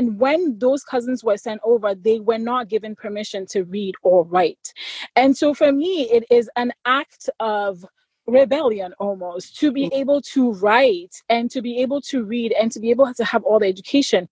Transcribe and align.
And 0.00 0.18
when 0.18 0.58
those 0.58 0.82
cousins 0.82 1.22
were 1.22 1.36
sent 1.36 1.60
over, 1.62 1.94
they 1.94 2.20
were 2.20 2.38
not 2.38 2.68
given 2.68 2.96
permission 2.96 3.44
to 3.50 3.64
read 3.64 3.96
or 4.02 4.24
write. 4.24 4.72
And 5.14 5.36
so 5.36 5.52
for 5.52 5.72
me, 5.72 6.08
it 6.10 6.24
is 6.30 6.48
an 6.56 6.72
act 6.86 7.28
of 7.38 7.84
rebellion 8.26 8.94
almost 8.98 9.58
to 9.58 9.70
be 9.70 9.90
mm. 9.90 9.92
able 9.92 10.22
to 10.32 10.52
write 10.52 11.20
and 11.28 11.50
to 11.50 11.60
be 11.60 11.82
able 11.82 12.00
to 12.00 12.24
read 12.24 12.54
and 12.58 12.72
to 12.72 12.80
be 12.80 12.88
able 12.88 13.12
to 13.12 13.24
have 13.26 13.44
all 13.44 13.58
the 13.58 13.66
education. 13.66 14.26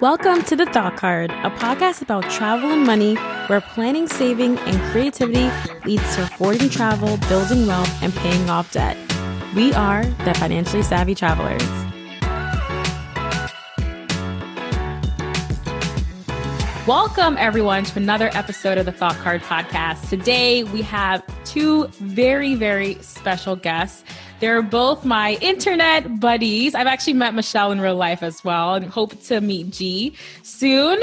Welcome 0.00 0.40
to 0.44 0.56
The 0.56 0.64
Thought 0.72 0.96
Card, 0.96 1.30
a 1.30 1.50
podcast 1.50 2.00
about 2.00 2.22
travel 2.30 2.70
and 2.70 2.86
money 2.86 3.16
where 3.48 3.60
planning, 3.60 4.08
saving, 4.08 4.56
and 4.60 4.80
creativity 4.92 5.50
leads 5.84 6.16
to 6.16 6.22
affording 6.22 6.70
travel, 6.70 7.18
building 7.28 7.66
wealth, 7.66 8.02
and 8.02 8.14
paying 8.14 8.48
off 8.48 8.72
debt. 8.72 8.96
We 9.54 9.74
are 9.74 10.06
the 10.24 10.32
financially 10.32 10.82
savvy 10.82 11.14
travelers. 11.14 11.87
Welcome, 16.88 17.36
everyone, 17.36 17.84
to 17.84 17.98
another 17.98 18.30
episode 18.32 18.78
of 18.78 18.86
the 18.86 18.92
Thought 18.92 19.16
Card 19.16 19.42
Podcast. 19.42 20.08
Today, 20.08 20.64
we 20.64 20.80
have 20.80 21.22
two 21.44 21.86
very, 22.00 22.54
very 22.54 22.94
special 23.02 23.56
guests. 23.56 24.04
They're 24.40 24.62
both 24.62 25.04
my 25.04 25.36
internet 25.40 26.20
buddies. 26.20 26.76
I've 26.76 26.86
actually 26.86 27.14
met 27.14 27.34
Michelle 27.34 27.72
in 27.72 27.80
real 27.80 27.96
life 27.96 28.22
as 28.22 28.44
well 28.44 28.74
and 28.74 28.84
hope 28.84 29.20
to 29.24 29.40
meet 29.40 29.70
G 29.70 30.14
soon. 30.44 31.00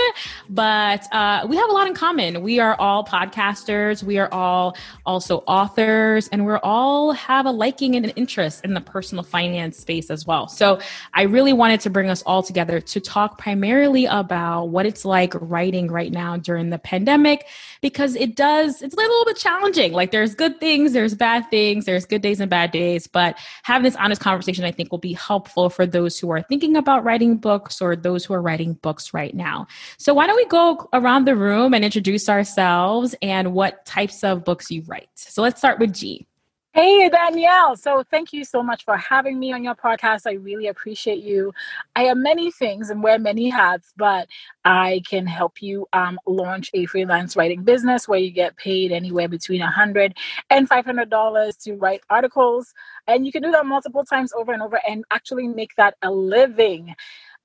But 0.50 1.06
uh, 1.14 1.46
we 1.50 1.58
have 1.58 1.70
a 1.70 1.74
lot 1.74 1.88
in 1.88 1.94
common. 1.94 2.42
We 2.42 2.60
are 2.60 2.76
all 2.80 3.04
podcasters. 3.04 4.04
We 4.04 4.20
are 4.20 4.34
all 4.34 4.78
also 5.06 5.44
authors, 5.48 6.30
and 6.30 6.46
we're 6.46 6.60
all 6.64 7.12
have 7.12 7.46
a 7.46 7.52
liking 7.52 7.96
and 7.96 8.06
an 8.06 8.12
interest 8.12 8.64
in 8.64 8.74
the 8.74 8.82
personal 8.82 9.24
finance 9.24 9.78
space 9.78 10.10
as 10.10 10.26
well. 10.26 10.48
So 10.48 10.80
I 11.14 11.24
really 11.24 11.54
wanted 11.54 11.82
to 11.82 11.90
bring 11.90 12.10
us 12.10 12.24
all 12.24 12.42
together 12.42 12.80
to 12.80 13.00
talk 13.02 13.38
primarily 13.38 14.06
about 14.06 14.66
what 14.66 14.86
it's 14.86 15.04
like 15.04 15.34
writing 15.42 15.92
right 15.92 16.12
now 16.12 16.38
during 16.38 16.70
the 16.70 16.80
pandemic, 16.80 17.48
because 17.82 18.16
it 18.16 18.36
does, 18.36 18.82
it's 18.82 18.94
a 18.94 18.98
little 18.98 19.26
bit 19.26 19.38
challenging. 19.38 19.94
Like 19.94 20.12
there's 20.12 20.36
good 20.36 20.60
things, 20.60 20.94
there's 20.94 21.16
bad 21.16 21.50
things, 21.50 21.86
there's 21.86 22.06
good 22.06 22.22
days 22.22 22.40
and 22.40 22.50
bad 22.50 22.72
days, 22.72 23.08
but 23.08 23.38
having 23.64 23.84
this 23.84 23.96
honest 23.96 24.22
conversation, 24.22 24.66
I 24.66 24.72
think, 24.72 24.92
will 24.92 25.00
be 25.00 25.14
helpful 25.14 25.70
for 25.70 25.86
those 25.86 26.18
who 26.20 26.30
are 26.32 26.42
thinking 26.42 26.76
about 26.76 27.04
writing 27.04 27.38
books 27.38 27.82
or 27.82 27.96
those 27.96 28.26
who 28.26 28.34
are 28.34 28.42
writing 28.42 28.74
books 28.74 29.14
right 29.14 29.34
now. 29.34 29.68
So, 29.98 30.14
why 30.14 30.28
don't 30.28 30.36
we 30.36 30.46
go 30.46 30.90
around 30.94 31.26
the 31.26 31.36
room 31.36 31.74
and 31.74 31.84
introduce 31.84 32.30
ourselves 32.30 33.16
and 33.22 33.54
what 33.54 33.86
types 33.86 34.24
of 34.24 34.44
books 34.44 34.72
you 34.72 34.84
write? 34.88 35.10
So, 35.16 35.42
let's 35.42 35.60
start 35.60 35.80
with 35.80 35.94
G. 35.94 36.28
Hey, 36.76 37.10
Danielle. 37.10 37.78
So, 37.78 38.04
thank 38.12 38.34
you 38.34 38.46
so 38.46 38.64
much 38.64 38.86
for 38.86 38.98
having 38.98 39.40
me 39.40 39.54
on 39.54 39.64
your 39.64 39.76
podcast. 39.76 40.28
I 40.28 40.34
really 40.34 40.68
appreciate 40.68 41.24
you. 41.24 41.54
I 41.96 42.06
am 42.06 42.24
many 42.24 42.52
things 42.52 42.92
and 42.92 43.04
wear 43.04 43.20
many 43.20 43.50
hats, 43.50 43.94
but 43.98 44.28
I 44.66 45.04
can 45.10 45.28
help 45.28 45.62
you 45.62 45.88
um, 45.94 46.20
launch 46.28 46.72
a 46.76 46.88
freelance 46.88 47.38
writing 47.38 47.64
business 47.64 48.10
where 48.10 48.20
you 48.20 48.32
get 48.32 48.58
paid 48.58 48.94
anywhere 48.94 49.30
between 49.30 49.62
$100 49.62 50.14
and 50.52 50.70
$500 50.70 51.58
to 51.66 51.76
write 51.76 52.02
articles. 52.12 52.74
And 53.08 53.26
you 53.28 53.34
can 53.34 53.44
do 53.44 53.52
that 53.52 53.68
multiple 53.68 54.06
times 54.06 54.34
over 54.34 54.54
and 54.54 54.64
over 54.64 54.82
and 54.90 55.06
actually 55.12 55.50
make 55.50 55.76
that 55.78 55.96
a 56.04 56.12
living. 56.12 56.96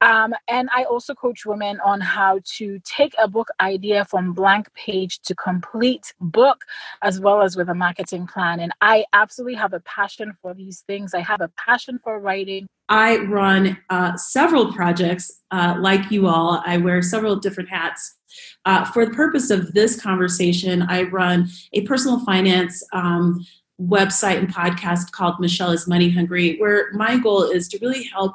Um, 0.00 0.34
and 0.48 0.68
I 0.74 0.84
also 0.84 1.14
coach 1.14 1.44
women 1.44 1.78
on 1.84 2.00
how 2.00 2.40
to 2.56 2.80
take 2.84 3.14
a 3.22 3.28
book 3.28 3.48
idea 3.60 4.04
from 4.04 4.32
blank 4.32 4.72
page 4.74 5.20
to 5.20 5.34
complete 5.34 6.14
book, 6.20 6.64
as 7.02 7.20
well 7.20 7.42
as 7.42 7.56
with 7.56 7.68
a 7.68 7.74
marketing 7.74 8.26
plan. 8.26 8.60
And 8.60 8.72
I 8.80 9.04
absolutely 9.12 9.56
have 9.56 9.72
a 9.72 9.80
passion 9.80 10.34
for 10.40 10.54
these 10.54 10.80
things. 10.86 11.12
I 11.14 11.20
have 11.20 11.40
a 11.40 11.50
passion 11.56 11.98
for 12.02 12.18
writing. 12.18 12.66
I 12.88 13.18
run 13.18 13.78
uh, 13.88 14.16
several 14.16 14.72
projects 14.72 15.30
uh, 15.50 15.76
like 15.78 16.10
you 16.10 16.26
all. 16.26 16.62
I 16.64 16.78
wear 16.78 17.02
several 17.02 17.36
different 17.36 17.68
hats. 17.68 18.16
Uh, 18.64 18.84
for 18.84 19.06
the 19.06 19.12
purpose 19.12 19.50
of 19.50 19.72
this 19.74 20.00
conversation, 20.00 20.82
I 20.82 21.02
run 21.02 21.48
a 21.72 21.82
personal 21.82 22.24
finance 22.24 22.82
um, 22.92 23.44
website 23.80 24.38
and 24.38 24.52
podcast 24.52 25.12
called 25.12 25.40
Michelle 25.40 25.70
is 25.70 25.88
Money 25.88 26.10
Hungry, 26.10 26.56
where 26.58 26.92
my 26.92 27.16
goal 27.18 27.44
is 27.44 27.68
to 27.68 27.78
really 27.78 28.04
help 28.04 28.34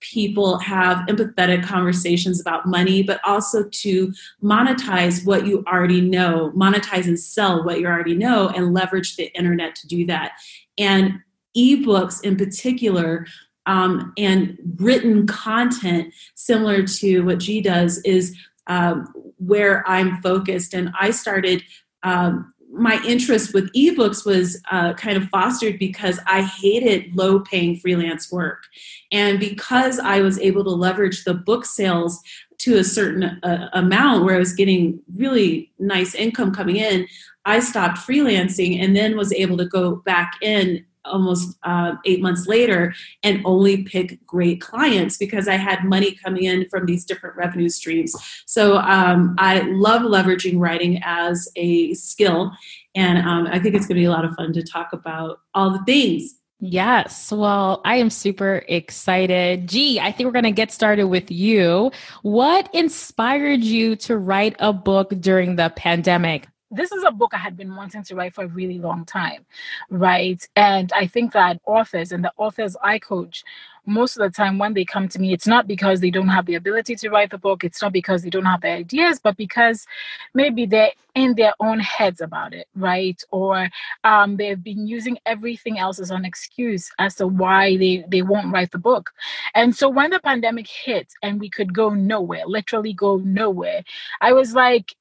people 0.00 0.58
have 0.58 1.06
empathetic 1.08 1.64
conversations 1.64 2.40
about 2.40 2.66
money, 2.66 3.02
but 3.02 3.20
also 3.24 3.64
to 3.70 4.12
monetize 4.42 5.24
what 5.24 5.46
you 5.46 5.64
already 5.66 6.00
know, 6.00 6.52
monetize 6.54 7.06
and 7.06 7.18
sell 7.18 7.64
what 7.64 7.80
you 7.80 7.86
already 7.86 8.14
know, 8.14 8.48
and 8.48 8.74
leverage 8.74 9.16
the 9.16 9.34
internet 9.36 9.74
to 9.74 9.86
do 9.86 10.06
that. 10.06 10.32
And 10.78 11.20
ebooks 11.56 12.22
in 12.22 12.36
particular 12.36 13.26
um, 13.64 14.12
and 14.16 14.56
written 14.76 15.26
content 15.26 16.14
similar 16.34 16.86
to 16.86 17.22
what 17.22 17.38
G 17.38 17.60
does 17.60 17.98
is 17.98 18.36
um, 18.68 19.12
where 19.38 19.86
I'm 19.88 20.20
focused. 20.22 20.74
And 20.74 20.90
I 21.00 21.10
started 21.10 21.62
um, 22.02 22.52
my 22.70 23.00
interest 23.06 23.54
with 23.54 23.72
ebooks 23.72 24.26
was 24.26 24.60
uh, 24.70 24.92
kind 24.94 25.16
of 25.16 25.28
fostered 25.28 25.78
because 25.78 26.18
I 26.26 26.42
hated 26.42 27.16
low 27.16 27.40
paying 27.40 27.76
freelance 27.76 28.30
work. 28.30 28.64
And 29.12 29.38
because 29.40 29.98
I 29.98 30.20
was 30.20 30.38
able 30.38 30.64
to 30.64 30.70
leverage 30.70 31.24
the 31.24 31.34
book 31.34 31.64
sales 31.64 32.20
to 32.58 32.78
a 32.78 32.84
certain 32.84 33.24
uh, 33.42 33.68
amount 33.72 34.24
where 34.24 34.34
I 34.34 34.38
was 34.38 34.52
getting 34.52 35.00
really 35.16 35.72
nice 35.78 36.14
income 36.14 36.54
coming 36.54 36.76
in, 36.76 37.06
I 37.44 37.60
stopped 37.60 37.98
freelancing 37.98 38.82
and 38.82 38.96
then 38.96 39.16
was 39.16 39.32
able 39.32 39.56
to 39.58 39.66
go 39.66 39.96
back 39.96 40.34
in 40.42 40.84
almost 41.06 41.56
uh, 41.62 41.94
eight 42.04 42.20
months 42.20 42.46
later 42.46 42.94
and 43.22 43.40
only 43.44 43.84
pick 43.84 44.24
great 44.26 44.60
clients 44.60 45.16
because 45.16 45.48
I 45.48 45.56
had 45.56 45.84
money 45.84 46.12
coming 46.12 46.44
in 46.44 46.68
from 46.68 46.86
these 46.86 47.04
different 47.04 47.36
revenue 47.36 47.68
streams. 47.68 48.14
So 48.46 48.76
um, 48.78 49.34
I 49.38 49.60
love 49.62 50.02
leveraging 50.02 50.58
writing 50.58 51.00
as 51.04 51.48
a 51.56 51.94
skill. 51.94 52.52
And 52.94 53.18
um, 53.18 53.46
I 53.46 53.58
think 53.58 53.74
it's 53.74 53.86
going 53.86 53.96
to 53.96 54.00
be 54.00 54.06
a 54.06 54.10
lot 54.10 54.24
of 54.24 54.34
fun 54.34 54.52
to 54.52 54.62
talk 54.62 54.92
about 54.92 55.38
all 55.54 55.70
the 55.70 55.84
things. 55.84 56.34
Yes. 56.58 57.30
Well, 57.30 57.82
I 57.84 57.96
am 57.96 58.08
super 58.08 58.64
excited. 58.66 59.68
Gee, 59.68 60.00
I 60.00 60.10
think 60.10 60.26
we're 60.26 60.32
going 60.32 60.44
to 60.44 60.52
get 60.52 60.72
started 60.72 61.04
with 61.04 61.30
you. 61.30 61.92
What 62.22 62.74
inspired 62.74 63.62
you 63.62 63.94
to 63.96 64.16
write 64.16 64.56
a 64.58 64.72
book 64.72 65.12
during 65.20 65.56
the 65.56 65.70
pandemic? 65.76 66.48
This 66.70 66.90
is 66.90 67.04
a 67.04 67.12
book 67.12 67.32
I 67.32 67.38
had 67.38 67.56
been 67.56 67.74
wanting 67.76 68.02
to 68.02 68.14
write 68.16 68.34
for 68.34 68.44
a 68.44 68.48
really 68.48 68.78
long 68.78 69.04
time, 69.04 69.46
right? 69.88 70.46
And 70.56 70.92
I 70.94 71.06
think 71.06 71.32
that 71.32 71.60
authors 71.64 72.10
and 72.12 72.24
the 72.24 72.32
authors 72.36 72.76
I 72.82 72.98
coach, 72.98 73.44
most 73.86 74.16
of 74.16 74.22
the 74.22 74.34
time 74.34 74.58
when 74.58 74.74
they 74.74 74.84
come 74.84 75.08
to 75.08 75.20
me, 75.20 75.32
it's 75.32 75.46
not 75.46 75.68
because 75.68 76.00
they 76.00 76.10
don't 76.10 76.28
have 76.28 76.46
the 76.46 76.56
ability 76.56 76.96
to 76.96 77.08
write 77.08 77.30
the 77.30 77.38
book, 77.38 77.62
it's 77.62 77.80
not 77.80 77.92
because 77.92 78.22
they 78.22 78.30
don't 78.30 78.44
have 78.46 78.62
the 78.62 78.70
ideas, 78.70 79.20
but 79.20 79.36
because 79.36 79.86
maybe 80.34 80.66
they're 80.66 80.90
in 81.14 81.34
their 81.34 81.54
own 81.60 81.78
heads 81.78 82.20
about 82.20 82.52
it, 82.52 82.66
right? 82.74 83.22
Or 83.30 83.68
um, 84.02 84.36
they've 84.36 84.62
been 84.62 84.88
using 84.88 85.18
everything 85.24 85.78
else 85.78 86.00
as 86.00 86.10
an 86.10 86.24
excuse 86.24 86.90
as 86.98 87.14
to 87.16 87.28
why 87.28 87.76
they, 87.76 88.04
they 88.08 88.22
won't 88.22 88.52
write 88.52 88.72
the 88.72 88.78
book. 88.78 89.10
And 89.54 89.74
so 89.74 89.88
when 89.88 90.10
the 90.10 90.20
pandemic 90.20 90.66
hit 90.66 91.12
and 91.22 91.40
we 91.40 91.48
could 91.48 91.72
go 91.72 91.90
nowhere, 91.90 92.42
literally 92.44 92.92
go 92.92 93.18
nowhere, 93.18 93.84
I 94.20 94.32
was 94.32 94.52
like, 94.52 94.94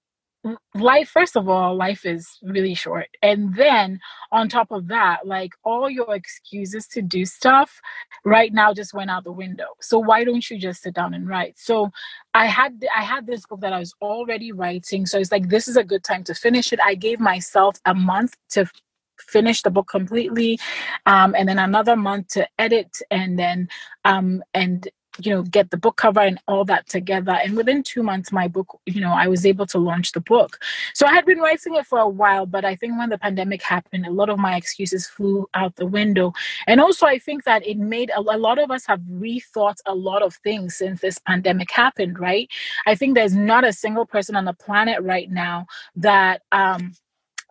life 0.74 1.10
first 1.10 1.36
of 1.36 1.50
all 1.50 1.76
life 1.76 2.06
is 2.06 2.38
really 2.44 2.74
short. 2.74 3.08
And 3.22 3.56
then 3.56 4.00
on 4.32 4.50
top 4.50 4.72
of 4.72 4.88
that 4.88 5.26
like 5.26 5.54
all 5.64 5.90
your 5.90 6.16
excuses 6.16 6.88
to 6.88 7.02
do 7.02 7.26
stuff 7.26 7.80
right 8.24 8.54
now 8.54 8.74
just 8.74 8.94
went 8.94 9.10
out 9.10 9.24
the 9.24 9.32
window. 9.32 9.68
So 9.82 10.00
why 10.00 10.24
don't 10.24 10.50
you 10.50 10.60
just 10.60 10.84
sit 10.84 10.94
down 10.94 11.14
and 11.14 11.28
write? 11.28 11.58
So 11.58 11.92
i 12.34 12.46
had 12.46 12.84
i 12.96 13.02
had 13.04 13.26
this 13.26 13.46
book 13.46 13.62
that 13.62 13.74
i 13.74 13.80
was 13.80 13.94
already 14.02 14.52
writing. 14.52 15.06
So 15.06 15.20
it's 15.20 15.32
like 15.32 15.50
this 15.50 15.68
is 15.68 15.78
a 15.78 15.84
good 15.84 16.04
time 16.04 16.24
to 16.26 16.36
finish 16.36 16.72
it. 16.74 16.80
I 16.84 16.96
gave 16.96 17.20
myself 17.20 17.78
a 17.86 17.96
month 17.96 18.36
to 18.52 18.66
finish 19.20 19.62
the 19.62 19.70
book 19.72 19.88
completely 19.88 20.60
um, 21.06 21.36
and 21.38 21.48
then 21.48 21.60
another 21.60 21.96
month 21.96 22.28
to 22.28 22.48
edit 22.60 22.98
and 23.12 23.40
then 23.40 23.68
um, 24.04 24.44
and 24.54 24.90
you 25.20 25.32
know 25.34 25.44
get 25.44 25.72
the 25.72 25.78
book 25.78 25.98
cover 25.98 26.20
and 26.20 26.40
all 26.48 26.66
that 26.66 26.88
together. 26.88 27.34
And 27.44 27.56
within 27.56 27.84
two 27.84 28.04
months 28.04 28.32
my 28.32 28.48
book 28.48 28.80
you 28.86 29.02
know 29.02 29.12
i 29.12 29.28
was 29.28 29.46
able 29.46 29.66
to 29.68 29.78
launch 29.78 30.12
the 30.12 30.22
book. 30.22 30.60
So 30.94 31.06
i 31.08 31.14
had 31.14 31.26
been 31.26 31.40
writing 31.40 31.76
it 31.76 31.86
for 31.86 32.00
a 32.00 32.08
while 32.08 32.46
but 32.46 32.66
i 32.66 32.76
think 32.76 32.98
when 32.98 33.10
the 33.10 33.18
pandemic 33.18 33.62
happened 33.62 34.06
a 34.06 34.12
lot 34.12 34.30
of 34.30 34.40
my 34.40 34.56
excuses 34.56 35.08
flew 35.08 35.48
out 35.54 35.76
the 35.76 35.86
window. 35.86 36.34
And 36.68 36.80
also 36.82 37.06
i 37.06 37.20
think 37.20 37.44
that 37.46 37.66
it 37.66 37.78
made 37.78 38.10
a, 38.12 38.20
a 38.20 38.38
lot 38.38 38.60
of 38.60 38.72
us 38.72 38.86
have 38.86 39.02
rethought 39.02 39.78
a 39.86 39.96
lot 39.96 40.22
of 40.22 40.36
things 40.36 40.76
since 40.76 41.02
this 41.02 41.20
pandemic 41.20 41.72
happened 41.72 42.20
right? 42.20 42.50
I 42.86 42.96
think 42.96 43.16
there's 43.16 43.36
not 43.36 43.64
a 43.64 43.74
single 43.74 44.06
person 44.06 44.36
on 44.36 44.46
the 44.46 44.54
planet 44.54 45.02
right 45.02 45.30
now 45.30 45.66
that 45.96 46.42
um 46.52 46.94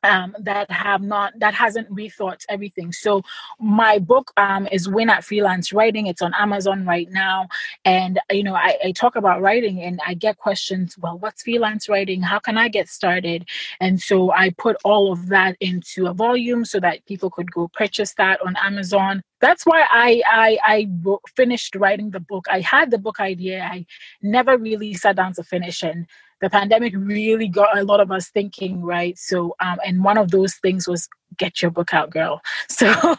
um, 0.05 0.37
that 0.39 0.71
have 0.71 1.03
not 1.03 1.33
that 1.39 1.55
hasn't 1.55 1.91
rethought 1.91 2.45
everything. 2.49 2.93
So 2.93 3.23
my 3.59 3.99
book 3.99 4.33
um, 4.37 4.69
is 4.71 4.89
win 4.89 5.11
at 5.11 5.25
freelance 5.25 5.73
writing. 5.73 6.06
It's 6.06 6.23
on 6.23 6.33
amazon 6.39 6.85
right 6.85 7.11
now. 7.11 7.49
And 7.85 8.21
you 8.31 8.45
know 8.45 8.55
I, 8.55 8.77
I, 8.85 8.93
talk 8.93 9.17
about 9.17 9.41
writing 9.41 9.83
and 9.83 10.01
i 10.06 10.15
get 10.15 10.37
questions 10.37 10.97
well 10.99 11.19
what's 11.19 11.43
freelance 11.43 11.89
writing? 11.89 12.23
How 12.23 12.39
can 12.39 12.56
i 12.59 12.69
get 12.69 12.89
started? 12.89 13.49
And 13.81 14.01
so 14.01 14.31
i 14.33 14.51
put 14.51 14.77
all 14.85 15.12
of 15.12 15.29
that 15.29 15.56
into 15.61 16.06
a 16.06 16.15
volume 16.15 16.65
so 16.65 16.79
that 16.81 17.05
people 17.06 17.31
could 17.31 17.51
go 17.51 17.69
purchase 17.69 18.15
that 18.15 18.41
on 18.45 18.56
amazon. 18.56 19.23
That's 19.41 19.65
why 19.65 19.85
I, 19.91 20.23
I 20.27 20.59
I 20.65 20.89
finished 21.37 21.75
writing 21.77 22.11
the 22.11 22.21
book. 22.21 22.47
I 22.51 22.61
had 22.61 22.91
the 22.91 22.99
book 22.99 23.21
idea. 23.21 23.62
I 23.62 23.85
never 24.23 24.56
really 24.56 24.95
sat 24.95 25.17
down 25.17 25.35
to 25.35 25.43
finish, 25.43 25.83
and 25.83 26.06
the 26.44 26.50
pandemic 26.50 26.93
really 26.94 27.49
got 27.49 27.79
a 27.79 27.82
lot 27.82 28.00
of 28.00 28.12
us 28.12 28.29
thinking, 28.29 28.82
right? 28.82 29.17
So, 29.17 29.56
um, 29.61 29.79
and 29.82 30.05
one 30.05 30.19
of 30.19 30.31
those 30.31 30.56
things 30.56 30.87
was 30.87 31.08
get 31.38 31.62
your 31.62 31.70
book 31.70 31.94
out, 31.94 32.11
girl. 32.11 32.43
So, 32.69 33.17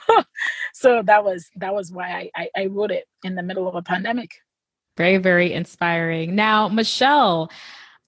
so 0.74 1.02
that 1.04 1.24
was 1.24 1.50
that 1.56 1.74
was 1.74 1.92
why 1.92 2.12
I, 2.12 2.30
I, 2.36 2.50
I 2.56 2.66
wrote 2.68 2.92
it 2.92 3.08
in 3.24 3.34
the 3.34 3.42
middle 3.42 3.68
of 3.68 3.74
a 3.74 3.82
pandemic. 3.82 4.30
Very, 4.96 5.18
very 5.18 5.54
inspiring. 5.54 6.36
Now, 6.36 6.68
Michelle, 6.68 7.50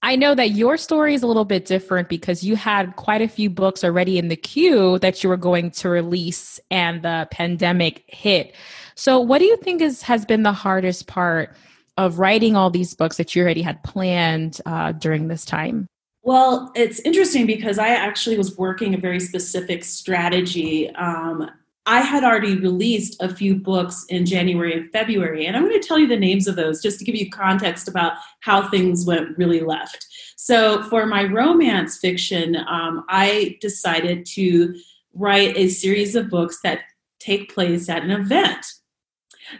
I 0.02 0.14
know 0.14 0.36
that 0.36 0.50
your 0.50 0.76
story 0.76 1.14
is 1.14 1.24
a 1.24 1.26
little 1.26 1.44
bit 1.44 1.66
different 1.66 2.08
because 2.08 2.44
you 2.44 2.54
had 2.54 2.94
quite 2.94 3.20
a 3.20 3.28
few 3.28 3.50
books 3.50 3.82
already 3.82 4.18
in 4.18 4.28
the 4.28 4.36
queue 4.36 5.00
that 5.00 5.24
you 5.24 5.28
were 5.30 5.36
going 5.36 5.72
to 5.72 5.88
release 5.88 6.60
and 6.70 7.02
the 7.02 7.26
pandemic 7.32 8.04
hit. 8.06 8.54
So, 8.94 9.18
what 9.18 9.38
do 9.38 9.46
you 9.46 9.56
think 9.56 9.82
is 9.82 10.02
has 10.02 10.24
been 10.24 10.44
the 10.44 10.52
hardest 10.52 11.08
part 11.08 11.56
of 11.98 12.18
writing 12.18 12.56
all 12.56 12.70
these 12.70 12.94
books 12.94 13.18
that 13.18 13.34
you 13.34 13.42
already 13.42 13.60
had 13.60 13.82
planned 13.82 14.60
uh, 14.64 14.92
during 14.92 15.28
this 15.28 15.44
time? 15.44 15.86
Well, 16.22 16.70
it's 16.74 17.00
interesting 17.00 17.44
because 17.44 17.78
I 17.78 17.88
actually 17.88 18.38
was 18.38 18.56
working 18.56 18.94
a 18.94 18.98
very 18.98 19.20
specific 19.20 19.84
strategy. 19.84 20.90
Um, 20.94 21.50
I 21.86 22.00
had 22.00 22.22
already 22.22 22.54
released 22.54 23.20
a 23.20 23.34
few 23.34 23.56
books 23.56 24.04
in 24.10 24.26
January 24.26 24.74
and 24.74 24.92
February, 24.92 25.46
and 25.46 25.56
I'm 25.56 25.66
going 25.66 25.80
to 25.80 25.86
tell 25.86 25.98
you 25.98 26.06
the 26.06 26.18
names 26.18 26.46
of 26.46 26.54
those 26.54 26.82
just 26.82 26.98
to 26.98 27.04
give 27.04 27.14
you 27.14 27.30
context 27.30 27.88
about 27.88 28.12
how 28.40 28.68
things 28.68 29.06
went 29.06 29.36
really 29.38 29.60
left. 29.60 30.06
So, 30.36 30.82
for 30.84 31.06
my 31.06 31.24
romance 31.24 31.98
fiction, 31.98 32.56
um, 32.56 33.04
I 33.08 33.56
decided 33.60 34.26
to 34.34 34.74
write 35.14 35.56
a 35.56 35.68
series 35.68 36.14
of 36.14 36.28
books 36.28 36.60
that 36.62 36.80
take 37.18 37.52
place 37.52 37.88
at 37.88 38.02
an 38.02 38.10
event. 38.10 38.66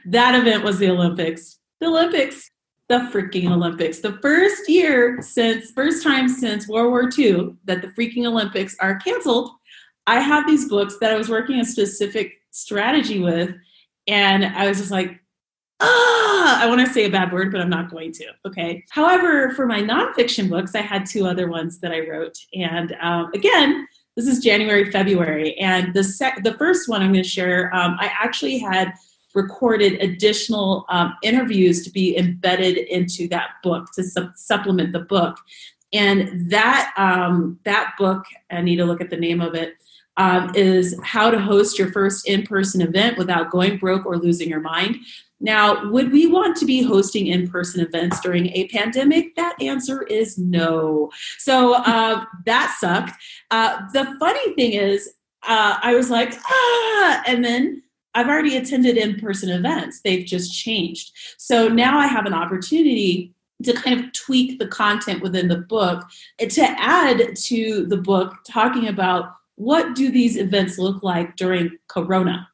That 0.04 0.34
event 0.34 0.64
was 0.64 0.78
the 0.78 0.90
Olympics 0.90 1.57
the 1.80 1.86
Olympics, 1.86 2.50
the 2.88 2.98
freaking 3.12 3.50
Olympics. 3.50 4.00
The 4.00 4.18
first 4.22 4.68
year 4.68 5.20
since, 5.20 5.70
first 5.72 6.02
time 6.02 6.28
since 6.28 6.68
World 6.68 6.90
War 6.90 7.10
II 7.16 7.56
that 7.64 7.82
the 7.82 7.88
freaking 7.88 8.26
Olympics 8.26 8.76
are 8.80 8.96
canceled. 8.96 9.50
I 10.06 10.20
have 10.20 10.46
these 10.46 10.68
books 10.68 10.96
that 11.00 11.12
I 11.12 11.16
was 11.16 11.28
working 11.28 11.60
a 11.60 11.64
specific 11.64 12.32
strategy 12.50 13.20
with, 13.20 13.54
and 14.06 14.46
I 14.46 14.66
was 14.66 14.78
just 14.78 14.90
like, 14.90 15.20
ah, 15.80 16.62
I 16.62 16.66
want 16.66 16.84
to 16.84 16.92
say 16.92 17.04
a 17.04 17.10
bad 17.10 17.32
word, 17.32 17.52
but 17.52 17.60
I'm 17.60 17.70
not 17.70 17.90
going 17.90 18.12
to. 18.12 18.24
Okay. 18.46 18.84
However, 18.90 19.50
for 19.50 19.66
my 19.66 19.80
nonfiction 19.80 20.48
books, 20.48 20.74
I 20.74 20.80
had 20.80 21.06
two 21.06 21.26
other 21.26 21.48
ones 21.48 21.78
that 21.80 21.92
I 21.92 22.08
wrote, 22.08 22.38
and 22.54 22.96
um, 23.00 23.30
again, 23.34 23.86
this 24.16 24.26
is 24.26 24.42
January, 24.42 24.90
February, 24.90 25.56
and 25.58 25.94
the 25.94 26.02
sec- 26.02 26.42
the 26.42 26.54
first 26.54 26.88
one 26.88 27.02
I'm 27.02 27.12
going 27.12 27.22
to 27.22 27.28
share. 27.28 27.72
Um, 27.72 27.96
I 28.00 28.10
actually 28.18 28.58
had 28.58 28.92
recorded 29.34 29.94
additional 30.02 30.86
um, 30.88 31.14
interviews 31.22 31.84
to 31.84 31.90
be 31.90 32.16
embedded 32.16 32.78
into 32.78 33.28
that 33.28 33.50
book 33.62 33.90
to 33.92 34.02
su- 34.02 34.30
supplement 34.34 34.92
the 34.92 35.00
book. 35.00 35.38
And 35.92 36.50
that 36.50 36.92
um, 36.96 37.58
that 37.64 37.94
book 37.98 38.24
i 38.50 38.60
need 38.60 38.76
to 38.76 38.84
look 38.84 39.00
at 39.00 39.10
the 39.10 39.16
name 39.16 39.40
of 39.40 39.54
it 39.54 39.74
um, 40.18 40.52
is 40.54 40.98
how 41.02 41.30
to 41.30 41.40
host 41.40 41.78
your 41.78 41.92
first 41.92 42.28
in-person 42.28 42.80
event 42.82 43.16
without 43.16 43.50
going 43.50 43.78
broke 43.78 44.04
or 44.04 44.18
losing 44.18 44.48
your 44.48 44.60
mind. 44.60 44.96
Now 45.40 45.88
would 45.88 46.12
we 46.12 46.26
want 46.26 46.56
to 46.58 46.66
be 46.66 46.82
hosting 46.82 47.28
in-person 47.28 47.80
events 47.80 48.20
during 48.20 48.48
a 48.48 48.68
pandemic? 48.68 49.36
That 49.36 49.60
answer 49.62 50.02
is 50.02 50.36
no. 50.36 51.10
So 51.38 51.74
uh, 51.74 52.24
that 52.44 52.76
sucked. 52.78 53.12
Uh, 53.50 53.80
the 53.92 54.16
funny 54.18 54.54
thing 54.54 54.72
is 54.72 55.14
uh, 55.44 55.78
i 55.82 55.94
was 55.94 56.10
like 56.10 56.34
ah 56.46 57.22
and 57.26 57.44
then 57.44 57.82
I've 58.18 58.28
already 58.28 58.56
attended 58.56 58.96
in 58.96 59.14
person 59.20 59.48
events, 59.48 60.00
they've 60.00 60.26
just 60.26 60.52
changed. 60.52 61.12
So 61.36 61.68
now 61.68 61.98
I 61.98 62.08
have 62.08 62.26
an 62.26 62.34
opportunity 62.34 63.32
to 63.62 63.72
kind 63.72 64.00
of 64.00 64.12
tweak 64.12 64.58
the 64.58 64.66
content 64.66 65.22
within 65.22 65.46
the 65.46 65.58
book 65.58 66.04
to 66.40 66.62
add 66.62 67.36
to 67.36 67.86
the 67.86 67.96
book 67.96 68.34
talking 68.44 68.88
about 68.88 69.36
what 69.54 69.94
do 69.94 70.10
these 70.10 70.36
events 70.36 70.78
look 70.78 71.04
like 71.04 71.36
during 71.36 71.78
corona. 71.86 72.48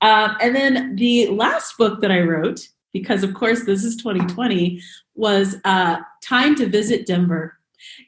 Um, 0.00 0.36
and 0.40 0.56
then 0.56 0.96
the 0.96 1.28
last 1.28 1.76
book 1.76 2.00
that 2.00 2.10
i 2.10 2.20
wrote 2.20 2.66
because 2.92 3.22
of 3.22 3.34
course 3.34 3.64
this 3.64 3.84
is 3.84 3.96
2020 3.96 4.80
was 5.14 5.56
uh, 5.66 5.98
time 6.22 6.54
to 6.54 6.66
visit 6.66 7.06
denver. 7.06 7.58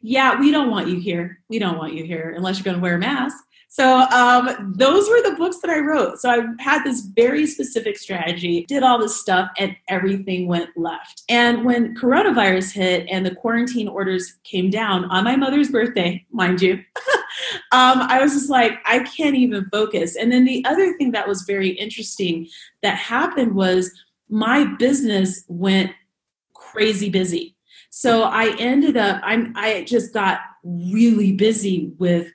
Yeah 0.00 0.40
we 0.40 0.50
don't 0.50 0.70
want 0.70 0.88
you 0.88 0.98
here. 0.98 1.40
We 1.50 1.58
don't 1.58 1.76
want 1.76 1.92
you 1.92 2.04
here 2.04 2.32
unless 2.34 2.56
you're 2.56 2.64
going 2.64 2.76
to 2.76 2.82
wear 2.82 2.96
a 2.96 2.98
mask 2.98 3.36
so 3.72 4.00
um, 4.00 4.74
those 4.76 5.08
were 5.08 5.22
the 5.22 5.34
books 5.34 5.60
that 5.60 5.70
I 5.70 5.78
wrote. 5.78 6.18
So 6.18 6.28
I 6.28 6.62
had 6.62 6.84
this 6.84 7.00
very 7.00 7.46
specific 7.46 7.96
strategy, 7.96 8.66
did 8.68 8.82
all 8.82 8.98
this 8.98 9.18
stuff, 9.18 9.48
and 9.56 9.74
everything 9.88 10.46
went 10.46 10.76
left. 10.76 11.22
And 11.30 11.64
when 11.64 11.96
coronavirus 11.96 12.72
hit 12.72 13.06
and 13.10 13.24
the 13.24 13.34
quarantine 13.34 13.88
orders 13.88 14.34
came 14.44 14.68
down 14.68 15.06
on 15.06 15.24
my 15.24 15.36
mother's 15.36 15.70
birthday, 15.70 16.22
mind 16.30 16.60
you, 16.60 16.74
um, 17.72 18.02
I 18.02 18.20
was 18.20 18.34
just 18.34 18.50
like, 18.50 18.74
I 18.84 19.04
can't 19.04 19.36
even 19.36 19.66
focus. 19.70 20.16
And 20.16 20.30
then 20.30 20.44
the 20.44 20.62
other 20.66 20.94
thing 20.98 21.12
that 21.12 21.26
was 21.26 21.40
very 21.44 21.70
interesting 21.70 22.48
that 22.82 22.98
happened 22.98 23.54
was 23.54 23.90
my 24.28 24.64
business 24.64 25.44
went 25.48 25.92
crazy 26.52 27.08
busy. 27.08 27.56
So 27.88 28.24
I 28.24 28.54
ended 28.58 28.98
up, 28.98 29.22
I'm, 29.24 29.54
I 29.56 29.84
just 29.84 30.12
got 30.12 30.40
really 30.62 31.32
busy 31.32 31.90
with 31.98 32.30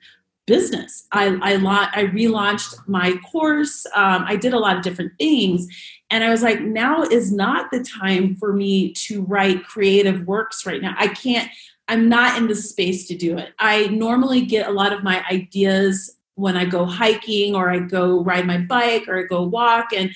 business. 0.48 1.06
I 1.12 1.26
I, 1.42 1.52
I 1.52 2.04
relaunched 2.06 2.74
my 2.88 3.16
course. 3.30 3.86
Um, 3.94 4.24
I 4.26 4.34
did 4.34 4.52
a 4.52 4.58
lot 4.58 4.76
of 4.76 4.82
different 4.82 5.12
things, 5.18 5.68
and 6.10 6.24
I 6.24 6.30
was 6.30 6.42
like, 6.42 6.60
now 6.60 7.02
is 7.02 7.30
not 7.30 7.70
the 7.70 7.84
time 7.84 8.34
for 8.34 8.52
me 8.52 8.92
to 8.94 9.22
write 9.22 9.64
creative 9.64 10.26
works 10.26 10.66
right 10.66 10.82
now. 10.82 10.96
I 10.98 11.08
can't. 11.08 11.48
I'm 11.86 12.08
not 12.08 12.36
in 12.36 12.48
the 12.48 12.56
space 12.56 13.06
to 13.08 13.16
do 13.16 13.38
it. 13.38 13.54
I 13.58 13.86
normally 13.86 14.44
get 14.44 14.68
a 14.68 14.72
lot 14.72 14.92
of 14.92 15.02
my 15.04 15.24
ideas 15.30 16.16
when 16.34 16.56
I 16.56 16.64
go 16.66 16.84
hiking 16.84 17.54
or 17.54 17.70
I 17.70 17.78
go 17.78 18.22
ride 18.22 18.46
my 18.46 18.58
bike 18.58 19.08
or 19.08 19.18
I 19.18 19.22
go 19.22 19.42
walk 19.42 19.88
and 19.96 20.10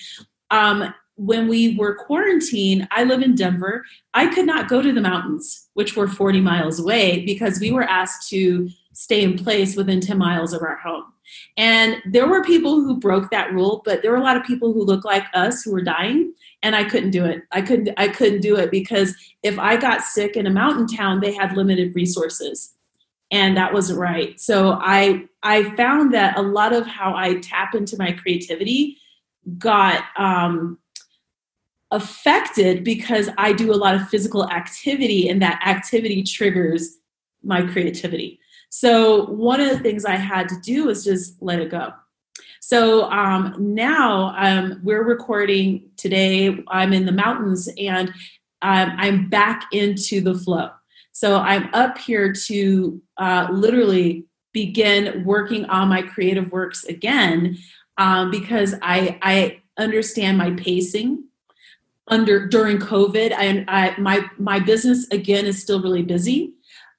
um, 0.51 0.93
when 1.15 1.47
we 1.47 1.75
were 1.77 1.95
quarantined, 1.95 2.87
I 2.91 3.03
live 3.03 3.21
in 3.21 3.35
Denver. 3.35 3.85
I 4.13 4.27
could 4.27 4.45
not 4.45 4.67
go 4.67 4.81
to 4.81 4.91
the 4.91 5.01
mountains, 5.01 5.69
which 5.73 5.95
were 5.95 6.07
40 6.07 6.41
miles 6.41 6.79
away, 6.79 7.23
because 7.25 7.59
we 7.59 7.71
were 7.71 7.83
asked 7.83 8.29
to 8.29 8.69
stay 8.93 9.23
in 9.23 9.37
place 9.37 9.75
within 9.75 9.99
10 9.99 10.17
miles 10.17 10.53
of 10.53 10.61
our 10.61 10.77
home. 10.77 11.05
And 11.57 11.97
there 12.05 12.27
were 12.27 12.43
people 12.43 12.75
who 12.75 12.99
broke 12.99 13.31
that 13.31 13.51
rule, 13.53 13.81
but 13.85 14.01
there 14.01 14.11
were 14.11 14.17
a 14.17 14.23
lot 14.23 14.37
of 14.37 14.43
people 14.43 14.73
who 14.73 14.83
looked 14.83 15.05
like 15.05 15.25
us 15.33 15.63
who 15.63 15.71
were 15.71 15.81
dying 15.81 16.33
and 16.61 16.75
I 16.75 16.83
couldn't 16.83 17.11
do 17.11 17.25
it. 17.25 17.43
I 17.51 17.61
couldn't 17.61 17.89
I 17.97 18.07
couldn't 18.07 18.41
do 18.41 18.55
it 18.55 18.71
because 18.71 19.15
if 19.41 19.57
I 19.59 19.77
got 19.77 20.01
sick 20.01 20.35
in 20.35 20.47
a 20.47 20.51
mountain 20.51 20.87
town, 20.87 21.19
they 21.19 21.33
had 21.33 21.55
limited 21.55 21.95
resources. 21.95 22.73
And 23.31 23.57
that 23.57 23.73
wasn't 23.73 23.99
right. 23.99 24.39
So 24.39 24.79
I 24.81 25.25
I 25.41 25.75
found 25.75 26.13
that 26.13 26.37
a 26.37 26.41
lot 26.41 26.73
of 26.73 26.85
how 26.85 27.15
I 27.15 27.35
tap 27.35 27.75
into 27.75 27.97
my 27.97 28.11
creativity 28.11 28.97
got 29.57 30.03
um, 30.17 30.77
affected 31.91 32.83
because 32.83 33.29
I 33.37 33.53
do 33.53 33.73
a 33.73 33.75
lot 33.75 33.95
of 33.95 34.07
physical 34.09 34.49
activity 34.49 35.29
and 35.29 35.41
that 35.41 35.61
activity 35.65 36.23
triggers 36.23 36.97
my 37.43 37.61
creativity. 37.61 38.39
So 38.75 39.25
one 39.25 39.61
of 39.61 39.69
the 39.69 39.77
things 39.77 40.03
I 40.03 40.15
had 40.15 40.49
to 40.49 40.59
do 40.59 40.85
was 40.85 41.03
just 41.03 41.39
let 41.43 41.59
it 41.59 41.69
go. 41.69 41.93
So 42.59 43.03
um, 43.11 43.53
now 43.59 44.33
um, 44.35 44.81
we're 44.83 45.03
recording 45.03 45.91
today. 45.95 46.57
I'm 46.69 46.91
in 46.91 47.05
the 47.05 47.11
mountains 47.11 47.69
and 47.77 48.09
um, 48.63 48.93
I'm 48.97 49.29
back 49.29 49.65
into 49.73 50.21
the 50.21 50.33
flow. 50.33 50.71
So 51.11 51.37
I'm 51.37 51.69
up 51.75 51.99
here 51.99 52.33
to 52.47 52.99
uh, 53.17 53.49
literally 53.51 54.25
begin 54.53 55.23
working 55.23 55.65
on 55.65 55.87
my 55.87 56.01
creative 56.01 56.51
works 56.51 56.83
again 56.83 57.59
um, 57.99 58.31
because 58.31 58.73
I, 58.81 59.19
I 59.21 59.61
understand 59.77 60.39
my 60.39 60.49
pacing 60.49 61.25
under 62.07 62.47
during 62.47 62.79
COVID. 62.79 63.33
I, 63.33 63.65
I 63.67 63.99
my 63.99 64.25
my 64.39 64.59
business 64.59 65.07
again 65.11 65.45
is 65.45 65.61
still 65.61 65.79
really 65.79 66.01
busy 66.01 66.53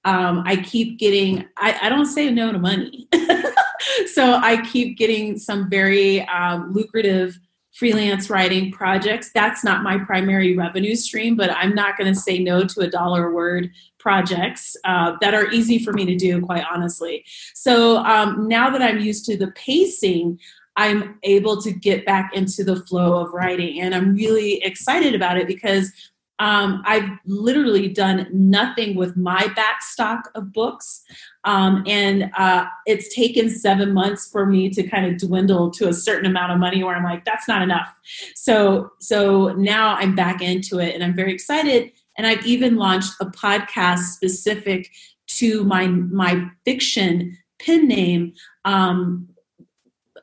um, 0.04 0.42
I 0.44 0.56
keep 0.56 0.98
getting, 0.98 1.46
I, 1.56 1.78
I, 1.82 1.88
don't 1.88 2.06
say 2.06 2.30
no 2.30 2.52
to 2.52 2.58
money. 2.58 3.08
so 4.12 4.34
I 4.34 4.62
keep 4.70 4.98
getting 4.98 5.38
some 5.38 5.70
very 5.70 6.22
um, 6.28 6.72
lucrative 6.72 7.38
freelance 7.72 8.30
writing 8.30 8.70
projects. 8.70 9.30
That's 9.34 9.64
not 9.64 9.82
my 9.82 9.98
primary 9.98 10.56
revenue 10.56 10.94
stream, 10.94 11.36
but 11.36 11.50
I'm 11.50 11.74
not 11.74 11.96
going 11.98 12.12
to 12.12 12.18
say 12.18 12.38
no 12.38 12.64
to 12.64 12.80
a 12.80 12.86
dollar 12.88 13.28
a 13.28 13.34
word 13.34 13.70
projects 13.98 14.76
uh, 14.84 15.16
that 15.20 15.34
are 15.34 15.50
easy 15.50 15.78
for 15.82 15.92
me 15.92 16.04
to 16.06 16.14
do, 16.14 16.40
quite 16.40 16.64
honestly. 16.70 17.24
So 17.54 17.98
um, 17.98 18.46
now 18.46 18.70
that 18.70 18.82
I'm 18.82 19.00
used 19.00 19.24
to 19.26 19.36
the 19.36 19.50
pacing, 19.52 20.38
I'm 20.76 21.18
able 21.22 21.60
to 21.62 21.72
get 21.72 22.04
back 22.04 22.32
into 22.34 22.64
the 22.64 22.76
flow 22.76 23.18
of 23.20 23.32
writing. 23.32 23.80
And 23.80 23.94
I'm 23.94 24.14
really 24.14 24.62
excited 24.62 25.14
about 25.14 25.38
it 25.38 25.46
because 25.46 25.92
um, 26.40 26.82
I've 26.84 27.08
literally 27.26 27.88
done 27.88 28.26
nothing 28.32 28.96
with 28.96 29.16
my 29.16 29.46
back 29.54 29.82
stock 29.82 30.30
of 30.34 30.52
books. 30.52 31.02
Um, 31.44 31.84
and 31.86 32.30
uh, 32.36 32.66
it's 32.86 33.14
taken 33.14 33.48
seven 33.48 33.92
months 33.92 34.28
for 34.28 34.44
me 34.46 34.68
to 34.70 34.82
kind 34.82 35.06
of 35.06 35.18
dwindle 35.18 35.70
to 35.72 35.88
a 35.88 35.92
certain 35.92 36.26
amount 36.26 36.52
of 36.52 36.58
money 36.58 36.82
where 36.82 36.96
I'm 36.96 37.04
like, 37.04 37.24
that's 37.24 37.46
not 37.46 37.62
enough. 37.62 37.88
So, 38.34 38.90
so 38.98 39.52
now 39.52 39.94
I'm 39.94 40.14
back 40.14 40.42
into 40.42 40.80
it 40.80 40.94
and 40.94 41.04
I'm 41.04 41.14
very 41.14 41.32
excited. 41.32 41.92
And 42.18 42.26
I've 42.26 42.44
even 42.46 42.76
launched 42.76 43.12
a 43.20 43.26
podcast 43.26 44.00
specific 44.00 44.90
to 45.26 45.64
my, 45.64 45.86
my 45.86 46.48
fiction 46.64 47.36
pen 47.60 47.86
name 47.86 48.32
um, 48.64 49.28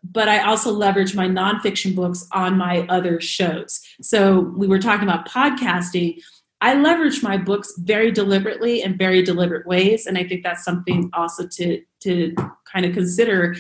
but 0.03 0.27
I 0.27 0.39
also 0.39 0.72
leverage 0.72 1.15
my 1.15 1.27
nonfiction 1.27 1.96
books 1.96 2.27
on 2.31 2.58
my 2.58 2.86
other 2.89 3.22
shows. 3.22 3.81
So 4.01 4.39
we 4.39 4.67
were 4.67 4.79
talking 4.79 5.08
about 5.08 5.27
podcasting. 5.27 6.22
I 6.60 6.75
leverage 6.75 7.24
my 7.24 7.38
books 7.38 7.74
very 7.77 8.12
deliberately 8.12 8.81
in 8.81 8.98
very 8.98 9.24
deliberate 9.24 9.65
ways, 9.65 10.05
and 10.05 10.17
I 10.17 10.27
think 10.27 10.43
that's 10.43 10.63
something 10.63 11.10
also 11.13 11.48
to 11.48 11.81
to 12.01 12.36
kind 12.72 12.86
of 12.86 12.93
consider 12.93 13.55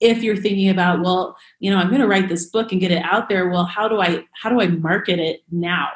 if 0.00 0.22
you're 0.22 0.36
thinking 0.36 0.68
about 0.68 1.00
well 1.00 1.36
you 1.60 1.70
know 1.70 1.78
i'm 1.78 1.88
going 1.88 2.00
to 2.00 2.06
write 2.06 2.28
this 2.28 2.46
book 2.46 2.72
and 2.72 2.80
get 2.80 2.90
it 2.90 3.02
out 3.04 3.28
there 3.28 3.48
well 3.48 3.64
how 3.64 3.88
do 3.88 4.00
i 4.00 4.24
how 4.32 4.50
do 4.50 4.60
i 4.60 4.66
market 4.66 5.18
it 5.18 5.42
now 5.50 5.88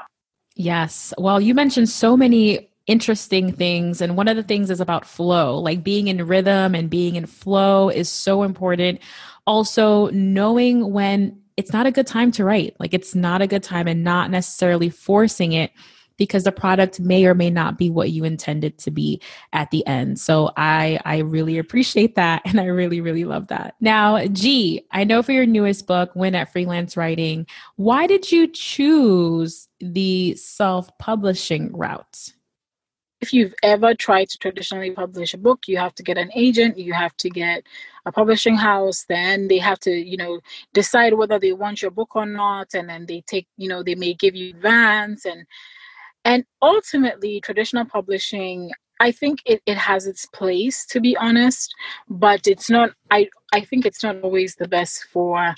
yes 0.55 1.13
well 1.19 1.41
you 1.41 1.55
mentioned 1.55 1.89
so 1.89 2.17
many 2.17 2.69
interesting 2.87 3.53
things 3.53 4.01
and 4.01 4.17
one 4.17 4.29
of 4.29 4.37
the 4.37 4.43
things 4.43 4.71
is 4.71 4.81
about 4.81 5.05
flow 5.05 5.59
like 5.59 5.85
being 5.85 6.09
in 6.09 6.27
rhythm 6.27 6.75
and 6.75 6.89
being 6.89 7.17
in 7.17 7.27
flow 7.27 7.91
is 7.91 8.09
so 8.09 8.43
important 8.43 8.99
also 9.49 10.09
knowing 10.11 10.93
when 10.93 11.41
it's 11.57 11.73
not 11.73 11.87
a 11.87 11.91
good 11.91 12.07
time 12.07 12.31
to 12.33 12.45
write. 12.45 12.77
Like 12.79 12.93
it's 12.93 13.15
not 13.15 13.41
a 13.41 13.47
good 13.47 13.63
time 13.63 13.89
and 13.89 14.05
not 14.05 14.31
necessarily 14.31 14.91
forcing 14.91 15.53
it 15.53 15.73
because 16.19 16.45
the 16.45 16.53
product 16.53 17.01
may 17.01 17.25
or 17.25 17.35
may 17.35 17.49
not 17.49 17.79
be 17.79 17.89
what 17.89 18.11
you 18.11 18.25
intended 18.25 18.77
to 18.79 18.91
be 18.91 19.23
at 19.55 19.71
the 19.71 19.87
end. 19.87 20.21
So 20.21 20.51
I 20.59 21.01
I 21.07 21.19
really 21.19 21.57
appreciate 21.57 22.15
that 22.17 22.43
and 22.45 22.61
I 22.61 22.67
really 22.67 23.01
really 23.01 23.25
love 23.25 23.47
that. 23.47 23.75
Now, 23.81 24.27
G, 24.27 24.85
I 24.93 25.05
know 25.05 25.23
for 25.23 25.33
your 25.33 25.47
newest 25.47 25.87
book, 25.87 26.11
Win 26.15 26.35
at 26.35 26.53
Freelance 26.53 26.95
Writing, 26.97 27.47
why 27.77 28.07
did 28.07 28.31
you 28.31 28.49
choose 28.49 29.67
the 29.81 30.35
self-publishing 30.35 31.75
route? 31.75 32.35
If 33.21 33.33
you've 33.33 33.55
ever 33.63 33.95
tried 33.95 34.29
to 34.31 34.39
traditionally 34.39 34.91
publish 34.93 35.35
a 35.35 35.39
book, 35.39 35.67
you 35.67 35.77
have 35.77 35.95
to 35.97 36.03
get 36.03 36.19
an 36.19 36.31
agent, 36.35 36.79
you 36.79 36.93
have 36.93 37.17
to 37.17 37.29
get 37.29 37.65
a 38.07 38.13
publishing 38.13 38.57
house, 38.57 39.05
then 39.09 39.49
they 39.49 39.59
have 39.59 39.81
to, 39.81 39.91
you 39.91 40.17
know, 40.17 40.41
decide 40.73 41.15
whether 41.15 41.39
they 41.39 41.53
want 41.53 41.83
your 41.83 41.91
book 41.91 42.15
or 42.15 42.27
not, 42.27 42.69
and 42.75 42.89
then 42.89 43.07
they 43.07 43.23
take, 43.27 43.47
you 43.57 43.69
know, 43.69 43.83
they 43.83 43.95
may 43.95 44.15
give 44.15 44.37
you 44.37 44.51
advance 44.51 45.25
and 45.25 45.47
and 46.25 46.45
ultimately 46.63 47.41
traditional 47.41 47.85
publishing 47.85 48.71
I 49.01 49.13
think 49.13 49.39
it, 49.47 49.63
it 49.65 49.79
has 49.79 50.07
its 50.09 50.27
place 50.27 50.85
to 50.87 51.01
be 51.01 51.17
honest, 51.17 51.73
but 52.09 52.47
it's 52.47 52.69
not 52.69 52.91
I 53.11 53.29
I 53.53 53.61
think 53.61 53.87
it's 53.87 54.03
not 54.03 54.21
always 54.23 54.57
the 54.57 54.69
best 54.69 55.07
for 55.13 55.55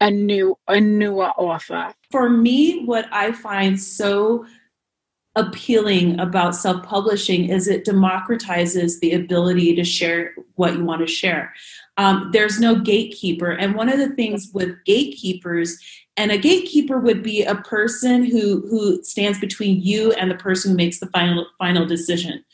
a 0.00 0.10
new 0.10 0.58
a 0.68 0.80
newer 0.80 1.30
author. 1.30 1.94
For 2.10 2.28
me, 2.28 2.84
what 2.84 3.06
I 3.10 3.32
find 3.32 3.80
so 3.80 4.46
appealing 5.36 6.18
about 6.20 6.54
self-publishing 6.54 7.48
is 7.48 7.66
it 7.66 7.84
democratizes 7.84 9.00
the 9.00 9.12
ability 9.12 9.74
to 9.74 9.84
share 9.84 10.34
what 10.54 10.74
you 10.74 10.84
want 10.84 11.00
to 11.00 11.12
share. 11.12 11.52
Um, 11.96 12.30
there's 12.32 12.60
no 12.60 12.76
gatekeeper. 12.76 13.50
And 13.50 13.74
one 13.74 13.88
of 13.88 13.98
the 13.98 14.10
things 14.10 14.50
with 14.54 14.76
gatekeepers 14.84 15.78
and 16.16 16.30
a 16.30 16.38
gatekeeper 16.38 16.98
would 16.98 17.22
be 17.22 17.42
a 17.42 17.56
person 17.56 18.24
who 18.24 18.60
who 18.68 19.02
stands 19.02 19.40
between 19.40 19.80
you 19.80 20.12
and 20.12 20.30
the 20.30 20.36
person 20.36 20.70
who 20.70 20.76
makes 20.76 21.00
the 21.00 21.08
final 21.08 21.46
final 21.58 21.86
decision. 21.86 22.44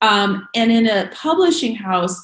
Um, 0.00 0.48
and 0.54 0.72
in 0.72 0.88
a 0.88 1.08
publishing 1.12 1.76
house 1.76 2.20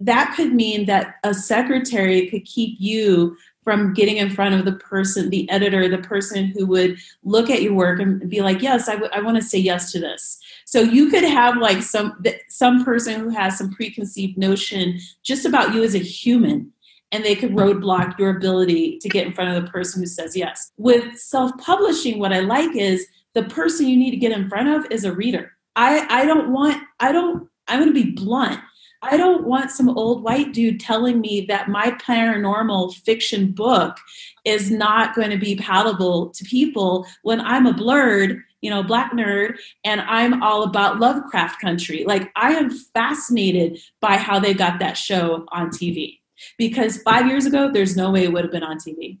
that 0.00 0.34
could 0.36 0.52
mean 0.52 0.86
that 0.86 1.14
a 1.24 1.32
secretary 1.32 2.28
could 2.28 2.44
keep 2.44 2.76
you 2.78 3.36
from 3.66 3.92
getting 3.92 4.18
in 4.18 4.30
front 4.30 4.54
of 4.54 4.64
the 4.64 4.78
person, 4.78 5.28
the 5.28 5.50
editor, 5.50 5.88
the 5.88 5.98
person 5.98 6.46
who 6.46 6.64
would 6.66 6.96
look 7.24 7.50
at 7.50 7.62
your 7.62 7.74
work 7.74 7.98
and 7.98 8.30
be 8.30 8.40
like, 8.40 8.62
yes, 8.62 8.88
I, 8.88 8.92
w- 8.92 9.10
I 9.12 9.20
want 9.20 9.38
to 9.38 9.42
say 9.42 9.58
yes 9.58 9.90
to 9.90 9.98
this. 9.98 10.38
So 10.66 10.82
you 10.82 11.10
could 11.10 11.24
have 11.24 11.56
like 11.56 11.82
some 11.82 12.22
some 12.48 12.84
person 12.84 13.18
who 13.18 13.28
has 13.30 13.58
some 13.58 13.72
preconceived 13.72 14.38
notion 14.38 15.00
just 15.24 15.44
about 15.44 15.74
you 15.74 15.82
as 15.82 15.96
a 15.96 15.98
human, 15.98 16.72
and 17.10 17.24
they 17.24 17.34
could 17.34 17.50
roadblock 17.50 18.16
your 18.20 18.36
ability 18.36 19.00
to 19.00 19.08
get 19.08 19.26
in 19.26 19.32
front 19.32 19.56
of 19.56 19.64
the 19.64 19.68
person 19.72 20.00
who 20.00 20.06
says 20.06 20.36
yes. 20.36 20.70
With 20.76 21.18
self-publishing, 21.18 22.20
what 22.20 22.32
I 22.32 22.40
like 22.40 22.76
is 22.76 23.04
the 23.34 23.42
person 23.42 23.88
you 23.88 23.96
need 23.96 24.12
to 24.12 24.16
get 24.16 24.30
in 24.30 24.48
front 24.48 24.68
of 24.68 24.88
is 24.92 25.04
a 25.04 25.12
reader. 25.12 25.56
I 25.74 26.06
I 26.08 26.24
don't 26.24 26.52
want 26.52 26.80
I 27.00 27.10
don't 27.10 27.48
I'm 27.66 27.80
going 27.80 27.92
to 27.92 28.04
be 28.04 28.12
blunt. 28.12 28.60
I 29.02 29.16
don't 29.16 29.46
want 29.46 29.70
some 29.70 29.90
old 29.90 30.22
white 30.22 30.52
dude 30.52 30.80
telling 30.80 31.20
me 31.20 31.42
that 31.48 31.68
my 31.68 31.90
paranormal 31.92 32.94
fiction 32.94 33.52
book 33.52 33.96
is 34.44 34.70
not 34.70 35.14
going 35.14 35.30
to 35.30 35.38
be 35.38 35.56
palatable 35.56 36.30
to 36.30 36.44
people 36.44 37.06
when 37.22 37.40
I'm 37.40 37.66
a 37.66 37.74
blerd, 37.74 38.42
you 38.62 38.70
know, 38.70 38.82
black 38.82 39.12
nerd 39.12 39.58
and 39.84 40.00
I'm 40.02 40.42
all 40.42 40.62
about 40.62 40.98
Lovecraft 40.98 41.60
country. 41.60 42.04
Like 42.04 42.30
I 42.36 42.52
am 42.54 42.70
fascinated 42.70 43.80
by 44.00 44.16
how 44.16 44.38
they 44.40 44.54
got 44.54 44.78
that 44.80 44.96
show 44.96 45.46
on 45.52 45.68
TV. 45.68 46.18
Because 46.58 47.00
5 47.02 47.28
years 47.28 47.46
ago 47.46 47.70
there's 47.70 47.96
no 47.96 48.10
way 48.10 48.24
it 48.24 48.32
would 48.32 48.44
have 48.44 48.52
been 48.52 48.62
on 48.62 48.78
TV. 48.78 49.18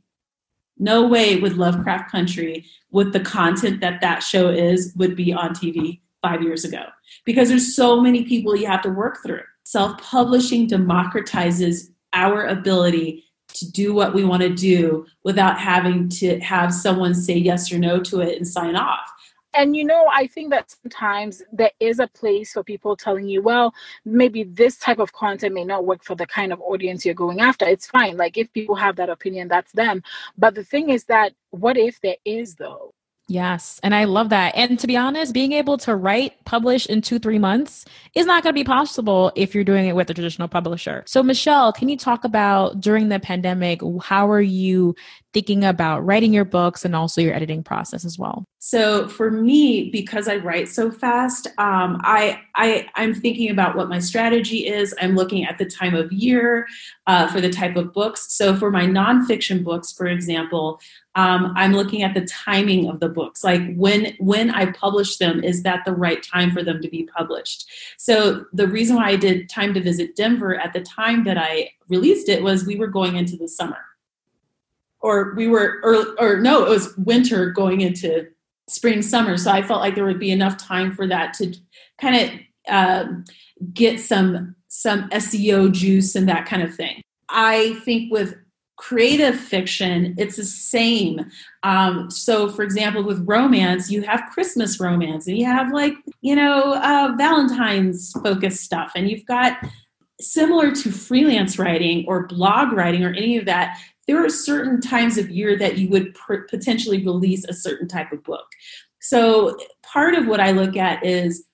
No 0.78 1.06
way 1.06 1.36
would 1.36 1.56
Lovecraft 1.56 2.10
Country 2.10 2.66
with 2.90 3.14
the 3.14 3.20
content 3.20 3.80
that 3.80 4.02
that 4.02 4.22
show 4.22 4.50
is 4.50 4.92
would 4.96 5.16
be 5.16 5.32
on 5.32 5.54
TV 5.54 6.00
5 6.22 6.42
years 6.42 6.64
ago 6.64 6.84
because 7.24 7.48
there's 7.48 7.74
so 7.74 8.00
many 8.00 8.24
people 8.24 8.54
you 8.54 8.66
have 8.66 8.82
to 8.82 8.90
work 8.90 9.22
through 9.22 9.42
self 9.66 9.98
publishing 9.98 10.68
democratizes 10.68 11.88
our 12.12 12.46
ability 12.46 13.24
to 13.48 13.68
do 13.72 13.92
what 13.92 14.14
we 14.14 14.24
want 14.24 14.40
to 14.40 14.48
do 14.48 15.04
without 15.24 15.58
having 15.58 16.08
to 16.08 16.38
have 16.38 16.72
someone 16.72 17.12
say 17.12 17.36
yes 17.36 17.72
or 17.72 17.78
no 17.78 17.98
to 17.98 18.20
it 18.20 18.36
and 18.36 18.46
sign 18.46 18.76
off. 18.76 19.10
And 19.54 19.74
you 19.74 19.84
know, 19.84 20.06
I 20.12 20.28
think 20.28 20.50
that 20.50 20.70
sometimes 20.70 21.42
there 21.50 21.72
is 21.80 21.98
a 21.98 22.06
place 22.06 22.52
for 22.52 22.62
people 22.62 22.94
telling 22.94 23.26
you, 23.26 23.42
well, 23.42 23.74
maybe 24.04 24.44
this 24.44 24.76
type 24.76 25.00
of 25.00 25.12
content 25.12 25.52
may 25.52 25.64
not 25.64 25.84
work 25.84 26.04
for 26.04 26.14
the 26.14 26.26
kind 26.26 26.52
of 26.52 26.60
audience 26.60 27.04
you're 27.04 27.14
going 27.14 27.40
after. 27.40 27.66
It's 27.66 27.88
fine. 27.88 28.16
Like 28.16 28.36
if 28.36 28.52
people 28.52 28.76
have 28.76 28.94
that 28.96 29.10
opinion, 29.10 29.48
that's 29.48 29.72
them. 29.72 30.00
But 30.38 30.54
the 30.54 30.62
thing 30.62 30.90
is 30.90 31.04
that 31.06 31.32
what 31.50 31.76
if 31.76 32.00
there 32.02 32.16
is 32.24 32.54
though? 32.54 32.92
Yes. 33.28 33.80
And 33.82 33.92
I 33.92 34.04
love 34.04 34.28
that. 34.28 34.54
And 34.54 34.78
to 34.78 34.86
be 34.86 34.96
honest, 34.96 35.34
being 35.34 35.50
able 35.52 35.78
to 35.78 35.96
write, 35.96 36.44
publish 36.44 36.86
in 36.86 37.02
two, 37.02 37.18
three 37.18 37.40
months 37.40 37.84
is 38.14 38.24
not 38.24 38.44
going 38.44 38.54
to 38.54 38.58
be 38.58 38.64
possible 38.64 39.32
if 39.34 39.52
you're 39.52 39.64
doing 39.64 39.88
it 39.88 39.96
with 39.96 40.08
a 40.10 40.14
traditional 40.14 40.46
publisher. 40.46 41.02
So, 41.06 41.24
Michelle, 41.24 41.72
can 41.72 41.88
you 41.88 41.96
talk 41.96 42.22
about 42.22 42.80
during 42.80 43.08
the 43.08 43.18
pandemic, 43.18 43.80
how 44.02 44.30
are 44.30 44.40
you 44.40 44.94
thinking 45.32 45.64
about 45.64 46.06
writing 46.06 46.32
your 46.32 46.44
books 46.44 46.84
and 46.84 46.94
also 46.94 47.20
your 47.20 47.34
editing 47.34 47.64
process 47.64 48.04
as 48.04 48.16
well? 48.18 48.46
So 48.58 49.06
for 49.06 49.30
me, 49.30 49.90
because 49.90 50.28
I 50.28 50.36
write 50.36 50.68
so 50.68 50.90
fast, 50.90 51.46
um, 51.58 52.00
I, 52.02 52.40
I 52.54 52.88
I'm 52.94 53.14
thinking 53.14 53.50
about 53.50 53.76
what 53.76 53.88
my 53.88 53.98
strategy 53.98 54.66
is. 54.66 54.94
I'm 55.00 55.14
looking 55.14 55.44
at 55.44 55.58
the 55.58 55.66
time 55.66 55.94
of 55.94 56.10
year 56.10 56.66
uh, 57.06 57.26
for 57.28 57.40
the 57.40 57.50
type 57.50 57.76
of 57.76 57.92
books. 57.92 58.32
So 58.32 58.56
for 58.56 58.70
my 58.70 58.86
nonfiction 58.86 59.62
books, 59.62 59.92
for 59.92 60.06
example, 60.06 60.80
um, 61.16 61.54
I'm 61.56 61.72
looking 61.72 62.02
at 62.02 62.14
the 62.14 62.26
timing 62.26 62.88
of 62.90 63.00
the 63.00 63.08
books. 63.08 63.42
Like 63.42 63.74
when 63.74 64.14
when 64.18 64.50
I 64.50 64.70
publish 64.72 65.16
them, 65.16 65.42
is 65.42 65.62
that 65.62 65.84
the 65.84 65.94
right 65.94 66.22
time 66.22 66.52
for 66.52 66.62
them 66.62 66.80
to 66.82 66.88
be 66.88 67.08
published? 67.16 67.66
So 67.96 68.44
the 68.52 68.68
reason 68.68 68.96
why 68.96 69.08
I 69.08 69.16
did 69.16 69.48
Time 69.48 69.72
to 69.74 69.80
Visit 69.80 70.14
Denver 70.14 70.54
at 70.54 70.74
the 70.74 70.82
time 70.82 71.24
that 71.24 71.38
I 71.38 71.70
released 71.88 72.28
it 72.28 72.42
was 72.42 72.66
we 72.66 72.76
were 72.76 72.86
going 72.86 73.16
into 73.16 73.36
the 73.36 73.48
summer, 73.48 73.82
or 75.00 75.34
we 75.34 75.48
were, 75.48 75.80
or, 76.18 76.38
no, 76.38 76.64
it 76.64 76.68
was 76.68 76.94
winter 76.98 77.50
going 77.50 77.80
into 77.80 78.28
spring 78.68 79.00
summer 79.00 79.36
so 79.36 79.50
i 79.50 79.62
felt 79.62 79.80
like 79.80 79.94
there 79.94 80.04
would 80.04 80.18
be 80.18 80.32
enough 80.32 80.56
time 80.56 80.92
for 80.92 81.06
that 81.06 81.32
to 81.32 81.54
kind 82.00 82.16
of 82.16 82.30
uh, 82.68 83.04
get 83.72 84.00
some 84.00 84.56
some 84.66 85.08
seo 85.10 85.70
juice 85.70 86.16
and 86.16 86.28
that 86.28 86.46
kind 86.46 86.62
of 86.62 86.74
thing 86.74 87.00
i 87.28 87.74
think 87.84 88.12
with 88.12 88.34
creative 88.76 89.38
fiction 89.38 90.14
it's 90.18 90.36
the 90.36 90.44
same 90.44 91.30
um, 91.62 92.10
so 92.10 92.48
for 92.48 92.62
example 92.62 93.02
with 93.02 93.26
romance 93.26 93.90
you 93.90 94.02
have 94.02 94.28
christmas 94.32 94.78
romance 94.78 95.26
and 95.26 95.38
you 95.38 95.46
have 95.46 95.72
like 95.72 95.94
you 96.20 96.36
know 96.36 96.74
uh, 96.74 97.14
valentine's 97.16 98.12
focused 98.22 98.62
stuff 98.62 98.92
and 98.94 99.08
you've 99.08 99.26
got 99.26 99.58
similar 100.20 100.72
to 100.72 100.90
freelance 100.90 101.58
writing 101.58 102.04
or 102.06 102.26
blog 102.26 102.72
writing 102.72 103.04
or 103.04 103.12
any 103.14 103.36
of 103.36 103.44
that 103.46 103.78
there 104.06 104.24
are 104.24 104.30
certain 104.30 104.80
times 104.80 105.18
of 105.18 105.30
year 105.30 105.58
that 105.58 105.78
you 105.78 105.88
would 105.88 106.14
pr- 106.14 106.46
potentially 106.48 107.04
release 107.04 107.44
a 107.44 107.52
certain 107.52 107.88
type 107.88 108.12
of 108.12 108.22
book. 108.22 108.46
So 109.00 109.56
part 109.82 110.14
of 110.14 110.26
what 110.26 110.40
I 110.40 110.52
look 110.52 110.76
at 110.76 111.04
is 111.04 111.46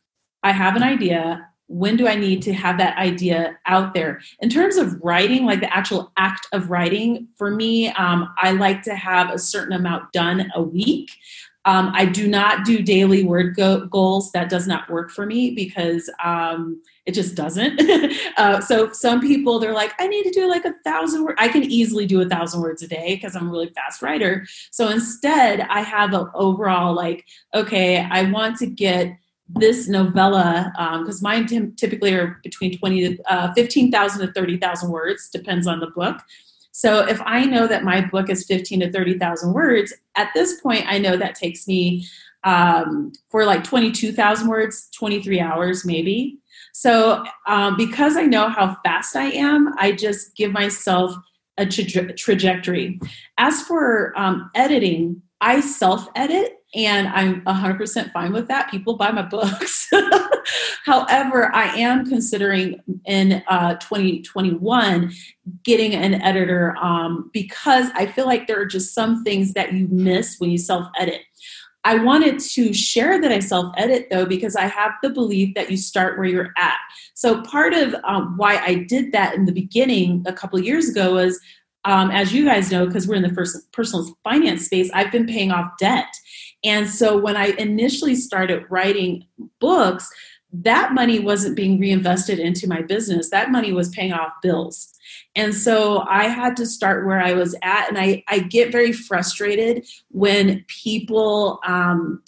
I 0.43 0.53
have 0.53 0.77
an 0.77 0.83
idea. 0.83 1.49
When 1.73 1.97
do 1.97 2.07
I 2.07 2.15
need 2.15 2.43
to 2.43 2.53
have 2.53 2.77
that 2.79 2.99
idea 2.99 3.59
out 3.67 3.95
there? 3.95 4.21
In 4.41 4.51
terms 4.51 4.77
of 4.77 5.01
writing, 5.03 5.47
like 5.47 5.61
the 5.61 5.75
actual 5.75 6.13
act 6.17 6.47
of 6.53 6.71
writing, 6.71 7.29
for 7.37 7.51
me, 7.51 7.89
um, 7.93 8.29
I 8.37 8.53
like 8.53 8.83
to 8.83 8.95
have 8.95 9.31
a 9.31 9.39
certain 9.39 9.73
amount 9.73 10.13
done 10.13 10.51
a 10.55 10.63
week. 10.63 11.11
Um, 11.65 11.93
I 11.95 12.07
do 12.07 12.27
not 12.27 12.65
do 12.65 12.83
daily 12.83 13.23
word 13.25 13.55
go- 13.55 13.87
goals. 13.87 14.33
That 14.33 14.49
does 14.49 14.67
not 14.67 14.91
work 14.91 15.11
for 15.11 15.27
me 15.27 15.53
because 15.53 16.11
um, 16.23 16.83
it 17.07 17.13
just 17.13 17.35
doesn't. 17.35 17.81
uh, 18.37 18.61
so 18.61 18.93
some 18.93 19.21
people 19.21 19.59
they're 19.59 19.73
like, 19.73 19.93
I 20.01 20.09
need 20.09 20.25
to 20.25 20.31
do 20.31 20.49
like 20.49 20.65
a 20.65 20.75
thousand 20.85 21.25
words. 21.25 21.39
I 21.39 21.49
can 21.49 21.63
easily 21.63 22.05
do 22.05 22.21
a 22.21 22.29
thousand 22.29 22.61
words 22.63 22.83
a 22.83 22.89
day 22.89 23.15
because 23.15 23.37
I'm 23.37 23.49
a 23.49 23.51
really 23.51 23.71
fast 23.71 24.03
writer. 24.03 24.45
So 24.71 24.89
instead, 24.89 25.61
I 25.61 25.83
have 25.83 26.13
an 26.15 26.29
overall 26.35 26.95
like, 26.95 27.25
okay, 27.55 28.01
I 28.11 28.31
want 28.31 28.57
to 28.59 28.67
get 28.67 29.17
this 29.57 29.89
novella 29.89 30.73
because 31.01 31.23
um, 31.23 31.23
mine 31.23 31.47
t- 31.47 31.71
typically 31.77 32.15
are 32.15 32.39
between 32.43 32.79
20 32.79 33.17
to 33.17 33.33
uh, 33.33 33.53
15,000 33.55 34.27
to 34.27 34.33
30,000 34.33 34.91
words, 34.91 35.29
depends 35.29 35.67
on 35.67 35.81
the 35.81 35.89
book. 35.89 36.19
So 36.73 37.07
if 37.07 37.21
I 37.27 37.45
know 37.45 37.67
that 37.67 37.85
my 37.85 38.01
book 38.01 38.31
is 38.31 38.47
15 38.47 38.81
to 38.81 38.91
30,000 38.91 39.53
words, 39.53 39.93
at 40.15 40.31
this 40.35 40.61
point, 40.61 40.85
I 40.87 40.99
know 40.99 41.17
that 41.17 41.35
takes 41.35 41.69
me 41.69 42.07
um, 42.45 43.13
for 43.31 43.45
like 43.45 43.63
22,000 43.63 44.49
words, 44.49 44.89
23 44.97 45.41
hours 45.41 45.85
maybe. 45.85 46.39
So 46.73 47.25
um, 47.47 47.77
because 47.77 48.17
I 48.17 48.23
know 48.23 48.49
how 48.49 48.77
fast 48.85 49.15
I 49.15 49.27
am, 49.27 49.75
I 49.79 49.93
just 49.93 50.35
give 50.35 50.53
myself 50.53 51.15
a 51.59 51.67
tra- 51.67 52.15
trajectory. 52.15 52.99
As 53.39 53.63
for 53.63 54.19
um, 54.19 54.51
editing, 54.55 55.23
I 55.41 55.61
self 55.61 56.09
edit 56.17 56.62
and 56.75 57.09
I'm 57.09 57.43
100% 57.43 58.13
fine 58.13 58.33
with 58.33 58.49
that. 58.49 58.71
People 58.71 58.97
buy 58.97 59.11
my 59.11 59.23
books. 59.23 59.91
However, 60.85 61.55
I 61.55 61.77
am 61.79 62.07
considering 62.07 62.81
in 63.05 63.43
uh, 63.49 63.75
2021 63.75 65.13
getting 65.65 65.95
an 65.95 66.15
editor 66.23 66.77
um, 66.81 67.31
because 67.33 67.89
I 67.95 68.07
feel 68.07 68.27
like 68.27 68.47
there 68.47 68.61
are 68.61 68.67
just 68.67 68.95
some 68.95 69.23
things 69.23 69.53
that 69.53 69.73
you 69.73 69.87
miss 69.89 70.37
when 70.39 70.51
you 70.51 70.59
self 70.59 70.89
edit. 70.99 71.21
I 71.85 71.97
wanted 71.97 72.39
to 72.39 72.73
share 72.73 73.21
that 73.21 73.33
I 73.33 73.41
self 73.41 73.73
edit 73.77 74.07
though, 74.11 74.25
because 74.25 74.57
I 74.57 74.67
have 74.67 74.93
the 75.03 75.11
belief 75.11 75.55
that 75.55 75.71
you 75.71 75.77
start 75.77 76.17
where 76.17 76.29
you're 76.29 76.53
at. 76.57 76.79
So, 77.15 77.43
part 77.43 77.75
of 77.75 77.95
um, 78.05 78.37
why 78.37 78.59
I 78.59 78.75
did 78.75 79.13
that 79.13 79.35
in 79.35 79.45
the 79.45 79.53
beginning 79.53 80.25
a 80.27 80.33
couple 80.33 80.59
years 80.61 80.89
ago 80.89 81.15
was 81.15 81.39
um, 81.85 82.11
as 82.11 82.33
you 82.33 82.45
guys 82.45 82.71
know, 82.71 82.87
because 82.87 83.09
we're 83.09 83.17
in 83.17 83.23
the 83.23 83.35
first 83.35 83.73
personal 83.73 84.17
finance 84.23 84.67
space, 84.67 84.91
I've 84.95 85.11
been 85.11 85.27
paying 85.27 85.51
off 85.51 85.73
debt. 85.79 86.07
And 86.65 86.89
so 86.89 87.19
when 87.19 87.37
I 87.37 87.47
initially 87.59 88.15
started 88.15 88.65
writing 88.71 89.27
books, 89.61 90.09
that 90.53 90.93
money 90.93 91.19
wasn't 91.19 91.57
being 91.57 91.81
reinvested 91.81 92.39
into 92.39 92.69
my 92.69 92.83
business. 92.83 93.31
That 93.31 93.51
money 93.51 93.73
was 93.73 93.89
paying 93.89 94.13
off 94.13 94.33
bills. 94.43 94.93
And 95.35 95.55
so 95.55 96.05
I 96.09 96.25
had 96.25 96.57
to 96.59 96.67
start 96.67 97.07
where 97.07 97.21
I 97.21 97.33
was 97.33 97.55
at. 97.63 97.89
And 97.89 97.99
I, 97.99 98.23
I 98.29 98.41
get 98.41 98.71
very 98.71 98.93
frustrated 98.93 99.87
when 100.11 100.65
people 100.69 101.59
um, 101.67 102.23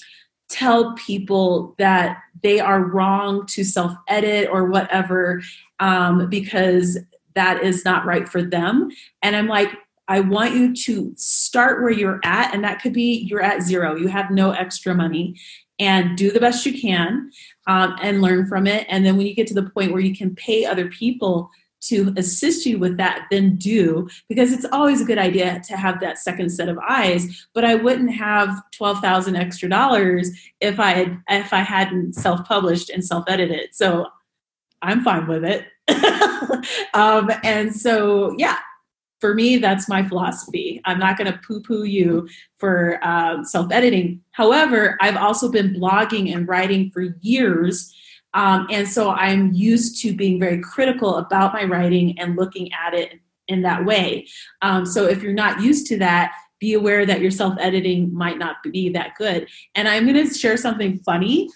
tell 0.49 0.95
people 0.95 1.75
that 1.79 2.19
they 2.43 2.61
are 2.61 2.83
wrong 2.83 3.47
to 3.47 3.65
self 3.65 3.93
edit 4.09 4.49
or 4.51 4.65
whatever 4.67 5.43
um, 5.81 6.29
because 6.31 6.99
that 7.35 7.63
is 7.63 7.85
not 7.85 8.07
right 8.07 8.29
for 8.29 8.43
them. 8.43 8.91
And 9.23 9.37
I'm 9.37 9.49
like, 9.49 9.71
I 10.09 10.21
want 10.21 10.55
you 10.55 10.75
to 10.75 11.13
start 11.17 11.83
where 11.83 11.93
you're 11.93 12.21
at, 12.25 12.55
and 12.55 12.63
that 12.65 12.83
could 12.83 12.93
be 12.93 13.27
you're 13.29 13.43
at 13.43 13.63
zero, 13.63 13.97
you 13.97 14.09
have 14.09 14.31
no 14.31 14.51
extra 14.51 14.95
money, 14.95 15.37
and 15.79 16.17
do 16.17 16.31
the 16.31 16.41
best 16.41 16.65
you 16.67 16.79
can 16.79 17.31
um, 17.67 17.97
and 18.01 18.23
learn 18.23 18.47
from 18.47 18.67
it. 18.67 18.87
And 18.89 19.05
then 19.05 19.17
when 19.17 19.27
you 19.27 19.35
get 19.35 19.47
to 19.49 19.55
the 19.55 19.71
point 19.71 19.93
where 19.93 20.01
you 20.01 20.15
can 20.15 20.35
pay 20.35 20.65
other 20.65 20.89
people 20.89 21.51
to 21.83 22.15
assist 22.17 22.65
you 22.65 22.79
with 22.79 22.97
that, 22.97 23.27
then 23.31 23.57
do 23.57 24.09
because 24.29 24.53
it's 24.53 24.65
always 24.73 25.01
a 25.01 25.05
good 25.05 25.19
idea 25.19 25.61
to 25.67 25.77
have 25.77 26.01
that 26.01 26.19
second 26.19 26.51
set 26.51 26.69
of 26.69 26.79
eyes. 26.79 27.47
But 27.55 27.65
I 27.65 27.75
wouldn't 27.75 28.13
have 28.13 28.59
twelve 28.73 29.01
thousand 29.01 29.37
extra 29.37 29.69
dollars 29.69 30.31
if 30.61 30.81
I 30.81 30.93
had 30.93 31.23
if 31.29 31.53
I 31.53 31.61
hadn't 31.61 32.15
self 32.15 32.45
published 32.47 32.91
and 32.91 33.05
self 33.05 33.25
edited. 33.29 33.75
So 33.75 34.07
I'm 34.85 35.03
fine 35.03 35.27
with 35.27 35.45
it. 35.45 35.67
um, 36.95 37.31
and 37.43 37.75
so, 37.75 38.35
yeah, 38.39 38.59
for 39.25 39.33
me, 39.33 39.57
that's 39.57 39.89
my 39.89 40.07
philosophy. 40.07 40.83
I'm 40.85 40.99
not 40.99 41.17
going 41.17 41.33
to 41.33 41.39
poo 41.39 41.63
poo 41.63 41.85
you 41.85 42.29
for 42.59 42.99
uh, 43.03 43.43
self 43.43 43.73
editing. 43.73 44.21
However, 44.33 44.99
I've 45.01 45.17
also 45.17 45.51
been 45.51 45.73
blogging 45.73 46.35
and 46.35 46.47
writing 46.47 46.91
for 46.91 47.17
years. 47.23 47.91
Um, 48.35 48.67
and 48.71 48.87
so 48.87 49.13
I'm 49.13 49.51
used 49.55 50.03
to 50.03 50.15
being 50.15 50.39
very 50.39 50.61
critical 50.61 51.17
about 51.17 51.55
my 51.55 51.65
writing 51.65 52.19
and 52.19 52.37
looking 52.37 52.69
at 52.75 52.93
it 52.93 53.19
in 53.49 53.63
that 53.63 53.87
way. 53.87 54.27
Um, 54.61 54.85
so 54.85 55.07
if 55.07 55.23
you're 55.23 55.33
not 55.33 55.63
used 55.63 55.87
to 55.87 55.97
that, 56.01 56.35
be 56.61 56.75
aware 56.75 57.07
that 57.07 57.23
your 57.23 57.31
self 57.31 57.55
editing 57.59 58.13
might 58.13 58.37
not 58.37 58.57
be 58.63 58.91
that 58.91 59.15
good. 59.17 59.49
And 59.75 59.89
I'm 59.89 60.07
going 60.07 60.29
to 60.29 60.35
share 60.35 60.59
something 60.59 60.99
funny. 60.99 61.49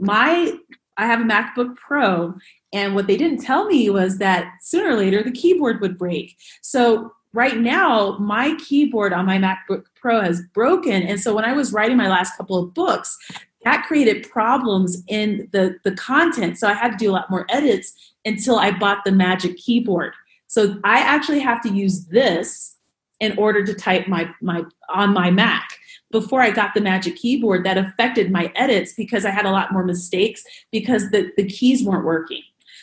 My 0.00 0.54
I 0.96 1.06
have 1.06 1.20
a 1.20 1.24
MacBook 1.24 1.76
Pro, 1.76 2.34
and 2.72 2.94
what 2.94 3.06
they 3.06 3.16
didn't 3.16 3.42
tell 3.42 3.66
me 3.66 3.90
was 3.90 4.18
that 4.18 4.54
sooner 4.60 4.90
or 4.90 4.96
later 4.96 5.22
the 5.22 5.30
keyboard 5.30 5.80
would 5.80 5.98
break. 5.98 6.36
So 6.62 7.12
right 7.32 7.58
now, 7.58 8.16
my 8.18 8.56
keyboard 8.56 9.12
on 9.12 9.26
my 9.26 9.38
MacBook 9.38 9.84
Pro 9.94 10.20
has 10.20 10.42
broken. 10.54 11.02
And 11.02 11.20
so 11.20 11.34
when 11.34 11.44
I 11.44 11.52
was 11.52 11.72
writing 11.72 11.96
my 11.96 12.08
last 12.08 12.36
couple 12.36 12.58
of 12.58 12.74
books, 12.74 13.16
that 13.64 13.84
created 13.86 14.28
problems 14.28 15.02
in 15.08 15.48
the, 15.52 15.76
the 15.84 15.92
content. 15.92 16.58
So 16.58 16.66
I 16.66 16.72
had 16.72 16.92
to 16.92 16.96
do 16.96 17.10
a 17.10 17.12
lot 17.12 17.30
more 17.30 17.46
edits 17.48 17.92
until 18.24 18.58
I 18.58 18.70
bought 18.72 19.04
the 19.04 19.12
Magic 19.12 19.56
keyboard. 19.56 20.14
So 20.48 20.78
I 20.84 20.98
actually 20.98 21.40
have 21.40 21.62
to 21.62 21.70
use 21.70 22.06
this 22.06 22.76
in 23.20 23.38
order 23.38 23.64
to 23.64 23.72
type 23.72 24.08
my, 24.08 24.28
my 24.40 24.64
on 24.92 25.12
my 25.12 25.30
Mac 25.30 25.78
before 26.10 26.42
I 26.42 26.50
got 26.50 26.74
the 26.74 26.80
Magic 26.80 27.16
Keyboard 27.16 27.64
that 27.64 27.78
affected 27.78 28.30
my 28.30 28.52
edits 28.54 28.92
because 28.92 29.24
I 29.24 29.30
had 29.30 29.46
a 29.46 29.50
lot 29.50 29.72
more 29.72 29.84
mistakes 29.84 30.44
because 30.70 31.10
the, 31.10 31.30
the 31.36 31.48
keys 31.48 31.82
weren't 31.82 32.04
working. 32.04 32.42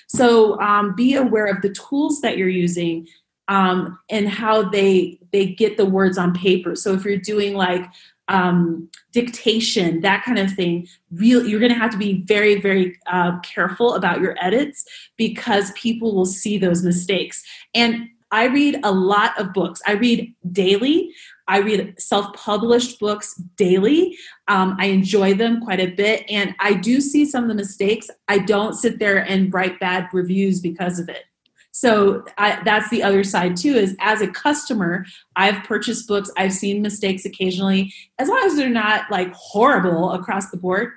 So 0.09 0.59
um, 0.59 0.95
be 0.95 1.15
aware 1.15 1.45
of 1.45 1.61
the 1.61 1.69
tools 1.69 2.21
that 2.21 2.37
you're 2.37 2.49
using 2.49 3.07
um, 3.47 3.97
and 4.09 4.27
how 4.27 4.69
they 4.69 5.19
they 5.31 5.47
get 5.47 5.77
the 5.77 5.85
words 5.85 6.17
on 6.17 6.33
paper. 6.33 6.75
So 6.75 6.93
if 6.93 7.05
you're 7.05 7.17
doing 7.17 7.55
like 7.55 7.85
um, 8.27 8.89
dictation, 9.11 10.01
that 10.01 10.23
kind 10.23 10.39
of 10.39 10.51
thing, 10.51 10.87
real 11.11 11.45
you're 11.45 11.59
going 11.59 11.71
to 11.71 11.77
have 11.77 11.91
to 11.91 11.97
be 11.97 12.21
very 12.23 12.59
very 12.59 12.97
uh, 13.07 13.39
careful 13.39 13.95
about 13.95 14.19
your 14.21 14.35
edits 14.39 14.85
because 15.17 15.71
people 15.71 16.15
will 16.15 16.25
see 16.25 16.57
those 16.57 16.83
mistakes. 16.83 17.43
And 17.73 18.09
I 18.31 18.45
read 18.45 18.79
a 18.83 18.91
lot 18.91 19.39
of 19.39 19.53
books. 19.53 19.81
I 19.87 19.93
read 19.93 20.33
daily. 20.51 21.13
I 21.49 21.57
read 21.57 21.99
self 21.99 22.31
published 22.33 22.99
books 22.99 23.35
daily. 23.57 24.15
Um, 24.47 24.77
I 24.79 24.85
enjoy 24.85 25.33
them 25.33 25.61
quite 25.61 25.79
a 25.79 25.87
bit. 25.87 26.23
And 26.29 26.55
I 26.59 26.73
do 26.73 27.01
see 27.01 27.25
some 27.25 27.43
of 27.43 27.49
the 27.49 27.55
mistakes. 27.55 28.09
I 28.27 28.37
don't 28.37 28.73
sit 28.73 28.99
there 28.99 29.17
and 29.17 29.53
write 29.53 29.79
bad 29.79 30.07
reviews 30.13 30.61
because 30.61 30.99
of 30.99 31.09
it. 31.09 31.23
So 31.71 32.23
I, 32.37 32.61
that's 32.63 32.89
the 32.89 33.03
other 33.03 33.23
side 33.23 33.55
too 33.55 33.73
is 33.73 33.95
as 33.99 34.21
a 34.21 34.27
customer, 34.27 35.05
I've 35.35 35.63
purchased 35.63 36.07
books, 36.07 36.29
I've 36.37 36.53
seen 36.53 36.81
mistakes 36.81 37.25
occasionally. 37.25 37.93
As 38.17 38.27
long 38.27 38.43
as 38.43 38.55
they're 38.55 38.69
not 38.69 39.09
like 39.09 39.33
horrible 39.33 40.11
across 40.11 40.49
the 40.51 40.57
board, 40.57 40.91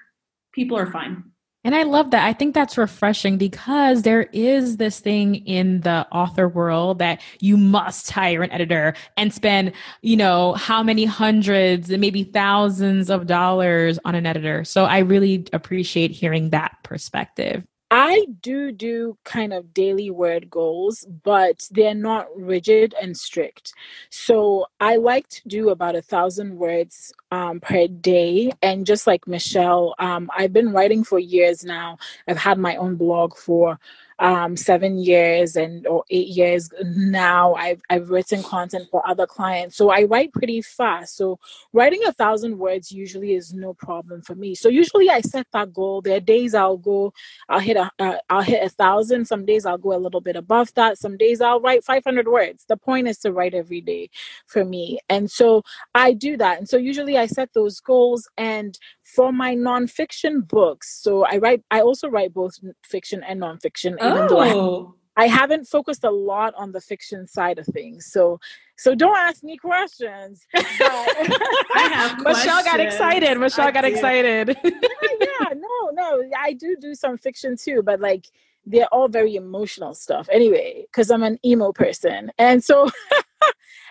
people 0.53 0.77
are 0.77 0.91
fine. 0.91 1.32
And 1.65 1.77
I 1.77 1.85
love 1.85 2.11
that. 2.11 2.27
I 2.27 2.33
think 2.33 2.55
that's 2.55 2.77
refreshing 2.77 3.39
because 3.39 4.03
there 4.03 4.25
is 4.33 4.79
this 4.79 4.99
thing 4.99 5.37
in 5.47 5.81
the 5.83 6.07
author 6.11 6.49
world 6.49 6.99
that 6.99 7.21
you 7.41 7.57
must 7.57 8.11
hire 8.11 8.43
an 8.43 8.51
editor 8.51 8.95
and 9.17 9.33
spend, 9.33 9.73
you 10.01 10.17
know, 10.17 10.55
how 10.55 10.83
many 10.83 11.05
hundreds 11.05 11.91
and 11.91 12.01
maybe 12.01 12.25
thousands 12.25 13.11
of 13.11 13.29
dollars 13.29 13.99
on 14.05 14.17
an 14.17 14.27
editor. 14.27 14.65
So 14.65 14.87
I 14.87 14.99
really 14.99 15.47
appreciate 15.53 16.11
hearing 16.11 16.51
that 16.51 16.77
perspective. 16.83 17.65
I 17.93 18.27
do 18.43 18.73
do 18.73 19.19
kind 19.25 19.55
of 19.55 19.75
daily 19.75 20.11
word 20.13 20.51
goals, 20.51 21.07
but 21.25 21.69
they're 21.73 21.95
not 21.95 22.29
rigid 22.37 22.95
and 23.03 23.17
strict. 23.17 23.75
So 24.11 24.67
I 24.81 24.97
like 24.99 25.29
to 25.31 25.43
do 25.49 25.71
about 25.71 25.97
a 25.97 26.03
thousand 26.03 26.59
words 26.59 27.15
um, 27.33 27.61
per 27.61 27.89
day. 27.89 28.53
And 28.63 28.87
just 28.87 29.07
like 29.09 29.29
Michelle, 29.29 29.95
um, 30.01 30.31
I've 30.37 30.55
been 30.55 30.73
writing 30.73 31.05
for 31.05 31.21
years 31.21 31.65
now. 31.65 31.99
I've 32.29 32.39
had 32.39 32.59
my 32.59 32.77
own 32.77 32.97
blog 32.97 33.37
for 33.37 33.81
um, 34.19 34.57
seven 34.57 34.99
years 34.99 35.57
and 35.57 35.87
or 35.87 36.05
eight 36.11 36.29
years 36.29 36.71
now 36.83 37.55
I've, 37.55 37.81
I've 37.91 38.11
written 38.11 38.43
content 38.43 38.89
for 38.91 39.07
other 39.07 39.27
clients. 39.27 39.77
So 39.77 39.91
i 39.91 40.05
write 40.05 40.33
pretty 40.33 40.63
fast. 40.63 41.17
So 41.17 41.39
writing 41.73 42.03
a 42.07 42.13
thousand 42.13 42.59
words 42.59 42.93
usually 42.93 43.35
is 43.35 43.53
no 43.53 43.75
problem 43.75 44.23
for 44.23 44.35
me. 44.35 44.55
So 44.55 44.69
usually 44.69 45.11
i 45.11 45.21
set 45.21 45.47
that 45.53 45.73
goal. 45.73 46.01
There 46.03 46.17
are 46.17 46.21
days 46.21 46.55
i'll 46.55 46.77
go 46.77 47.13
i'll 47.49 47.61
hit 47.61 47.77
a 47.77 47.91
will 48.31 48.41
hit 48.43 48.63
a 48.65 48.69
thousand. 48.69 49.27
Some 49.27 49.45
days 49.45 49.67
i'll 49.67 49.79
go 49.79 49.95
a 49.95 49.99
little 49.99 50.21
bit 50.21 50.37
above 50.37 50.73
that. 50.75 50.99
Some 50.99 51.17
days 51.17 51.41
i'll 51.41 51.61
write 51.61 51.85
500 51.85 52.29
words. 52.29 52.65
The 52.69 52.77
point 52.77 53.09
is 53.09 53.19
to 53.19 53.33
write 53.33 53.55
every 53.55 53.81
day 53.81 54.11
for 54.47 54.65
me. 54.65 54.99
And 55.09 55.31
so 55.31 55.63
i 55.95 56.13
do 56.13 56.37
that. 56.37 56.59
And 56.59 56.69
so 56.69 56.77
usually 56.77 57.19
i 57.19 57.27
set 57.27 57.51
those 57.55 57.81
goals 57.81 58.29
and 58.37 58.79
for 59.05 59.33
my 59.33 59.55
nonfiction 59.55 60.47
books. 60.47 61.03
So 61.03 61.25
i 61.27 61.39
write 61.39 61.63
i 61.71 61.81
also 61.81 62.09
write 62.09 62.33
both 62.33 62.59
fiction 62.85 63.23
and 63.25 63.41
nonfiction 63.41 63.95
even 63.95 64.19
oh. 64.19 64.29
though 64.29 64.39
I, 64.39 64.51
oh. 64.51 64.95
I 65.15 65.27
haven't 65.27 65.67
focused 65.67 66.05
a 66.05 66.11
lot 66.11 66.55
on 66.57 66.73
the 66.73 66.81
fiction 66.81 67.27
side 67.27 67.59
of 67.59 67.67
things. 67.67 68.07
So 68.07 68.41
so 68.77 68.95
don't 68.95 69.17
ask 69.17 69.43
me 69.43 69.57
questions 69.57 70.47
I 70.55 71.91
have 71.93 72.19
michelle 72.25 72.65
got 72.65 72.81
excited. 72.81 73.39
Michelle 73.39 73.67
I 73.67 73.71
got 73.71 73.83
did. 73.83 73.93
excited. 73.93 74.57
Yeah, 74.65 75.09
yeah. 75.21 75.49
No 75.55 75.91
no. 75.93 76.23
I 76.39 76.53
do 76.55 76.77
do 76.81 76.95
some 76.95 77.19
fiction 77.19 77.57
too 77.57 77.83
but 77.83 78.01
like 78.01 78.27
they're 78.65 78.87
all 78.87 79.09
very 79.09 79.35
emotional 79.35 79.95
stuff. 79.95 80.29
Anyway 80.33 80.87
because 80.87 81.11
i'm 81.11 81.23
an 81.23 81.39
emo 81.45 81.73
person. 81.73 82.31
And 82.39 82.63
so 82.63 82.89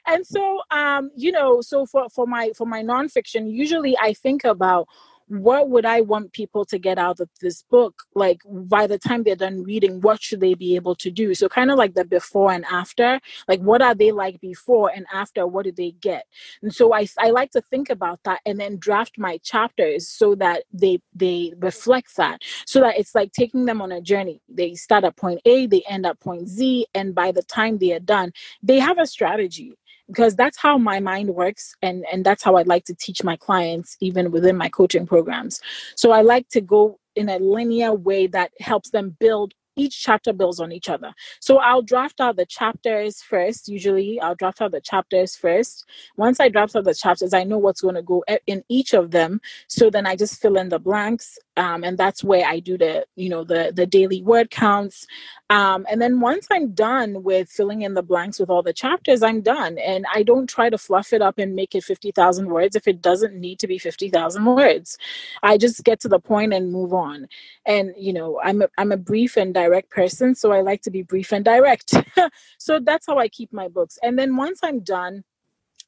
and 0.07 0.25
so 0.25 0.61
um 0.71 1.11
you 1.15 1.31
know 1.31 1.61
so 1.61 1.85
for 1.85 2.09
for 2.09 2.25
my 2.27 2.51
for 2.57 2.65
my 2.65 2.81
nonfiction 2.81 3.51
usually 3.51 3.97
i 3.97 4.13
think 4.13 4.43
about 4.43 4.87
what 5.31 5.69
would 5.69 5.85
I 5.85 6.01
want 6.01 6.33
people 6.33 6.65
to 6.65 6.77
get 6.77 6.97
out 6.97 7.21
of 7.21 7.29
this 7.39 7.63
book? 7.63 8.03
Like 8.15 8.41
by 8.45 8.85
the 8.85 8.97
time 8.97 9.23
they're 9.23 9.35
done 9.37 9.63
reading, 9.63 10.01
what 10.01 10.21
should 10.21 10.41
they 10.41 10.55
be 10.55 10.75
able 10.75 10.93
to 10.95 11.09
do? 11.09 11.33
So 11.33 11.47
kind 11.47 11.71
of 11.71 11.77
like 11.77 11.93
the 11.93 12.03
before 12.03 12.51
and 12.51 12.65
after, 12.69 13.21
like 13.47 13.61
what 13.61 13.81
are 13.81 13.95
they 13.95 14.11
like 14.11 14.41
before 14.41 14.91
and 14.93 15.05
after? 15.13 15.47
What 15.47 15.63
do 15.63 15.71
they 15.71 15.91
get? 16.01 16.25
And 16.61 16.73
so 16.73 16.93
I, 16.93 17.07
I 17.17 17.29
like 17.29 17.51
to 17.51 17.61
think 17.61 17.89
about 17.89 18.19
that 18.25 18.41
and 18.45 18.59
then 18.59 18.77
draft 18.77 19.17
my 19.17 19.37
chapters 19.37 20.09
so 20.09 20.35
that 20.35 20.63
they 20.73 20.99
they 21.15 21.53
reflect 21.59 22.17
that. 22.17 22.41
So 22.65 22.81
that 22.81 22.97
it's 22.97 23.15
like 23.15 23.31
taking 23.31 23.65
them 23.65 23.81
on 23.81 23.93
a 23.93 24.01
journey. 24.01 24.41
They 24.49 24.73
start 24.73 25.05
at 25.05 25.15
point 25.15 25.39
A, 25.45 25.65
they 25.65 25.83
end 25.87 26.05
at 26.05 26.19
point 26.19 26.49
Z, 26.49 26.87
and 26.93 27.15
by 27.15 27.31
the 27.31 27.43
time 27.43 27.77
they 27.77 27.93
are 27.93 27.99
done, 27.99 28.33
they 28.61 28.79
have 28.79 28.97
a 28.97 29.07
strategy 29.07 29.77
because 30.11 30.35
that's 30.35 30.57
how 30.57 30.77
my 30.77 30.99
mind 30.99 31.29
works 31.29 31.73
and 31.81 32.05
and 32.11 32.25
that's 32.25 32.43
how 32.43 32.55
i 32.55 32.63
like 32.63 32.83
to 32.83 32.93
teach 32.95 33.23
my 33.23 33.37
clients 33.37 33.95
even 34.01 34.31
within 34.31 34.57
my 34.57 34.69
coaching 34.69 35.07
programs. 35.07 35.61
So 35.95 36.11
i 36.11 36.21
like 36.21 36.47
to 36.49 36.61
go 36.61 36.99
in 37.15 37.29
a 37.29 37.39
linear 37.39 37.93
way 37.93 38.27
that 38.27 38.51
helps 38.59 38.89
them 38.91 39.15
build 39.19 39.53
each 39.75 40.01
chapter 40.03 40.33
builds 40.33 40.59
on 40.59 40.71
each 40.71 40.89
other. 40.89 41.13
So 41.41 41.57
I'll 41.59 41.81
draft 41.83 42.21
out 42.21 42.37
the 42.37 42.45
chapters 42.47 43.21
first. 43.21 43.69
Usually, 43.69 44.19
I'll 44.21 44.35
draft 44.35 44.61
out 44.61 44.71
the 44.71 44.81
chapters 44.81 45.35
first. 45.35 45.85
Once 46.17 46.39
I 46.39 46.49
draft 46.49 46.75
out 46.75 46.85
the 46.85 46.95
chapters, 46.95 47.33
I 47.33 47.43
know 47.45 47.57
what's 47.59 47.81
going 47.81 47.95
to 47.95 48.03
go 48.03 48.23
in 48.47 48.63
each 48.69 48.93
of 48.93 49.11
them. 49.11 49.41
So 49.67 49.89
then 49.89 50.07
I 50.07 50.15
just 50.15 50.41
fill 50.41 50.57
in 50.57 50.69
the 50.69 50.79
blanks, 50.79 51.37
um, 51.57 51.83
and 51.83 51.97
that's 51.97 52.23
where 52.23 52.45
I 52.45 52.59
do 52.59 52.77
the 52.77 53.05
you 53.15 53.29
know 53.29 53.43
the 53.45 53.71
the 53.75 53.87
daily 53.87 54.23
word 54.23 54.51
counts. 54.51 55.07
Um, 55.49 55.85
and 55.91 56.01
then 56.01 56.19
once 56.21 56.47
I'm 56.51 56.73
done 56.73 57.23
with 57.23 57.49
filling 57.49 57.83
in 57.83 57.95
the 57.95 58.03
blanks 58.03 58.39
with 58.39 58.49
all 58.49 58.63
the 58.63 58.73
chapters, 58.73 59.23
I'm 59.23 59.41
done. 59.41 59.77
And 59.79 60.05
I 60.13 60.23
don't 60.23 60.47
try 60.49 60.69
to 60.71 60.77
fluff 60.77 61.13
it 61.13 61.21
up 61.21 61.39
and 61.39 61.55
make 61.55 61.75
it 61.75 61.83
fifty 61.85 62.11
thousand 62.11 62.49
words 62.49 62.75
if 62.75 62.87
it 62.87 63.01
doesn't 63.01 63.35
need 63.35 63.59
to 63.59 63.67
be 63.67 63.79
fifty 63.79 64.09
thousand 64.09 64.45
words. 64.45 64.97
I 65.43 65.57
just 65.57 65.83
get 65.85 66.01
to 66.01 66.09
the 66.09 66.19
point 66.19 66.53
and 66.53 66.71
move 66.71 66.93
on. 66.93 67.27
And 67.65 67.93
you 67.97 68.13
know, 68.13 68.39
I'm 68.43 68.63
a, 68.63 68.69
I'm 68.77 68.91
a 68.91 68.97
brief 68.97 69.37
and 69.37 69.53
direct 69.53 69.70
person, 69.89 70.35
so 70.35 70.51
I 70.51 70.61
like 70.61 70.81
to 70.83 70.91
be 70.91 71.03
brief 71.03 71.31
and 71.31 71.45
direct. 71.45 71.93
so 72.57 72.79
that's 72.79 73.07
how 73.07 73.17
I 73.17 73.27
keep 73.27 73.51
my 73.53 73.67
books. 73.67 73.97
And 74.03 74.17
then 74.17 74.35
once 74.35 74.59
I'm 74.63 74.81
done, 74.81 75.23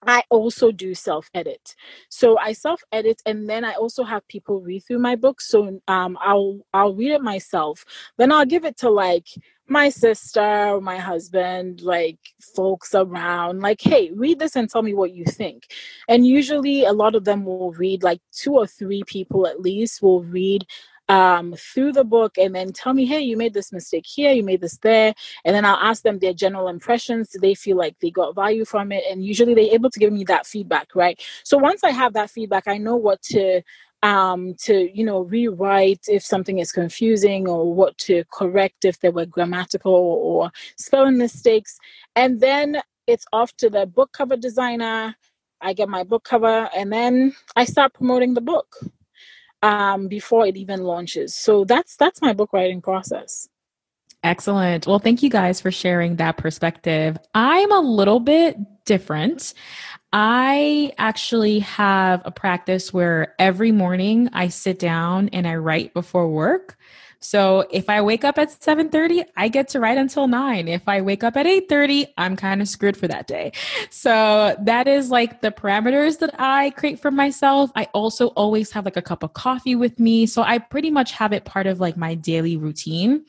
I 0.07 0.23
also 0.29 0.71
do 0.71 0.93
self 0.93 1.29
edit. 1.33 1.75
So 2.09 2.37
I 2.37 2.53
self 2.53 2.81
edit 2.91 3.21
and 3.25 3.49
then 3.49 3.63
I 3.63 3.73
also 3.73 4.03
have 4.03 4.27
people 4.27 4.61
read 4.61 4.81
through 4.81 4.99
my 4.99 5.15
book. 5.15 5.41
So 5.41 5.79
um 5.87 6.17
I'll 6.21 6.59
I'll 6.73 6.95
read 6.95 7.11
it 7.11 7.21
myself. 7.21 7.85
Then 8.17 8.31
I'll 8.31 8.45
give 8.45 8.65
it 8.65 8.77
to 8.77 8.89
like 8.89 9.27
my 9.67 9.89
sister 9.89 10.79
my 10.81 10.97
husband, 10.97 11.81
like 11.81 12.19
folks 12.55 12.93
around, 12.93 13.61
like, 13.61 13.81
hey, 13.81 14.11
read 14.13 14.39
this 14.39 14.55
and 14.55 14.69
tell 14.69 14.83
me 14.83 14.93
what 14.93 15.13
you 15.13 15.23
think. 15.25 15.67
And 16.09 16.27
usually 16.27 16.83
a 16.85 16.93
lot 16.93 17.15
of 17.15 17.23
them 17.23 17.45
will 17.45 17.71
read, 17.71 18.03
like 18.03 18.19
two 18.31 18.53
or 18.53 18.67
three 18.67 19.03
people 19.07 19.47
at 19.47 19.61
least 19.61 20.01
will 20.01 20.23
read 20.23 20.65
um, 21.09 21.53
through 21.57 21.93
the 21.93 22.03
book 22.03 22.37
and 22.37 22.55
then 22.55 22.71
tell 22.71 22.93
me, 22.93 23.05
hey, 23.05 23.21
you 23.21 23.37
made 23.37 23.53
this 23.53 23.71
mistake 23.71 24.05
here, 24.07 24.31
you 24.31 24.43
made 24.43 24.61
this 24.61 24.77
there. 24.77 25.13
And 25.45 25.55
then 25.55 25.65
I'll 25.65 25.75
ask 25.75 26.03
them 26.03 26.19
their 26.19 26.33
general 26.33 26.67
impressions. 26.67 27.29
Do 27.29 27.39
they 27.39 27.55
feel 27.55 27.77
like 27.77 27.95
they 27.99 28.11
got 28.11 28.35
value 28.35 28.65
from 28.65 28.91
it? 28.91 29.03
And 29.09 29.23
usually 29.23 29.53
they're 29.53 29.73
able 29.73 29.89
to 29.89 29.99
give 29.99 30.13
me 30.13 30.23
that 30.25 30.47
feedback, 30.47 30.89
right? 30.95 31.21
So 31.43 31.57
once 31.57 31.83
I 31.83 31.91
have 31.91 32.13
that 32.13 32.29
feedback, 32.29 32.67
I 32.67 32.77
know 32.77 32.95
what 32.95 33.21
to 33.23 33.61
um, 34.03 34.53
to 34.59 34.89
you 34.95 35.05
know 35.05 35.21
rewrite 35.21 36.05
if 36.07 36.23
something 36.23 36.59
is 36.59 36.71
confusing 36.71 37.47
or 37.47 37.73
what 37.73 37.97
to 37.99 38.23
correct 38.31 38.85
if 38.85 38.99
there 38.99 39.11
were 39.11 39.25
grammatical 39.25 39.93
or 39.93 40.51
spelling 40.77 41.17
mistakes 41.17 41.77
and 42.15 42.41
then 42.41 42.81
it's 43.07 43.25
off 43.31 43.55
to 43.57 43.69
the 43.69 43.85
book 43.85 44.11
cover 44.11 44.35
designer 44.35 45.15
i 45.61 45.71
get 45.71 45.87
my 45.87 46.03
book 46.03 46.25
cover 46.25 46.69
and 46.75 46.91
then 46.91 47.33
i 47.55 47.63
start 47.63 47.93
promoting 47.93 48.33
the 48.33 48.41
book 48.41 48.75
um, 49.63 50.07
before 50.07 50.45
it 50.45 50.57
even 50.57 50.83
launches. 50.83 51.33
So 51.33 51.65
that's 51.65 51.95
that's 51.95 52.21
my 52.21 52.33
book 52.33 52.53
writing 52.53 52.81
process. 52.81 53.47
Excellent. 54.23 54.87
Well, 54.87 54.99
thank 54.99 55.23
you 55.23 55.29
guys 55.29 55.59
for 55.59 55.71
sharing 55.71 56.17
that 56.17 56.37
perspective. 56.37 57.17
I'm 57.33 57.71
a 57.71 57.79
little 57.79 58.19
bit 58.19 58.57
different. 58.85 59.53
I 60.13 60.93
actually 60.97 61.59
have 61.59 62.21
a 62.23 62.31
practice 62.31 62.93
where 62.93 63.33
every 63.39 63.71
morning 63.71 64.29
I 64.33 64.49
sit 64.49 64.79
down 64.79 65.29
and 65.29 65.47
I 65.47 65.55
write 65.55 65.93
before 65.93 66.29
work. 66.29 66.77
So 67.23 67.65
if 67.71 67.89
I 67.89 68.01
wake 68.01 68.23
up 68.25 68.37
at 68.37 68.49
7:30, 68.49 69.23
I 69.37 69.47
get 69.47 69.69
to 69.69 69.79
write 69.79 69.97
until 69.97 70.27
9. 70.27 70.67
If 70.67 70.87
I 70.87 71.01
wake 71.01 71.23
up 71.23 71.37
at 71.37 71.45
8:30, 71.45 72.07
I'm 72.17 72.35
kind 72.35 72.61
of 72.61 72.67
screwed 72.67 72.97
for 72.97 73.07
that 73.07 73.27
day. 73.27 73.53
So 73.89 74.55
that 74.61 74.87
is 74.87 75.09
like 75.09 75.41
the 75.41 75.51
parameters 75.51 76.19
that 76.19 76.35
I 76.37 76.71
create 76.71 76.99
for 76.99 77.11
myself. 77.11 77.71
I 77.75 77.87
also 77.93 78.27
always 78.27 78.71
have 78.71 78.85
like 78.85 78.97
a 78.97 79.01
cup 79.01 79.23
of 79.23 79.33
coffee 79.33 79.75
with 79.75 79.99
me. 79.99 80.25
So 80.25 80.43
I 80.43 80.57
pretty 80.57 80.91
much 80.91 81.13
have 81.13 81.31
it 81.31 81.45
part 81.45 81.65
of 81.65 81.79
like 81.79 81.95
my 81.95 82.13
daily 82.13 82.57
routine 82.57 83.23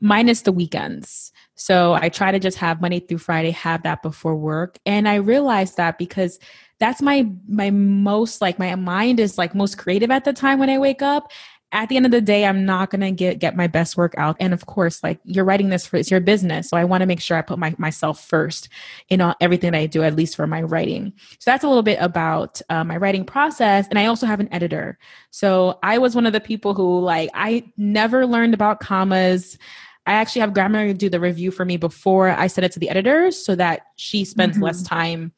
minus 0.00 0.42
the 0.42 0.52
weekends. 0.52 1.32
So 1.54 1.94
I 1.94 2.10
try 2.10 2.30
to 2.30 2.38
just 2.38 2.58
have 2.58 2.80
Monday 2.80 3.00
through 3.00 3.18
Friday 3.18 3.52
have 3.52 3.84
that 3.84 4.02
before 4.02 4.36
work 4.36 4.78
and 4.84 5.08
I 5.08 5.14
realized 5.14 5.76
that 5.76 5.98
because 5.98 6.38
that's 6.80 7.00
my 7.00 7.26
my 7.48 7.70
most 7.70 8.40
like 8.40 8.58
my 8.58 8.74
mind 8.74 9.20
is 9.20 9.38
like 9.38 9.54
most 9.54 9.78
creative 9.78 10.10
at 10.10 10.24
the 10.24 10.32
time 10.32 10.58
when 10.58 10.68
I 10.68 10.78
wake 10.78 11.02
up 11.02 11.30
at 11.74 11.88
the 11.88 11.96
end 11.96 12.06
of 12.06 12.12
the 12.12 12.20
day, 12.20 12.46
I'm 12.46 12.64
not 12.64 12.90
gonna 12.90 13.10
get 13.10 13.40
get 13.40 13.56
my 13.56 13.66
best 13.66 13.96
work 13.96 14.14
out. 14.16 14.36
And 14.38 14.54
of 14.54 14.64
course, 14.66 15.02
like 15.02 15.18
you're 15.24 15.44
writing 15.44 15.68
this 15.68 15.86
for 15.86 15.96
it's 15.96 16.10
your 16.10 16.20
business, 16.20 16.68
so 16.68 16.76
I 16.76 16.84
want 16.84 17.02
to 17.02 17.06
make 17.06 17.20
sure 17.20 17.36
I 17.36 17.42
put 17.42 17.58
my, 17.58 17.74
myself 17.76 18.24
first 18.24 18.68
in 19.08 19.20
all, 19.20 19.34
everything 19.40 19.72
that 19.72 19.78
I 19.78 19.86
do, 19.86 20.04
at 20.04 20.14
least 20.14 20.36
for 20.36 20.46
my 20.46 20.62
writing. 20.62 21.12
So 21.40 21.50
that's 21.50 21.64
a 21.64 21.68
little 21.68 21.82
bit 21.82 21.98
about 22.00 22.62
uh, 22.70 22.84
my 22.84 22.96
writing 22.96 23.24
process. 23.24 23.88
And 23.88 23.98
I 23.98 24.06
also 24.06 24.24
have 24.24 24.38
an 24.40 24.48
editor. 24.52 24.98
So 25.30 25.80
I 25.82 25.98
was 25.98 26.14
one 26.14 26.26
of 26.26 26.32
the 26.32 26.40
people 26.40 26.74
who 26.74 27.00
like 27.00 27.28
I 27.34 27.64
never 27.76 28.24
learned 28.24 28.54
about 28.54 28.78
commas. 28.78 29.58
I 30.06 30.12
actually 30.12 30.42
have 30.42 30.54
Grammar 30.54 30.92
do 30.92 31.08
the 31.08 31.18
review 31.18 31.50
for 31.50 31.64
me 31.64 31.76
before 31.76 32.28
I 32.28 32.46
send 32.46 32.66
it 32.66 32.72
to 32.72 32.78
the 32.78 32.90
editor 32.90 33.32
so 33.32 33.56
that 33.56 33.86
she 33.96 34.24
spends 34.24 34.54
mm-hmm. 34.54 34.64
less 34.64 34.82
time 34.82 35.32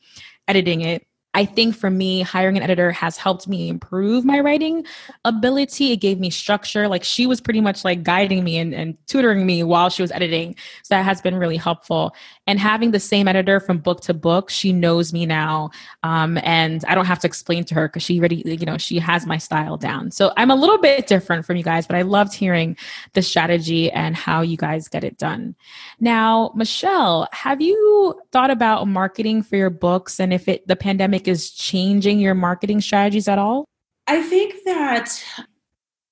editing 0.49 0.83
it 0.83 1.07
I 1.37 1.45
think 1.45 1.77
for 1.77 1.91
me, 1.91 2.23
hiring 2.23 2.57
an 2.57 2.63
editor 2.63 2.91
has 2.93 3.19
helped 3.19 3.47
me 3.47 3.69
improve 3.69 4.25
my 4.25 4.41
writing 4.41 4.87
ability. 5.27 5.93
It 5.93 5.99
gave 5.99 6.19
me 6.19 6.31
structure. 6.31 6.89
Like 6.89 7.05
she 7.05 7.27
was 7.27 7.43
pretty 7.43 7.61
much 7.61 7.85
like 7.85 8.03
guiding 8.03 8.43
me 8.43 8.57
and, 8.57 8.73
and 8.73 8.97
tutoring 9.07 9.45
me 9.45 9.63
while 9.63 9.91
she 9.91 10.01
was 10.01 10.11
editing. 10.13 10.57
So 10.83 10.95
that 10.95 11.05
has 11.05 11.21
been 11.21 11.35
really 11.37 11.59
helpful. 11.59 12.17
And 12.47 12.59
having 12.59 12.93
the 12.93 13.01
same 13.01 13.29
editor 13.29 13.61
from 13.61 13.81
book 13.81 14.01
to 14.03 14.15
book, 14.15 14.49
she 14.49 14.73
knows 14.73 15.13
me 15.13 15.27
now. 15.27 15.73
Um, 16.03 16.39
and 16.39 16.83
I 16.89 16.95
don't 16.95 17.05
have 17.05 17.19
to 17.19 17.27
explain 17.27 17.65
to 17.65 17.75
her 17.75 17.89
because 17.89 18.03
she 18.03 18.19
already, 18.19 18.37
you 18.47 18.65
know, 18.65 18.79
she 18.79 18.99
has 18.99 19.27
my 19.27 19.37
style 19.37 19.77
down. 19.77 20.13
So 20.13 20.33
I'm 20.39 20.51
a 20.51 20.57
little 20.57 20.79
bit 20.79 21.07
different 21.07 21.45
from 21.45 21.59
you 21.59 21.65
guys, 21.65 21.87
but 21.87 21.97
I 21.97 22.03
loved 22.03 22.33
hearing 22.33 22.79
the 23.13 23.21
strategy 23.21 23.93
and 23.93 24.17
how 24.17 24.41
you 24.41 24.57
guys 24.57 24.89
get 24.89 25.05
it 25.05 25.19
done. 25.19 25.55
Now, 26.01 26.53
Michelle, 26.55 27.29
have 27.33 27.61
you 27.61 28.19
thought 28.33 28.51
about 28.51 28.89
marketing 28.89 29.43
for 29.43 29.57
your 29.57 29.69
books 29.69 30.19
and 30.19 30.33
if 30.33 30.49
it 30.49 30.67
the 30.67 30.77
pandemic 30.77 31.26
is 31.29 31.51
changing 31.51 32.19
your 32.19 32.35
marketing 32.35 32.81
strategies 32.81 33.29
at 33.29 33.39
all? 33.39 33.65
I 34.07 34.23
think 34.23 34.55
that 34.65 35.23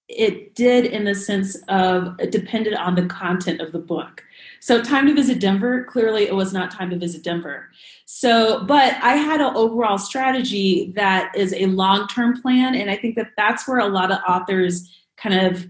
it 0.08 0.54
did 0.54 0.86
in 0.86 1.04
the 1.04 1.14
sense 1.14 1.56
of 1.68 2.18
it 2.18 2.30
depended 2.30 2.74
on 2.74 2.94
the 2.94 3.06
content 3.06 3.60
of 3.60 3.72
the 3.72 3.78
book. 3.78 4.22
So, 4.60 4.82
time 4.82 5.06
to 5.06 5.14
visit 5.14 5.40
Denver, 5.40 5.84
clearly 5.84 6.26
it 6.26 6.34
was 6.34 6.52
not 6.52 6.70
time 6.70 6.90
to 6.90 6.96
visit 6.96 7.22
Denver. 7.22 7.70
So, 8.06 8.64
but 8.64 8.94
I 9.02 9.16
had 9.16 9.40
an 9.40 9.54
overall 9.56 9.98
strategy 9.98 10.92
that 10.94 11.34
is 11.34 11.54
a 11.54 11.66
long 11.66 12.06
term 12.08 12.40
plan. 12.40 12.74
And 12.74 12.90
I 12.90 12.96
think 12.96 13.16
that 13.16 13.30
that's 13.36 13.66
where 13.66 13.78
a 13.78 13.88
lot 13.88 14.10
of 14.10 14.18
authors 14.28 14.90
kind 15.16 15.46
of 15.46 15.66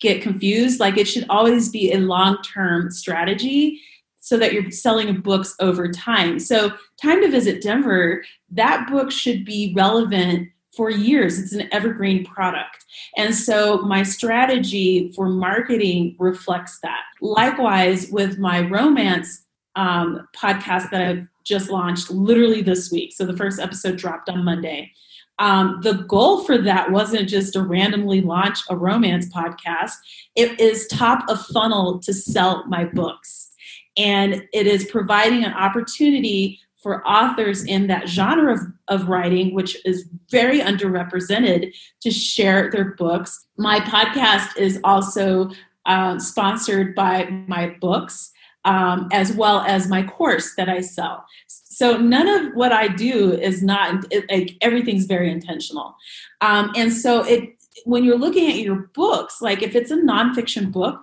get 0.00 0.22
confused. 0.22 0.80
Like 0.80 0.98
it 0.98 1.06
should 1.06 1.26
always 1.30 1.70
be 1.70 1.92
a 1.92 1.98
long 1.98 2.38
term 2.42 2.90
strategy 2.90 3.80
so 4.22 4.38
that 4.38 4.52
you're 4.52 4.70
selling 4.70 5.20
books 5.20 5.54
over 5.58 5.88
time. 5.88 6.38
So, 6.38 6.70
Time 7.00 7.20
to 7.20 7.28
Visit 7.28 7.60
Denver, 7.60 8.24
that 8.52 8.88
book 8.88 9.10
should 9.10 9.44
be 9.44 9.72
relevant 9.76 10.48
for 10.76 10.90
years. 10.90 11.38
It's 11.38 11.52
an 11.52 11.68
evergreen 11.72 12.24
product. 12.24 12.84
And 13.16 13.34
so 13.34 13.82
my 13.82 14.04
strategy 14.04 15.12
for 15.14 15.28
marketing 15.28 16.16
reflects 16.18 16.78
that. 16.82 17.00
Likewise, 17.20 18.08
with 18.10 18.38
my 18.38 18.60
romance 18.60 19.44
um, 19.74 20.26
podcast 20.36 20.90
that 20.90 21.02
I've 21.02 21.26
just 21.44 21.68
launched 21.68 22.10
literally 22.10 22.62
this 22.62 22.90
week. 22.90 23.12
So 23.12 23.26
the 23.26 23.36
first 23.36 23.58
episode 23.58 23.96
dropped 23.96 24.28
on 24.28 24.44
Monday. 24.44 24.92
Um, 25.38 25.80
the 25.82 25.94
goal 25.94 26.44
for 26.44 26.56
that 26.58 26.92
wasn't 26.92 27.28
just 27.28 27.54
to 27.54 27.62
randomly 27.62 28.20
launch 28.20 28.60
a 28.70 28.76
romance 28.76 29.28
podcast, 29.28 29.94
it 30.36 30.60
is 30.60 30.86
top 30.86 31.28
of 31.28 31.44
funnel 31.46 31.98
to 32.00 32.14
sell 32.14 32.64
my 32.68 32.84
books. 32.84 33.51
And 33.96 34.46
it 34.52 34.66
is 34.66 34.84
providing 34.86 35.44
an 35.44 35.52
opportunity 35.52 36.60
for 36.82 37.06
authors 37.06 37.64
in 37.64 37.86
that 37.86 38.08
genre 38.08 38.54
of, 38.54 38.60
of 38.88 39.08
writing, 39.08 39.54
which 39.54 39.76
is 39.86 40.08
very 40.30 40.60
underrepresented, 40.60 41.72
to 42.00 42.10
share 42.10 42.70
their 42.70 42.96
books. 42.96 43.46
My 43.56 43.78
podcast 43.80 44.56
is 44.56 44.80
also 44.82 45.50
uh, 45.86 46.18
sponsored 46.18 46.94
by 46.94 47.26
my 47.46 47.76
books. 47.80 48.30
Um, 48.64 49.08
as 49.10 49.32
well 49.32 49.62
as 49.62 49.88
my 49.88 50.04
course 50.04 50.54
that 50.54 50.68
I 50.68 50.82
sell. 50.82 51.24
So 51.48 51.96
none 51.96 52.28
of 52.28 52.54
what 52.54 52.70
I 52.70 52.86
do 52.86 53.32
is 53.32 53.60
not 53.60 54.04
it, 54.12 54.30
like 54.30 54.56
everything's 54.60 55.06
very 55.06 55.32
intentional. 55.32 55.96
Um, 56.40 56.70
and 56.76 56.92
so 56.92 57.24
it 57.24 57.56
when 57.84 58.04
you're 58.04 58.18
looking 58.18 58.48
at 58.50 58.58
your 58.58 58.88
books, 58.94 59.42
like 59.42 59.62
if 59.62 59.74
it's 59.74 59.90
a 59.90 59.96
nonfiction 59.96 60.70
book, 60.70 61.00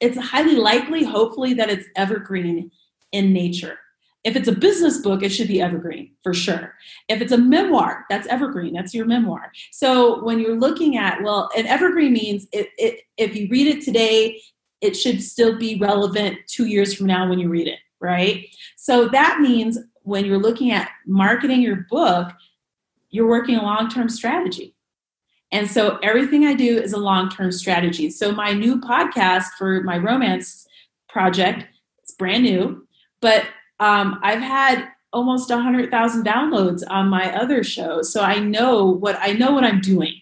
it's 0.00 0.18
highly 0.18 0.56
likely, 0.56 1.04
hopefully, 1.04 1.54
that 1.54 1.70
it's 1.70 1.86
evergreen 1.96 2.70
in 3.12 3.32
nature. 3.32 3.78
If 4.22 4.36
it's 4.36 4.48
a 4.48 4.52
business 4.52 4.98
book, 4.98 5.22
it 5.22 5.30
should 5.30 5.48
be 5.48 5.62
evergreen 5.62 6.12
for 6.22 6.34
sure. 6.34 6.74
If 7.08 7.22
it's 7.22 7.32
a 7.32 7.38
memoir, 7.38 8.04
that's 8.10 8.26
evergreen. 8.26 8.74
That's 8.74 8.92
your 8.92 9.06
memoir. 9.06 9.50
So 9.72 10.22
when 10.22 10.38
you're 10.40 10.58
looking 10.58 10.98
at, 10.98 11.22
well, 11.22 11.48
an 11.56 11.66
evergreen 11.66 12.12
means 12.12 12.46
it, 12.52 12.68
it, 12.76 13.00
if 13.16 13.34
you 13.34 13.48
read 13.50 13.66
it 13.66 13.82
today, 13.82 14.40
it 14.82 14.94
should 14.94 15.22
still 15.22 15.58
be 15.58 15.78
relevant 15.78 16.38
two 16.46 16.66
years 16.66 16.94
from 16.94 17.06
now 17.06 17.28
when 17.28 17.38
you 17.38 17.48
read 17.48 17.66
it, 17.66 17.78
right? 17.98 18.46
So 18.76 19.08
that 19.08 19.40
means 19.40 19.78
when 20.02 20.26
you're 20.26 20.38
looking 20.38 20.70
at 20.70 20.90
marketing 21.06 21.62
your 21.62 21.86
book, 21.90 22.30
you're 23.10 23.28
working 23.28 23.56
a 23.56 23.62
long 23.62 23.88
term 23.88 24.08
strategy. 24.08 24.74
And 25.52 25.68
so 25.70 25.98
everything 26.02 26.46
I 26.46 26.54
do 26.54 26.78
is 26.78 26.92
a 26.92 26.98
long 26.98 27.28
term 27.28 27.50
strategy. 27.52 28.10
So 28.10 28.32
my 28.32 28.52
new 28.52 28.80
podcast 28.80 29.46
for 29.58 29.82
my 29.82 29.98
romance 29.98 30.66
project, 31.08 31.66
it's 32.02 32.12
brand 32.12 32.44
new, 32.44 32.86
but 33.20 33.44
um, 33.80 34.20
I've 34.22 34.40
had 34.40 34.88
almost 35.12 35.50
100,000 35.50 36.24
downloads 36.24 36.82
on 36.88 37.08
my 37.08 37.34
other 37.34 37.64
shows. 37.64 38.12
So 38.12 38.22
I 38.22 38.38
know 38.38 38.86
what 38.86 39.18
I 39.20 39.32
know 39.32 39.52
what 39.52 39.64
I'm 39.64 39.80
doing 39.80 40.14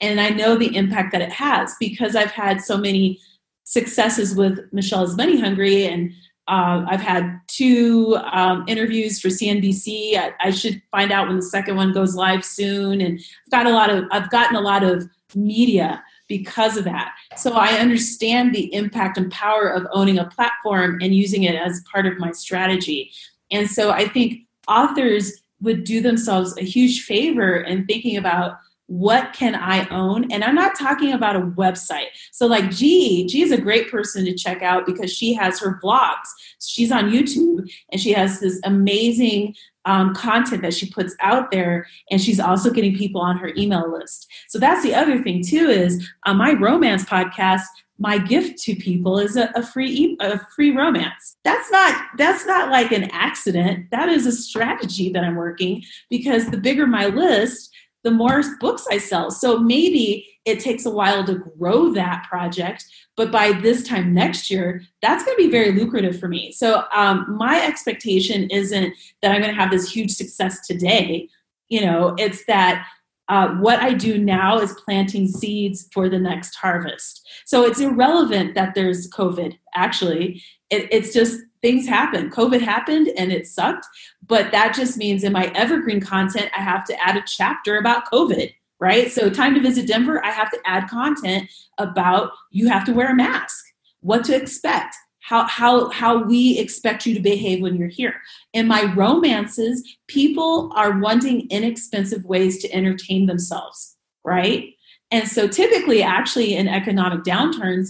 and 0.00 0.20
I 0.20 0.28
know 0.30 0.56
the 0.56 0.76
impact 0.76 1.12
that 1.12 1.22
it 1.22 1.32
has 1.32 1.74
because 1.80 2.14
I've 2.14 2.30
had 2.30 2.60
so 2.60 2.76
many 2.76 3.20
successes 3.64 4.34
with 4.34 4.60
Michelle's 4.72 5.16
Money 5.16 5.40
Hungry 5.40 5.86
and 5.86 6.12
uh, 6.46 6.84
I've 6.86 7.00
had 7.00 7.40
two 7.46 8.18
um, 8.32 8.64
interviews 8.68 9.18
for 9.18 9.28
CNBC. 9.28 10.16
I, 10.16 10.32
I, 10.40 10.50
should 10.50 10.82
find 10.90 11.10
out 11.10 11.26
when 11.26 11.36
the 11.36 11.42
second 11.42 11.76
one 11.76 11.94
goes 11.94 12.14
live 12.14 12.44
soon, 12.44 13.00
and 13.00 13.18
I've 13.18 13.50
got 13.50 13.66
a 13.66 13.70
lot 13.70 13.88
of 13.88 14.04
I've 14.10 14.28
gotten 14.28 14.54
a 14.54 14.60
lot 14.60 14.82
of 14.82 15.08
media 15.34 16.02
because 16.28 16.76
of 16.76 16.84
that. 16.84 17.14
So 17.36 17.52
I 17.52 17.78
understand 17.78 18.54
the 18.54 18.72
impact 18.74 19.16
and 19.16 19.32
power 19.32 19.68
of 19.68 19.86
owning 19.92 20.18
a 20.18 20.26
platform 20.26 20.98
and 21.00 21.14
using 21.14 21.44
it 21.44 21.54
as 21.54 21.82
part 21.90 22.06
of 22.06 22.18
my 22.18 22.32
strategy. 22.32 23.10
And 23.50 23.70
so 23.70 23.90
I 23.90 24.08
think 24.08 24.40
authors 24.68 25.32
would 25.60 25.84
do 25.84 26.00
themselves 26.00 26.56
a 26.58 26.62
huge 26.64 27.04
favor 27.04 27.56
in 27.56 27.86
thinking 27.86 28.16
about 28.16 28.58
what 28.86 29.32
can 29.32 29.54
I 29.54 29.88
own? 29.88 30.30
And 30.30 30.44
I'm 30.44 30.54
not 30.54 30.78
talking 30.78 31.12
about 31.12 31.36
a 31.36 31.40
website. 31.40 32.08
So, 32.32 32.46
like 32.46 32.70
G, 32.70 33.26
G 33.26 33.42
is 33.42 33.52
a 33.52 33.60
great 33.60 33.90
person 33.90 34.24
to 34.24 34.34
check 34.34 34.62
out 34.62 34.86
because 34.86 35.12
she 35.12 35.32
has 35.34 35.58
her 35.60 35.80
blogs. 35.82 36.28
She's 36.60 36.92
on 36.92 37.10
YouTube 37.10 37.70
and 37.90 38.00
she 38.00 38.12
has 38.12 38.40
this 38.40 38.60
amazing 38.64 39.54
um, 39.86 40.14
content 40.14 40.62
that 40.62 40.74
she 40.74 40.88
puts 40.90 41.14
out 41.20 41.50
there 41.50 41.86
and 42.10 42.20
she's 42.20 42.40
also 42.40 42.70
getting 42.70 42.96
people 42.96 43.20
on 43.20 43.36
her 43.36 43.52
email 43.56 43.92
list 43.92 44.26
so 44.48 44.58
that's 44.58 44.82
the 44.82 44.94
other 44.94 45.22
thing 45.22 45.44
too 45.44 45.68
is 45.68 46.08
on 46.24 46.38
my 46.38 46.52
romance 46.54 47.04
podcast 47.04 47.64
my 47.98 48.18
gift 48.18 48.58
to 48.62 48.74
people 48.74 49.18
is 49.18 49.36
a, 49.36 49.50
a 49.54 49.62
free 49.62 49.90
e- 49.90 50.16
a 50.20 50.40
free 50.56 50.70
romance 50.70 51.36
that's 51.44 51.70
not 51.70 52.02
that's 52.16 52.46
not 52.46 52.70
like 52.70 52.92
an 52.92 53.04
accident 53.12 53.86
that 53.90 54.08
is 54.08 54.26
a 54.26 54.32
strategy 54.32 55.10
that 55.10 55.22
i'm 55.22 55.36
working 55.36 55.82
because 56.08 56.50
the 56.50 56.56
bigger 56.56 56.86
my 56.86 57.06
list 57.06 57.70
the 58.04 58.10
more 58.10 58.42
books 58.60 58.86
I 58.90 58.98
sell. 58.98 59.30
So 59.30 59.58
maybe 59.58 60.28
it 60.44 60.60
takes 60.60 60.84
a 60.84 60.90
while 60.90 61.24
to 61.24 61.42
grow 61.58 61.90
that 61.94 62.26
project, 62.28 62.84
but 63.16 63.32
by 63.32 63.52
this 63.52 63.82
time 63.82 64.12
next 64.12 64.50
year, 64.50 64.82
that's 65.00 65.24
going 65.24 65.36
to 65.36 65.42
be 65.42 65.50
very 65.50 65.72
lucrative 65.72 66.20
for 66.20 66.28
me. 66.28 66.52
So 66.52 66.84
um, 66.94 67.34
my 67.36 67.64
expectation 67.64 68.50
isn't 68.50 68.94
that 69.22 69.32
I'm 69.32 69.40
going 69.40 69.54
to 69.54 69.60
have 69.60 69.70
this 69.70 69.90
huge 69.90 70.12
success 70.12 70.66
today. 70.66 71.28
You 71.68 71.80
know, 71.80 72.14
it's 72.18 72.44
that 72.44 72.86
uh, 73.28 73.54
what 73.54 73.80
I 73.80 73.94
do 73.94 74.18
now 74.18 74.58
is 74.58 74.74
planting 74.84 75.26
seeds 75.26 75.88
for 75.92 76.10
the 76.10 76.18
next 76.18 76.54
harvest. 76.56 77.26
So 77.46 77.64
it's 77.64 77.80
irrelevant 77.80 78.54
that 78.54 78.74
there's 78.74 79.10
COVID, 79.10 79.56
actually. 79.74 80.42
It, 80.68 80.88
it's 80.90 81.14
just 81.14 81.40
things 81.64 81.88
happen. 81.88 82.28
COVID 82.28 82.60
happened 82.60 83.08
and 83.16 83.32
it 83.32 83.46
sucked, 83.46 83.86
but 84.26 84.52
that 84.52 84.74
just 84.74 84.98
means 84.98 85.24
in 85.24 85.32
my 85.32 85.46
evergreen 85.54 85.98
content, 85.98 86.50
I 86.54 86.60
have 86.60 86.84
to 86.84 87.02
add 87.02 87.16
a 87.16 87.24
chapter 87.26 87.78
about 87.78 88.04
COVID, 88.12 88.52
right? 88.80 89.10
So, 89.10 89.30
time 89.30 89.54
to 89.54 89.62
visit 89.62 89.86
Denver, 89.86 90.22
I 90.22 90.30
have 90.30 90.50
to 90.50 90.60
add 90.66 90.90
content 90.90 91.48
about 91.78 92.32
you 92.50 92.68
have 92.68 92.84
to 92.84 92.92
wear 92.92 93.10
a 93.10 93.14
mask, 93.14 93.64
what 94.00 94.24
to 94.24 94.36
expect, 94.36 94.94
how 95.20 95.46
how 95.46 95.88
how 95.88 96.22
we 96.22 96.58
expect 96.58 97.06
you 97.06 97.14
to 97.14 97.20
behave 97.20 97.62
when 97.62 97.76
you're 97.76 97.88
here. 97.88 98.20
In 98.52 98.68
my 98.68 98.92
romances, 98.94 99.96
people 100.06 100.70
are 100.76 101.00
wanting 101.00 101.48
inexpensive 101.48 102.26
ways 102.26 102.58
to 102.58 102.70
entertain 102.74 103.24
themselves, 103.24 103.96
right? 104.22 104.68
And 105.10 105.26
so 105.26 105.48
typically 105.48 106.02
actually 106.02 106.56
in 106.56 106.68
economic 106.68 107.24
downturns, 107.24 107.88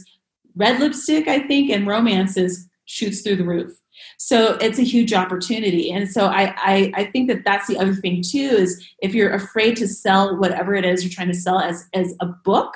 red 0.55 0.79
lipstick, 0.79 1.27
I 1.27 1.41
think, 1.41 1.71
and 1.71 1.89
romances 1.89 2.69
shoots 2.87 3.23
through 3.23 3.37
the 3.37 3.44
roof. 3.44 3.73
So 4.18 4.57
it's 4.61 4.79
a 4.79 4.83
huge 4.83 5.12
opportunity. 5.12 5.90
And 5.90 6.11
so 6.11 6.27
I, 6.27 6.55
I, 6.57 6.92
I, 6.94 7.05
think 7.05 7.29
that 7.29 7.44
that's 7.44 7.66
the 7.66 7.79
other 7.79 7.94
thing 7.94 8.23
too 8.23 8.38
is 8.38 8.87
if 9.01 9.14
you're 9.14 9.33
afraid 9.33 9.77
to 9.77 9.88
sell 9.88 10.37
whatever 10.37 10.75
it 10.75 10.85
is 10.85 11.05
you're 11.05 11.12
trying 11.12 11.29
to 11.29 11.35
sell 11.35 11.61
as, 11.61 11.88
as 11.94 12.14
a 12.20 12.27
book, 12.27 12.75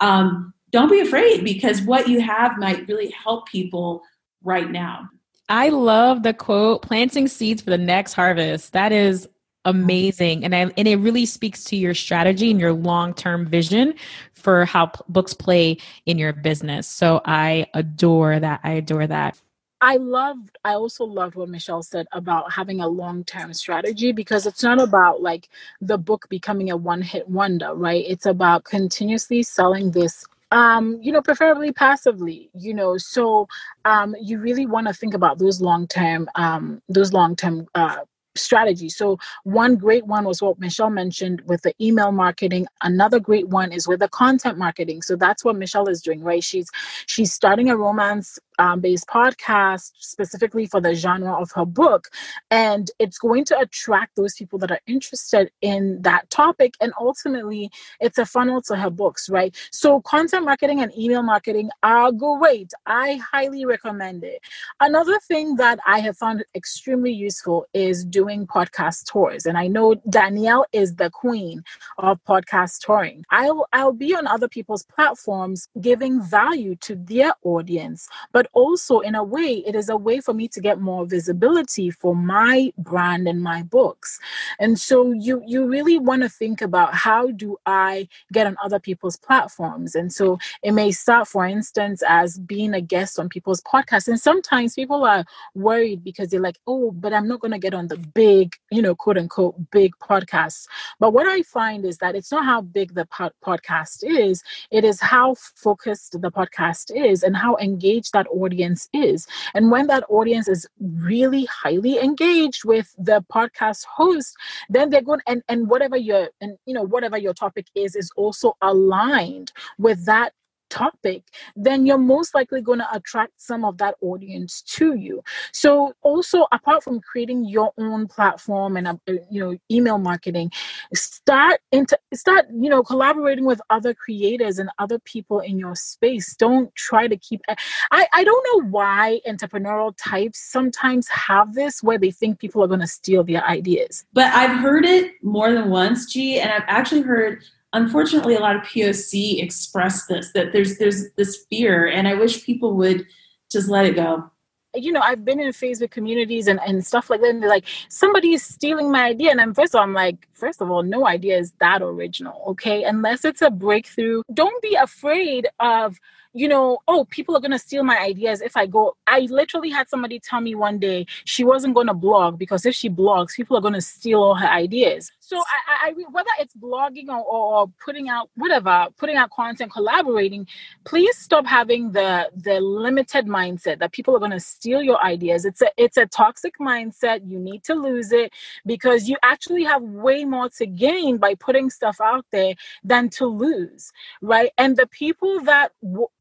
um, 0.00 0.52
don't 0.70 0.90
be 0.90 1.00
afraid 1.00 1.44
because 1.44 1.80
what 1.82 2.08
you 2.08 2.20
have 2.20 2.58
might 2.58 2.86
really 2.88 3.10
help 3.10 3.48
people 3.48 4.02
right 4.42 4.70
now. 4.70 5.08
I 5.48 5.70
love 5.70 6.22
the 6.22 6.34
quote 6.34 6.82
planting 6.82 7.26
seeds 7.26 7.62
for 7.62 7.70
the 7.70 7.78
next 7.78 8.12
harvest. 8.12 8.72
That 8.74 8.92
is 8.92 9.26
amazing 9.64 10.44
and 10.44 10.54
I, 10.54 10.70
and 10.76 10.88
it 10.88 10.96
really 10.96 11.26
speaks 11.26 11.64
to 11.64 11.76
your 11.76 11.92
strategy 11.92 12.50
and 12.50 12.60
your 12.60 12.72
long-term 12.72 13.46
vision 13.46 13.94
for 14.32 14.64
how 14.64 14.86
p- 14.86 15.00
books 15.08 15.34
play 15.34 15.78
in 16.06 16.16
your 16.16 16.32
business. 16.32 16.86
So 16.86 17.20
I 17.24 17.66
adore 17.74 18.40
that. 18.40 18.60
I 18.62 18.72
adore 18.72 19.06
that. 19.06 19.38
I 19.80 19.96
loved, 19.98 20.58
I 20.64 20.74
also 20.74 21.04
loved 21.04 21.36
what 21.36 21.48
Michelle 21.48 21.82
said 21.82 22.06
about 22.12 22.52
having 22.52 22.80
a 22.80 22.88
long 22.88 23.24
term 23.24 23.52
strategy 23.54 24.12
because 24.12 24.46
it's 24.46 24.62
not 24.62 24.80
about 24.80 25.22
like 25.22 25.48
the 25.80 25.98
book 25.98 26.26
becoming 26.28 26.70
a 26.70 26.76
one 26.76 27.02
hit 27.02 27.28
wonder, 27.28 27.74
right? 27.74 28.04
It's 28.08 28.26
about 28.26 28.64
continuously 28.64 29.42
selling 29.42 29.92
this 29.92 30.24
um 30.50 30.98
you 31.02 31.12
know 31.12 31.20
preferably 31.20 31.70
passively 31.72 32.50
you 32.54 32.72
know 32.72 32.96
so 32.96 33.46
um 33.84 34.16
you 34.18 34.38
really 34.40 34.64
want 34.64 34.86
to 34.88 34.94
think 34.94 35.12
about 35.12 35.38
those 35.38 35.60
long 35.60 35.86
term 35.86 36.26
um 36.36 36.80
those 36.88 37.12
long 37.12 37.36
term 37.36 37.66
uh 37.74 37.96
strategy. 38.36 38.88
So, 38.88 39.18
one 39.44 39.76
great 39.76 40.06
one 40.06 40.24
was 40.24 40.42
what 40.42 40.58
Michelle 40.58 40.90
mentioned 40.90 41.42
with 41.46 41.62
the 41.62 41.74
email 41.80 42.12
marketing. 42.12 42.66
Another 42.82 43.20
great 43.20 43.48
one 43.48 43.72
is 43.72 43.88
with 43.88 44.00
the 44.00 44.08
content 44.08 44.58
marketing. 44.58 45.02
So, 45.02 45.16
that's 45.16 45.44
what 45.44 45.56
Michelle 45.56 45.88
is 45.88 46.02
doing, 46.02 46.22
right? 46.22 46.42
She's 46.42 46.70
she's 47.06 47.32
starting 47.32 47.70
a 47.70 47.76
romance 47.76 48.38
um, 48.58 48.80
based 48.80 49.06
podcast 49.06 49.92
specifically 49.98 50.66
for 50.66 50.80
the 50.80 50.94
genre 50.94 51.34
of 51.40 51.50
her 51.52 51.64
book. 51.64 52.08
And 52.50 52.90
it's 52.98 53.18
going 53.18 53.44
to 53.46 53.58
attract 53.58 54.16
those 54.16 54.34
people 54.34 54.58
that 54.60 54.70
are 54.70 54.80
interested 54.86 55.50
in 55.62 56.02
that 56.02 56.28
topic. 56.30 56.74
And 56.80 56.92
ultimately, 57.00 57.70
it's 58.00 58.18
a 58.18 58.26
funnel 58.26 58.62
to 58.62 58.76
her 58.76 58.90
books, 58.90 59.28
right? 59.28 59.56
So, 59.70 60.00
content 60.02 60.44
marketing 60.44 60.80
and 60.80 60.96
email 60.96 61.22
marketing 61.22 61.70
are 61.82 62.12
great. 62.12 62.72
I 62.86 63.20
highly 63.32 63.64
recommend 63.64 64.24
it. 64.24 64.40
Another 64.80 65.18
thing 65.26 65.56
that 65.56 65.78
I 65.86 66.00
have 66.00 66.16
found 66.16 66.44
extremely 66.54 67.12
useful 67.12 67.66
is 67.74 68.04
doing 68.04 68.46
podcast 68.46 69.06
tours. 69.06 69.46
And 69.46 69.56
I 69.56 69.68
know 69.68 69.96
Danielle 70.08 70.66
is 70.72 70.96
the 70.96 71.10
queen 71.10 71.62
of 71.98 72.22
podcast 72.24 72.80
touring. 72.84 73.24
I'll, 73.30 73.66
I'll 73.72 73.92
be 73.92 74.14
on 74.14 74.26
other 74.26 74.48
people's 74.48 74.84
platforms 74.84 75.68
giving 75.80 76.22
value 76.22 76.76
to 76.76 76.96
their 76.96 77.32
audience, 77.42 78.08
but 78.32 78.47
also 78.52 79.00
in 79.00 79.14
a 79.14 79.24
way, 79.24 79.62
it 79.66 79.74
is 79.74 79.88
a 79.88 79.96
way 79.96 80.20
for 80.20 80.34
me 80.34 80.48
to 80.48 80.60
get 80.60 80.80
more 80.80 81.06
visibility 81.06 81.90
for 81.90 82.14
my 82.14 82.72
brand 82.78 83.28
and 83.28 83.42
my 83.42 83.62
books. 83.62 84.18
And 84.58 84.78
so 84.78 85.12
you 85.12 85.42
you 85.46 85.66
really 85.66 85.98
want 85.98 86.22
to 86.22 86.28
think 86.28 86.62
about 86.62 86.94
how 86.94 87.30
do 87.30 87.56
I 87.66 88.08
get 88.32 88.46
on 88.46 88.56
other 88.62 88.78
people's 88.78 89.16
platforms. 89.16 89.94
And 89.94 90.12
so 90.12 90.38
it 90.62 90.72
may 90.72 90.90
start, 90.90 91.28
for 91.28 91.46
instance, 91.46 92.02
as 92.08 92.38
being 92.38 92.74
a 92.74 92.80
guest 92.80 93.18
on 93.18 93.28
people's 93.28 93.62
podcasts. 93.62 94.08
And 94.08 94.20
sometimes 94.20 94.74
people 94.74 95.04
are 95.04 95.24
worried 95.54 96.04
because 96.04 96.28
they're 96.28 96.40
like, 96.40 96.58
oh, 96.66 96.90
but 96.92 97.12
I'm 97.12 97.28
not 97.28 97.40
going 97.40 97.52
to 97.52 97.58
get 97.58 97.74
on 97.74 97.88
the 97.88 97.96
big, 97.96 98.54
you 98.70 98.82
know, 98.82 98.94
quote 98.94 99.18
unquote, 99.18 99.70
big 99.70 99.92
podcasts. 100.02 100.66
But 100.98 101.12
what 101.12 101.26
I 101.26 101.42
find 101.42 101.84
is 101.84 101.98
that 101.98 102.14
it's 102.14 102.32
not 102.32 102.44
how 102.44 102.60
big 102.60 102.94
the 102.94 103.06
pod- 103.06 103.32
podcast 103.44 104.02
is, 104.02 104.42
it 104.70 104.84
is 104.84 105.00
how 105.00 105.34
focused 105.34 106.20
the 106.20 106.30
podcast 106.30 106.94
is 106.94 107.22
and 107.22 107.36
how 107.36 107.56
engaged 107.56 108.12
that 108.12 108.26
audience 108.42 108.88
is. 108.92 109.26
And 109.54 109.70
when 109.70 109.86
that 109.88 110.04
audience 110.08 110.48
is 110.48 110.66
really 110.80 111.46
highly 111.46 111.98
engaged 111.98 112.64
with 112.64 112.94
the 112.98 113.24
podcast 113.32 113.84
host, 113.86 114.34
then 114.68 114.90
they're 114.90 115.02
going 115.02 115.20
and 115.26 115.42
and 115.48 115.68
whatever 115.68 115.96
your 115.96 116.28
and 116.40 116.56
you 116.66 116.74
know 116.74 116.84
whatever 116.84 117.18
your 117.18 117.34
topic 117.34 117.66
is 117.74 117.94
is 117.96 118.10
also 118.16 118.56
aligned 118.62 119.52
with 119.78 120.04
that 120.06 120.32
topic, 120.70 121.24
then 121.56 121.86
you're 121.86 121.98
most 121.98 122.34
likely 122.34 122.60
going 122.60 122.78
to 122.78 122.94
attract 122.94 123.40
some 123.40 123.64
of 123.64 123.78
that 123.78 123.94
audience 124.00 124.62
to 124.62 124.94
you. 124.94 125.22
So 125.52 125.92
also 126.02 126.46
apart 126.52 126.82
from 126.82 127.00
creating 127.00 127.44
your 127.44 127.72
own 127.78 128.06
platform 128.06 128.76
and 128.76 128.88
uh, 128.88 128.96
you 129.30 129.40
know 129.40 129.56
email 129.70 129.98
marketing, 129.98 130.52
start 130.94 131.60
into 131.72 131.98
start 132.14 132.46
you 132.52 132.70
know 132.70 132.82
collaborating 132.82 133.44
with 133.44 133.60
other 133.70 133.94
creators 133.94 134.58
and 134.58 134.70
other 134.78 134.98
people 135.00 135.40
in 135.40 135.58
your 135.58 135.74
space. 135.74 136.34
Don't 136.36 136.74
try 136.74 137.06
to 137.08 137.16
keep 137.16 137.42
I 137.90 138.06
I 138.12 138.24
don't 138.24 138.46
know 138.52 138.68
why 138.70 139.20
entrepreneurial 139.28 139.94
types 139.96 140.40
sometimes 140.40 141.08
have 141.08 141.54
this 141.54 141.82
where 141.82 141.98
they 141.98 142.10
think 142.10 142.38
people 142.38 142.62
are 142.62 142.68
going 142.68 142.80
to 142.80 142.86
steal 142.86 143.24
their 143.24 143.44
ideas. 143.44 144.04
But 144.12 144.32
I've 144.34 144.58
heard 144.60 144.84
it 144.84 145.12
more 145.22 145.52
than 145.52 145.70
once, 145.70 146.12
G, 146.12 146.40
and 146.40 146.50
I've 146.50 146.64
actually 146.66 147.02
heard 147.02 147.42
unfortunately 147.72 148.34
a 148.34 148.40
lot 148.40 148.56
of 148.56 148.62
poc 148.62 149.42
express 149.42 150.06
this 150.06 150.32
that 150.32 150.52
there's 150.52 150.78
there's 150.78 151.10
this 151.16 151.44
fear 151.50 151.86
and 151.86 152.08
i 152.08 152.14
wish 152.14 152.44
people 152.44 152.74
would 152.74 153.06
just 153.50 153.68
let 153.68 153.86
it 153.86 153.94
go 153.94 154.30
you 154.74 154.92
know, 154.92 155.00
I've 155.00 155.24
been 155.24 155.40
in 155.40 155.48
Facebook 155.52 155.90
communities 155.90 156.46
and, 156.46 156.60
and 156.66 156.84
stuff 156.84 157.10
like 157.10 157.20
that, 157.20 157.30
and 157.30 157.42
they're 157.42 157.48
like, 157.48 157.64
somebody 157.88 158.34
is 158.34 158.42
stealing 158.42 158.90
my 158.90 159.06
idea. 159.06 159.30
And 159.30 159.40
I'm 159.40 159.54
first 159.54 159.74
of 159.74 159.78
all, 159.78 159.84
I'm 159.84 159.94
like, 159.94 160.27
first 160.38 160.62
of 160.62 160.70
all, 160.70 160.82
no 160.82 161.06
idea 161.06 161.38
is 161.38 161.52
that 161.60 161.82
original, 161.82 162.42
okay? 162.48 162.84
Unless 162.84 163.24
it's 163.24 163.42
a 163.42 163.50
breakthrough. 163.50 164.22
Don't 164.32 164.62
be 164.62 164.74
afraid 164.74 165.48
of 165.60 165.98
you 166.34 166.46
know, 166.46 166.78
oh, 166.86 167.04
people 167.06 167.36
are 167.36 167.40
going 167.40 167.52
to 167.52 167.58
steal 167.58 167.82
my 167.82 167.98
ideas 167.98 168.40
if 168.40 168.56
I 168.56 168.66
go. 168.66 168.96
I 169.06 169.20
literally 169.30 169.70
had 169.70 169.88
somebody 169.88 170.20
tell 170.20 170.40
me 170.40 170.54
one 170.54 170.78
day 170.78 171.06
she 171.24 171.42
wasn't 171.44 171.74
going 171.74 171.86
to 171.86 171.94
blog 171.94 172.38
because 172.38 172.66
if 172.66 172.74
she 172.74 172.90
blogs, 172.90 173.34
people 173.34 173.56
are 173.56 173.60
going 173.60 173.74
to 173.74 173.80
steal 173.80 174.22
all 174.22 174.34
her 174.34 174.46
ideas. 174.46 175.10
So 175.20 175.38
I, 175.38 175.88
I, 175.88 175.92
whether 176.10 176.30
it's 176.38 176.54
blogging 176.54 177.08
or, 177.08 177.24
or 177.24 177.66
putting 177.84 178.08
out 178.08 178.30
whatever, 178.36 178.88
putting 178.98 179.16
out 179.16 179.30
content, 179.30 179.72
collaborating, 179.72 180.46
please 180.84 181.16
stop 181.18 181.46
having 181.46 181.92
the 181.92 182.30
the 182.34 182.60
limited 182.60 183.26
mindset 183.26 183.78
that 183.80 183.92
people 183.92 184.14
are 184.14 184.18
going 184.18 184.30
to 184.30 184.40
steal 184.40 184.82
your 184.82 185.02
ideas. 185.04 185.44
It's 185.44 185.62
a 185.62 185.68
it's 185.76 185.96
a 185.96 186.06
toxic 186.06 186.58
mindset. 186.58 187.28
You 187.28 187.38
need 187.38 187.64
to 187.64 187.74
lose 187.74 188.12
it 188.12 188.32
because 188.66 189.08
you 189.08 189.16
actually 189.22 189.64
have 189.64 189.82
way 189.82 190.24
more 190.28 190.48
to 190.58 190.66
gain 190.66 191.18
by 191.18 191.34
putting 191.34 191.70
stuff 191.70 192.00
out 192.00 192.24
there 192.32 192.54
than 192.84 193.08
to 193.10 193.26
lose, 193.26 193.92
right? 194.22 194.50
And 194.58 194.76
the 194.76 194.86
people 194.86 195.40
that 195.44 195.72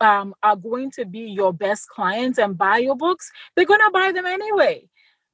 um, 0.02 0.34
are 0.44 0.56
going 0.56 0.92
to 0.92 1.06
be 1.06 1.20
your 1.20 1.54
best 1.54 1.90
clients 1.90 2.40
and 2.40 2.58
buy 2.58 2.78
your 2.78 2.96
books, 2.96 3.32
they're 3.56 3.66
going 3.66 3.80
to 3.80 3.92
buy 3.92 4.12
them 4.12 4.26
anyway 4.26 4.88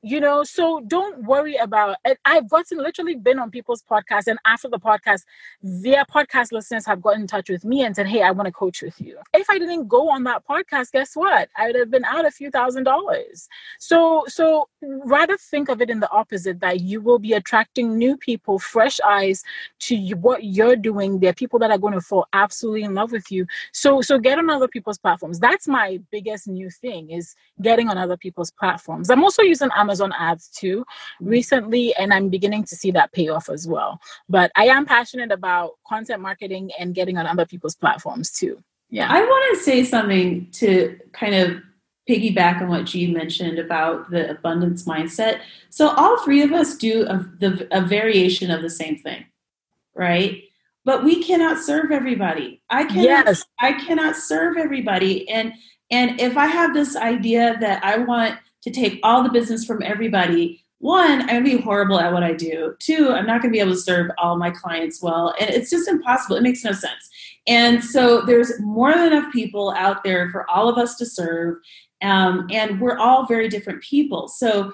you 0.04 0.20
know 0.20 0.44
so 0.44 0.82
don't 0.88 1.24
worry 1.24 1.56
about 1.56 1.96
it 2.04 2.20
i've 2.26 2.50
gotten 2.50 2.78
literally 2.78 3.16
been 3.16 3.40
on 3.40 3.50
people's 3.50 3.82
podcasts 3.82 4.28
and 4.28 4.38
after 4.46 4.68
the 4.68 4.78
podcast 4.78 5.22
their 5.62 6.04
podcast 6.06 6.52
listeners 6.52 6.86
have 6.86 7.02
gotten 7.02 7.22
in 7.22 7.28
touch 7.28 7.50
with 7.50 7.64
me 7.64 7.84
and 7.84 7.96
said 7.96 8.06
hey 8.06 8.22
i 8.22 8.30
want 8.30 8.46
to 8.46 8.52
coach 8.52 8.82
with 8.82 9.00
you. 9.00 9.18
If 9.34 9.50
i 9.50 9.58
didn't 9.58 9.88
go 9.88 10.10
on 10.10 10.26
that 10.26 10.44
podcast 10.46 10.92
guess 10.92 11.16
what? 11.16 11.48
I 11.58 11.68
would 11.68 11.76
have 11.76 11.90
been 11.90 12.04
out 12.04 12.26
a 12.26 12.32
few 12.32 12.52
thousand 12.52 12.84
dollars. 12.84 13.48
So 13.80 14.26
so 14.28 14.68
rather 14.82 15.38
think 15.38 15.70
of 15.70 15.82
it 15.82 15.90
in 15.90 16.02
the 16.02 16.12
opposite 16.12 16.60
that 16.60 16.82
you 16.82 17.00
will 17.00 17.20
be 17.20 17.34
attracting 17.34 17.98
new 17.98 18.18
people 18.18 18.60
fresh 18.60 19.00
eyes 19.06 19.42
to 19.80 19.96
what 20.16 20.44
you're 20.44 20.76
doing. 20.76 21.20
There 21.20 21.30
are 21.30 21.34
people 21.34 21.60
that 21.60 21.72
are 21.72 21.78
going 21.78 21.94
to 21.94 22.02
fall 22.02 22.28
absolutely 22.34 22.84
in 22.84 22.94
love 22.94 23.14
with 23.14 23.32
you. 23.32 23.46
So 23.72 24.02
so 24.02 24.20
get 24.20 24.38
on 24.38 24.50
other 24.50 24.68
people's 24.68 24.98
platforms. 24.98 25.40
That's 25.40 25.68
my 25.68 26.00
biggest 26.12 26.48
new 26.48 26.70
thing 26.70 27.10
is 27.10 27.36
getting 27.62 27.88
on 27.90 27.98
other 27.98 28.18
people's 28.18 28.52
platforms. 28.52 29.10
I'm 29.10 29.24
also 29.24 29.42
using 29.42 29.70
amazon 29.78 29.93
Amazon 29.94 30.14
ads 30.18 30.48
too 30.48 30.84
recently, 31.22 31.94
and 31.96 32.12
I'm 32.12 32.30
beginning 32.30 32.64
to 32.66 32.76
see 32.76 32.90
that 32.92 33.12
pay 33.12 33.30
off 33.30 33.48
as 33.48 33.68
well. 33.68 34.00
But 34.28 34.52
I 34.56 34.66
am 34.66 34.88
passionate 34.88 35.32
about 35.32 35.74
content 35.88 36.20
marketing 36.20 36.72
and 36.80 36.96
getting 36.96 37.18
on 37.18 37.28
other 37.28 37.46
people's 37.46 37.76
platforms 37.76 38.32
too. 38.32 38.64
Yeah. 38.90 39.08
I 39.12 39.22
want 39.22 39.56
to 39.56 39.64
say 39.64 39.84
something 39.84 40.50
to 40.54 41.00
kind 41.12 41.36
of 41.36 41.62
piggyback 42.10 42.60
on 42.62 42.70
what 42.70 42.86
G 42.86 43.14
mentioned 43.14 43.60
about 43.60 44.10
the 44.10 44.32
abundance 44.32 44.86
mindset. 44.86 45.42
So 45.70 45.90
all 45.90 46.24
three 46.24 46.42
of 46.42 46.52
us 46.52 46.76
do 46.76 47.06
a, 47.06 47.18
the, 47.40 47.68
a 47.72 47.82
variation 47.82 48.50
of 48.50 48.64
the 48.64 48.70
same 48.72 48.98
thing, 48.98 49.26
right? 49.94 50.42
But 50.86 51.04
we 51.04 51.24
cannot 51.24 51.60
serve 51.60 51.92
everybody. 51.92 52.64
I 52.70 52.86
cannot. 52.86 53.28
Yes. 53.28 53.46
I 53.60 53.74
cannot 53.74 54.16
serve 54.18 54.58
everybody, 54.58 55.30
and 55.30 55.54
and 55.90 56.20
if 56.20 56.36
I 56.36 56.48
have 56.48 56.74
this 56.74 56.98
idea 56.98 57.56
that 57.62 57.86
I 57.86 58.00
want 58.00 58.38
to 58.64 58.72
take 58.72 59.00
all 59.04 59.24
the 59.24 59.30
business 59.30 59.66
from 59.66 59.82
everybody 59.84 60.64
one, 60.84 61.22
I'm 61.22 61.28
gonna 61.28 61.44
be 61.44 61.62
horrible 61.62 61.98
at 61.98 62.12
what 62.12 62.24
I 62.24 62.34
do. 62.34 62.76
Two, 62.80 63.12
I'm 63.12 63.26
not 63.26 63.42
gonna 63.42 63.54
be 63.54 63.62
able 63.62 63.72
to 63.72 63.78
serve 63.78 64.12
all 64.18 64.36
my 64.36 64.52
clients 64.52 65.02
well. 65.02 65.34
And 65.40 65.50
it's 65.50 65.70
just 65.70 65.88
impossible. 65.88 66.36
It 66.36 66.44
makes 66.44 66.62
no 66.66 66.74
sense. 66.74 67.10
And 67.48 67.82
so 67.82 68.20
there's 68.26 68.60
more 68.60 68.94
than 68.94 69.14
enough 69.14 69.32
people 69.32 69.72
out 69.78 70.04
there 70.04 70.30
for 70.30 70.46
all 70.50 70.68
of 70.68 70.78
us 70.78 70.96
to 70.98 71.06
serve. 71.06 71.56
Um, 72.02 72.48
and 72.52 72.82
we're 72.82 72.98
all 72.98 73.26
very 73.26 73.48
different 73.48 73.82
people. 73.82 74.28
So 74.28 74.74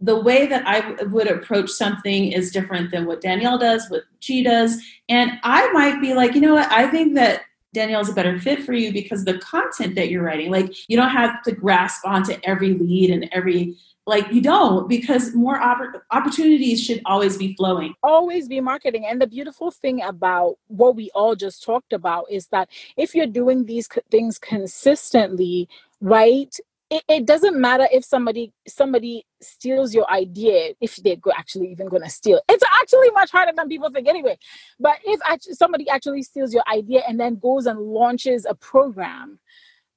the 0.00 0.20
way 0.20 0.46
that 0.48 0.64
I 0.66 1.02
would 1.04 1.28
approach 1.28 1.70
something 1.70 2.30
is 2.30 2.52
different 2.52 2.90
than 2.90 3.06
what 3.06 3.22
Danielle 3.22 3.56
does, 3.56 3.88
what 3.88 4.02
she 4.20 4.42
does. 4.42 4.82
And 5.08 5.40
I 5.44 5.72
might 5.72 5.98
be 6.02 6.12
like, 6.12 6.34
you 6.34 6.42
know 6.42 6.52
what, 6.52 6.70
I 6.70 6.88
think 6.88 7.14
that 7.14 7.40
Danielle's 7.72 8.08
a 8.08 8.12
better 8.12 8.38
fit 8.38 8.64
for 8.64 8.74
you 8.74 8.92
because 8.92 9.24
the 9.24 9.38
content 9.38 9.94
that 9.94 10.10
you're 10.10 10.22
writing, 10.22 10.50
like 10.50 10.74
you 10.88 10.96
don't 10.96 11.10
have 11.10 11.42
to 11.42 11.52
grasp 11.52 12.06
onto 12.06 12.36
every 12.44 12.74
lead 12.74 13.10
and 13.10 13.28
every 13.32 13.76
like 14.04 14.30
you 14.32 14.40
don't 14.40 14.88
because 14.88 15.32
more 15.34 15.60
opp- 15.60 16.02
opportunities 16.10 16.82
should 16.82 17.00
always 17.06 17.36
be 17.36 17.54
flowing. 17.54 17.94
Always 18.02 18.48
be 18.48 18.60
marketing. 18.60 19.06
And 19.06 19.20
the 19.20 19.26
beautiful 19.26 19.70
thing 19.70 20.02
about 20.02 20.56
what 20.66 20.96
we 20.96 21.10
all 21.14 21.36
just 21.36 21.62
talked 21.62 21.92
about 21.92 22.26
is 22.30 22.48
that 22.48 22.68
if 22.96 23.14
you're 23.14 23.26
doing 23.26 23.64
these 23.64 23.88
things 24.10 24.38
consistently 24.38 25.68
right 26.00 26.58
it, 26.92 27.02
it 27.08 27.26
doesn't 27.26 27.58
matter 27.58 27.88
if 27.90 28.04
somebody 28.04 28.52
somebody 28.68 29.24
steals 29.40 29.94
your 29.94 30.08
idea 30.10 30.74
if 30.80 30.96
they're 30.96 31.16
actually 31.34 31.70
even 31.72 31.88
going 31.88 32.02
to 32.02 32.10
steal 32.10 32.38
it's 32.48 32.64
actually 32.80 33.10
much 33.12 33.30
harder 33.30 33.52
than 33.56 33.66
people 33.68 33.90
think 33.90 34.06
anyway 34.06 34.38
but 34.78 34.98
if 35.04 35.18
actually 35.26 35.54
somebody 35.54 35.88
actually 35.88 36.22
steals 36.22 36.52
your 36.52 36.64
idea 36.70 37.02
and 37.08 37.18
then 37.18 37.36
goes 37.36 37.64
and 37.64 37.80
launches 37.80 38.44
a 38.44 38.54
program 38.54 39.38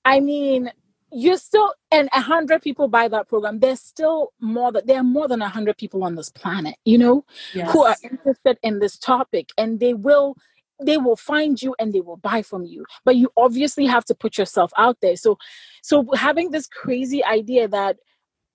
i 0.06 0.22
mean 0.22 0.72
you're 1.12 1.38
still 1.38 1.74
and 1.92 2.08
a 2.14 2.22
hundred 2.22 2.62
people 2.62 2.88
buy 2.88 3.10
that 3.10 3.28
program 3.28 3.60
there's 3.60 3.82
still 3.82 4.32
more 4.40 4.72
that 4.72 4.88
there 4.88 4.98
are 4.98 5.04
more 5.04 5.28
than 5.28 5.42
a 5.42 5.50
hundred 5.50 5.78
people 5.78 6.02
on 6.02 6.16
this 6.16 6.30
planet 6.30 6.76
you 6.86 6.98
know 6.98 7.26
yes. 7.54 7.72
who 7.74 7.84
are 7.84 7.96
interested 8.04 8.58
in 8.64 8.80
this 8.80 8.98
topic 8.98 9.50
and 9.58 9.82
they 9.82 9.94
will 9.94 10.36
they 10.82 10.98
will 10.98 11.16
find 11.16 11.62
you 11.62 11.76
and 11.80 11.94
they 11.94 12.02
will 12.02 12.18
buy 12.18 12.42
from 12.42 12.66
you 12.66 12.86
but 13.04 13.16
you 13.16 13.30
obviously 13.38 13.86
have 13.86 14.06
to 14.06 14.16
put 14.16 14.38
yourself 14.38 14.72
out 14.78 14.98
there 15.02 15.16
so 15.16 15.38
so 15.82 16.06
having 16.16 16.52
this 16.52 16.68
crazy 16.68 17.24
idea 17.24 17.68
that 17.68 17.98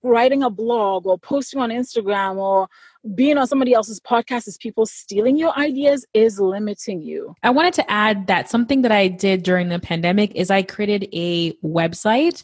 writing 0.03 0.41
a 0.41 0.49
blog 0.49 1.05
or 1.05 1.17
posting 1.17 1.59
on 1.59 1.69
instagram 1.69 2.37
or 2.37 2.67
being 3.15 3.37
on 3.37 3.47
somebody 3.47 3.73
else's 3.73 3.99
podcast 3.99 4.47
is 4.47 4.57
people 4.57 4.85
stealing 4.85 5.37
your 5.37 5.57
ideas 5.57 6.05
is 6.13 6.39
limiting 6.39 7.01
you 7.01 7.35
i 7.43 7.49
wanted 7.49 7.73
to 7.73 7.91
add 7.91 8.27
that 8.27 8.49
something 8.49 8.81
that 8.81 8.91
i 8.91 9.07
did 9.07 9.43
during 9.43 9.69
the 9.69 9.79
pandemic 9.79 10.31
is 10.35 10.49
i 10.49 10.61
created 10.61 11.07
a 11.13 11.53
website 11.63 12.43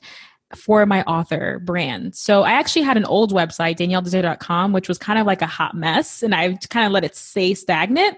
for 0.55 0.85
my 0.85 1.03
author 1.03 1.59
brand. 1.59 2.15
So 2.15 2.43
I 2.43 2.51
actually 2.51 2.83
had 2.83 2.97
an 2.97 3.05
old 3.05 3.33
website, 3.33 3.77
danielledesir.com, 3.77 4.71
which 4.71 4.87
was 4.87 4.97
kind 4.97 5.19
of 5.19 5.27
like 5.27 5.41
a 5.41 5.47
hot 5.47 5.75
mess 5.75 6.23
and 6.23 6.33
I 6.33 6.53
kind 6.69 6.85
of 6.85 6.91
let 6.91 7.03
it 7.03 7.15
stay 7.15 7.53
stagnant. 7.53 8.17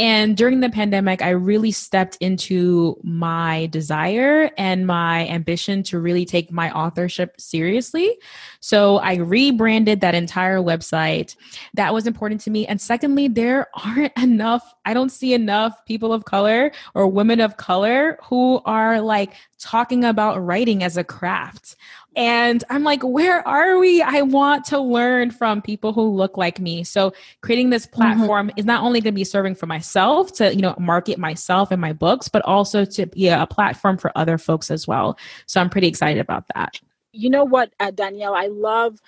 And 0.00 0.34
during 0.34 0.60
the 0.60 0.70
pandemic, 0.70 1.20
I 1.20 1.28
really 1.28 1.72
stepped 1.72 2.16
into 2.20 2.98
my 3.02 3.66
desire 3.66 4.50
and 4.56 4.86
my 4.86 5.28
ambition 5.28 5.82
to 5.82 6.00
really 6.00 6.24
take 6.24 6.50
my 6.50 6.72
authorship 6.72 7.38
seriously. 7.38 8.16
So 8.60 8.96
I 8.96 9.16
rebranded 9.16 10.00
that 10.00 10.14
entire 10.14 10.56
website. 10.60 11.36
That 11.74 11.92
was 11.92 12.06
important 12.06 12.40
to 12.42 12.50
me. 12.50 12.66
And 12.66 12.80
secondly, 12.80 13.28
there 13.28 13.68
aren't 13.74 14.16
enough, 14.16 14.72
I 14.86 14.94
don't 14.94 15.12
see 15.12 15.34
enough 15.34 15.84
people 15.84 16.14
of 16.14 16.24
color 16.24 16.72
or 16.94 17.06
women 17.06 17.38
of 17.38 17.58
color 17.58 18.16
who 18.22 18.62
are 18.64 19.02
like 19.02 19.34
talking 19.58 20.02
about 20.06 20.42
writing 20.42 20.82
as 20.82 20.96
a 20.96 21.04
craft. 21.04 21.76
And 22.16 22.64
I'm 22.70 22.82
like, 22.82 23.02
where 23.02 23.46
are 23.46 23.78
we? 23.78 24.02
I 24.02 24.22
want 24.22 24.64
to 24.66 24.80
learn 24.80 25.30
from 25.30 25.62
people 25.62 25.92
who 25.92 26.02
look 26.02 26.36
like 26.36 26.58
me. 26.58 26.82
So 26.82 27.12
creating 27.40 27.70
this 27.70 27.86
mm-hmm. 27.86 27.96
platform 27.96 28.48
mm-hmm. 28.48 28.58
is 28.58 28.64
not 28.64 28.82
only 28.82 29.00
going 29.00 29.14
to 29.14 29.18
be 29.18 29.24
serving 29.24 29.54
for 29.54 29.66
myself 29.66 30.32
to, 30.34 30.54
you 30.54 30.60
know, 30.60 30.74
market 30.78 31.18
myself 31.18 31.70
and 31.70 31.80
my 31.80 31.92
books, 31.92 32.28
but 32.28 32.42
also 32.44 32.84
to 32.84 33.06
be 33.06 33.28
a 33.28 33.46
platform 33.46 33.96
for 33.96 34.10
other 34.16 34.38
folks 34.38 34.70
as 34.70 34.88
well. 34.88 35.18
So 35.46 35.60
I'm 35.60 35.70
pretty 35.70 35.86
excited 35.86 36.20
about 36.20 36.44
that. 36.54 36.80
You 37.12 37.30
know 37.30 37.44
what, 37.44 37.72
uh, 37.80 37.90
Danielle, 37.90 38.34
I 38.34 38.46
love 38.46 38.98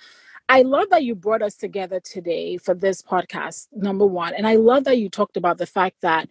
I 0.49 0.63
love 0.63 0.89
that 0.89 1.05
you 1.05 1.15
brought 1.15 1.41
us 1.41 1.55
together 1.55 2.01
today 2.01 2.57
for 2.57 2.75
this 2.75 3.01
podcast, 3.01 3.67
number 3.71 4.05
one. 4.05 4.33
And 4.33 4.45
I 4.45 4.55
love 4.55 4.83
that 4.83 4.97
you 4.97 5.09
talked 5.09 5.37
about 5.37 5.57
the 5.57 5.65
fact 5.65 6.01
that 6.01 6.27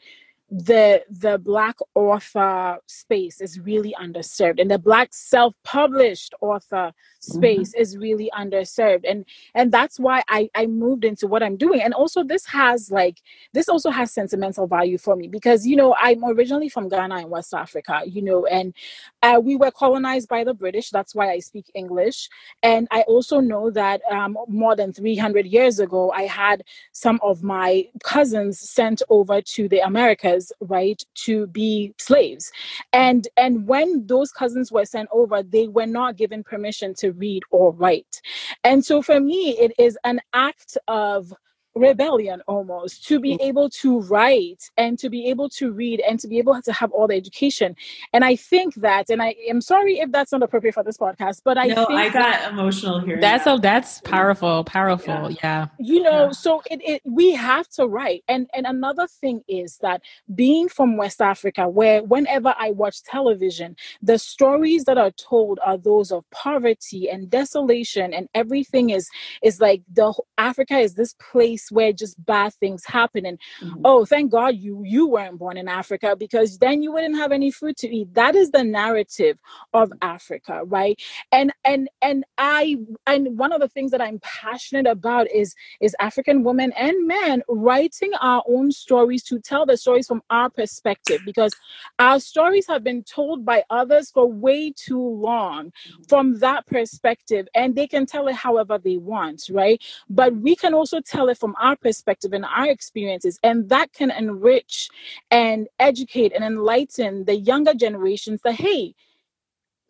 the 0.53 1.03
the 1.09 1.39
black 1.39 1.77
author 1.95 2.77
space 2.87 3.41
is 3.41 3.59
really 3.59 3.95
underserved 3.99 4.61
and 4.61 4.71
the 4.71 4.79
black 4.79 5.09
self-published 5.13 6.35
author 6.43 6.93
Mm-hmm. 7.23 7.39
space 7.39 7.71
mm-hmm. 7.71 7.83
is 7.83 7.97
really 7.97 8.31
underserved 8.37 9.05
and 9.09 9.25
and 9.55 9.71
that's 9.71 10.01
why 10.01 10.25
I, 10.29 10.51
I 10.57 10.67
moved 10.67 11.05
into 11.05 11.29
what 11.29 11.41
i'm 11.41 11.57
doing 11.57 11.81
and 11.81 11.95
also 11.95 12.25
this 12.25 12.45
has 12.47 12.91
like 12.91 13.23
this 13.53 13.69
also 13.69 13.91
has 13.91 14.11
sentimental 14.11 14.67
value 14.67 14.99
for 14.99 15.15
me 15.15 15.29
because 15.29 15.65
you 15.65 15.77
know 15.77 15.95
i'm 16.01 16.25
originally 16.25 16.69
from 16.69 16.89
ghana 16.89 17.21
in 17.21 17.31
west 17.31 17.55
africa 17.55 18.01
you 18.07 18.23
know 18.23 18.47
and 18.47 18.75
uh, 19.23 19.41
we 19.41 19.55
were 19.55 19.71
colonized 19.71 20.29
by 20.29 20.43
the 20.43 20.53
british 20.53 20.91
that's 20.91 21.15
why 21.15 21.31
i 21.31 21.39
speak 21.39 21.71
english 21.75 22.29
and 22.65 22.89
i 22.91 23.03
also 23.03 23.39
know 23.39 23.71
that 23.71 24.01
um, 24.11 24.37
more 24.49 24.75
than 24.75 24.93
300 24.93 25.47
years 25.47 25.79
ago 25.79 26.11
i 26.11 26.23
had 26.23 26.65
some 26.91 27.21
of 27.23 27.45
my 27.45 27.87
cousins 28.03 28.59
sent 28.59 29.01
over 29.11 29.41
to 29.41 29.69
the 29.69 29.79
americas 29.79 30.42
right 30.61 31.03
to 31.15 31.47
be 31.49 31.95
slaves 31.99 32.51
and 32.93 33.29
and 33.37 33.67
when 33.69 34.07
those 34.07 34.33
cousins 34.33 34.73
were 34.73 34.85
sent 34.87 35.09
over 35.13 35.43
they 35.43 35.69
were 35.69 35.87
not 35.87 36.17
given 36.17 36.43
permission 36.43 36.95
to 36.95 37.13
read 37.13 37.43
or 37.51 37.73
write. 37.73 38.21
And 38.65 38.85
so 38.85 39.03
for 39.03 39.21
me, 39.21 39.59
it 39.59 39.73
is 39.79 39.99
an 40.05 40.21
act 40.33 40.77
of 40.89 41.33
rebellion 41.75 42.43
almost 42.47 43.07
to 43.07 43.19
be 43.19 43.37
mm. 43.37 43.41
able 43.41 43.71
to 43.71 44.01
write 44.03 44.71
and 44.77 44.99
to 44.99 45.09
be 45.09 45.29
able 45.29 45.49
to 45.49 45.73
read 45.73 46.01
and 46.01 46.21
to 46.21 46.29
be 46.29 46.39
able 46.39 46.61
to 46.61 46.73
have 46.73 46.93
all 46.93 47.07
the 47.07 47.15
education 47.15 47.75
and 48.13 48.25
i 48.25 48.37
think 48.37 48.75
that 48.75 49.09
and 49.09 49.23
i 49.23 49.35
am 49.49 49.61
sorry 49.61 49.99
if 49.99 50.11
that's 50.13 50.33
not 50.33 50.43
appropriate 50.43 50.75
for 50.75 50.85
this 50.85 50.99
podcast 50.99 51.41
but 51.45 51.57
i 51.57 51.67
no, 51.69 51.87
i 51.89 52.09
got 52.09 52.15
that, 52.15 52.53
emotional 52.53 53.01
here 53.01 53.19
that's 53.21 53.45
that. 53.45 53.59
a 53.59 53.61
that's 53.61 54.01
powerful 54.03 54.65
powerful 54.65 55.31
yeah, 55.31 55.37
yeah. 55.43 55.67
you 55.79 56.03
know 56.03 56.27
yeah. 56.27 56.31
so 56.31 56.63
it, 56.71 56.81
it 56.85 57.03
we 57.07 57.33
have 57.33 57.67
to 57.69 57.87
write 57.87 58.23
and 58.29 58.49
and 58.53 58.67
another 58.67 59.07
thing 59.07 59.41
is 59.49 59.79
that 59.79 60.03
being 60.35 60.69
from 60.69 60.99
west 60.99 61.23
africa 61.23 61.67
where 61.69 62.03
whenever 62.05 62.55
i 62.59 62.71
watch 62.73 63.03
television 63.03 63.75
the 64.03 64.19
stories 64.19 64.85
that 64.85 64.99
are 64.99 65.13
told 65.13 65.59
are 65.65 65.79
those 65.79 66.13
of 66.13 66.23
poverty 66.31 67.09
and 67.09 67.31
desolation 67.31 68.13
and 68.13 68.29
everything 68.35 68.91
is 68.91 69.09
is 69.43 69.59
like 69.59 69.83
the 69.91 70.13
africa 70.37 70.77
is 70.77 70.95
this 70.95 71.15
place 71.15 71.62
place 71.63 71.73
where 71.73 71.93
just 71.93 72.23
bad 72.25 72.53
things 72.55 72.85
happen 72.85 73.27
and 73.27 73.39
mm-hmm. 73.61 73.81
oh 73.85 74.05
thank 74.05 74.31
god 74.31 74.57
you 74.57 74.83
you 74.85 75.07
weren't 75.07 75.39
born 75.39 75.57
in 75.57 75.69
africa 75.69 76.17
because 76.19 76.59
then 76.59 76.83
you 76.83 76.93
wouldn't 76.93 77.17
have 77.17 77.33
any 77.33 77.51
food 77.51 77.77
to 77.77 77.89
eat. 77.89 78.13
That 78.15 78.35
is 78.35 78.51
the 78.51 78.65
narrative 78.65 79.39
of 79.73 79.93
africa 80.03 80.63
right? 80.65 81.01
And 81.31 81.53
and 81.65 81.89
and 82.01 82.25
i 82.39 82.77
and 83.07 83.39
one 83.39 83.53
of 83.53 83.61
the 83.61 83.69
things 83.69 83.91
that 83.91 84.01
i'm 84.01 84.21
passionate 84.23 84.87
about 84.87 85.31
is 85.31 85.55
is 85.81 85.95
african 86.01 86.43
women 86.43 86.73
and 86.73 87.07
men 87.07 87.43
writing 87.49 88.13
our 88.21 88.43
own 88.49 88.71
stories 88.71 89.23
to 89.25 89.39
tell 89.39 89.67
the 89.67 89.77
stories 89.77 90.07
from 90.07 90.23
our 90.31 90.51
perspective 90.51 91.21
because 91.25 91.53
our 91.99 92.19
stories 92.21 92.67
have 92.67 92.85
been 92.85 93.03
told 93.03 93.45
by 93.45 93.63
others 93.71 94.11
for 94.11 94.31
way 94.31 94.73
too 94.73 95.01
long 95.01 95.67
mm-hmm. 95.67 96.03
from 96.09 96.39
that 96.39 96.67
perspective 96.67 97.47
and 97.55 97.75
they 97.75 97.87
can 97.87 98.07
tell 98.07 98.29
it 98.29 98.35
however 98.35 98.79
they 98.79 98.97
want 98.97 99.43
right? 99.51 99.83
But 100.09 100.35
we 100.37 100.57
can 100.57 100.75
also 100.75 101.01
tell 101.01 101.29
it 101.29 101.39
from 101.39 101.52
from 101.53 101.67
our 101.67 101.77
perspective 101.77 102.33
and 102.33 102.45
our 102.45 102.69
experiences. 102.69 103.39
And 103.43 103.69
that 103.69 103.93
can 103.93 104.11
enrich 104.11 104.89
and 105.31 105.69
educate 105.79 106.33
and 106.33 106.45
enlighten 106.45 107.25
the 107.25 107.37
younger 107.37 107.75
generations 107.75 108.41
that, 108.45 108.55
hey, 108.55 108.95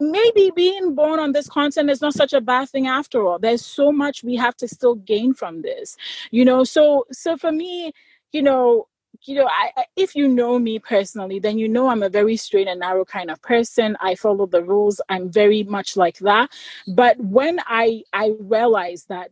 maybe 0.00 0.50
being 0.56 0.94
born 0.94 1.20
on 1.20 1.32
this 1.32 1.48
continent 1.48 1.90
is 1.90 2.00
not 2.00 2.14
such 2.14 2.32
a 2.32 2.40
bad 2.40 2.68
thing 2.68 2.88
after 2.88 3.24
all. 3.26 3.38
There's 3.38 3.64
so 3.64 3.92
much 3.92 4.24
we 4.24 4.34
have 4.36 4.56
to 4.56 4.68
still 4.68 4.96
gain 4.96 5.34
from 5.34 5.62
this, 5.62 5.96
you 6.30 6.44
know. 6.44 6.64
So, 6.64 7.06
so 7.12 7.36
for 7.36 7.52
me, 7.52 7.92
you 8.32 8.42
know, 8.42 8.88
you 9.24 9.36
know, 9.36 9.46
I, 9.46 9.84
if 9.94 10.16
you 10.16 10.26
know 10.26 10.58
me 10.58 10.80
personally, 10.80 11.38
then 11.38 11.58
you 11.58 11.68
know 11.68 11.88
I'm 11.88 12.02
a 12.02 12.08
very 12.08 12.36
straight 12.36 12.66
and 12.66 12.80
narrow 12.80 13.04
kind 13.04 13.30
of 13.30 13.40
person. 13.42 13.96
I 14.00 14.16
follow 14.16 14.46
the 14.46 14.64
rules. 14.64 15.00
I'm 15.08 15.30
very 15.30 15.62
much 15.62 15.96
like 15.96 16.18
that. 16.20 16.50
But 16.88 17.20
when 17.20 17.60
I 17.66 18.02
I 18.12 18.32
realized 18.40 19.08
that 19.10 19.30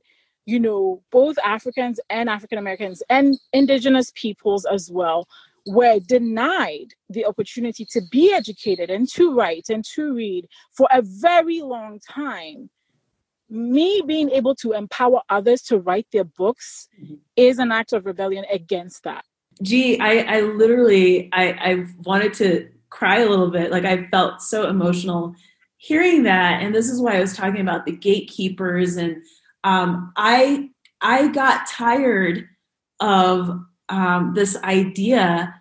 you 0.51 0.59
know, 0.59 1.01
both 1.13 1.39
Africans 1.45 2.01
and 2.11 2.29
African 2.29 2.59
Americans 2.59 3.03
and 3.09 3.39
indigenous 3.53 4.11
peoples 4.17 4.67
as 4.67 4.91
well 4.91 5.29
were 5.67 6.01
denied 6.01 6.89
the 7.09 7.25
opportunity 7.25 7.85
to 7.85 8.01
be 8.11 8.33
educated 8.33 8.91
and 8.91 9.09
to 9.11 9.33
write 9.33 9.69
and 9.69 9.85
to 9.85 10.13
read 10.13 10.49
for 10.73 10.89
a 10.91 11.03
very 11.03 11.61
long 11.61 12.01
time. 12.01 12.69
Me 13.49 14.03
being 14.07 14.31
able 14.31 14.55
to 14.57 14.73
empower 14.73 15.21
others 15.29 15.63
to 15.63 15.79
write 15.79 16.07
their 16.13 16.25
books 16.25 16.89
mm-hmm. 17.01 17.15
is 17.37 17.59
an 17.59 17.71
act 17.71 17.93
of 17.93 18.07
rebellion 18.07 18.45
against 18.53 19.05
that. 19.05 19.25
Gee, 19.63 20.01
I, 20.01 20.39
I 20.39 20.41
literally 20.41 21.29
I, 21.33 21.53
I 21.53 21.85
wanted 22.05 22.35
to 22.35 22.69
cry 22.89 23.21
a 23.21 23.29
little 23.29 23.51
bit. 23.51 23.71
Like 23.71 23.85
I 23.85 24.09
felt 24.09 24.43
so 24.43 24.69
emotional 24.69 25.35
hearing 25.77 26.25
that. 26.25 26.63
And 26.63 26.75
this 26.75 26.89
is 26.89 27.01
why 27.01 27.17
I 27.17 27.21
was 27.21 27.37
talking 27.37 27.61
about 27.61 27.87
the 27.87 27.93
gatekeepers 27.93 28.97
and 28.97 29.23
um, 29.65 30.13
I 30.17 30.71
I 31.01 31.29
got 31.29 31.69
tired 31.69 32.49
of 33.01 33.61
um, 33.89 34.35
this 34.35 34.57
idea 34.63 35.55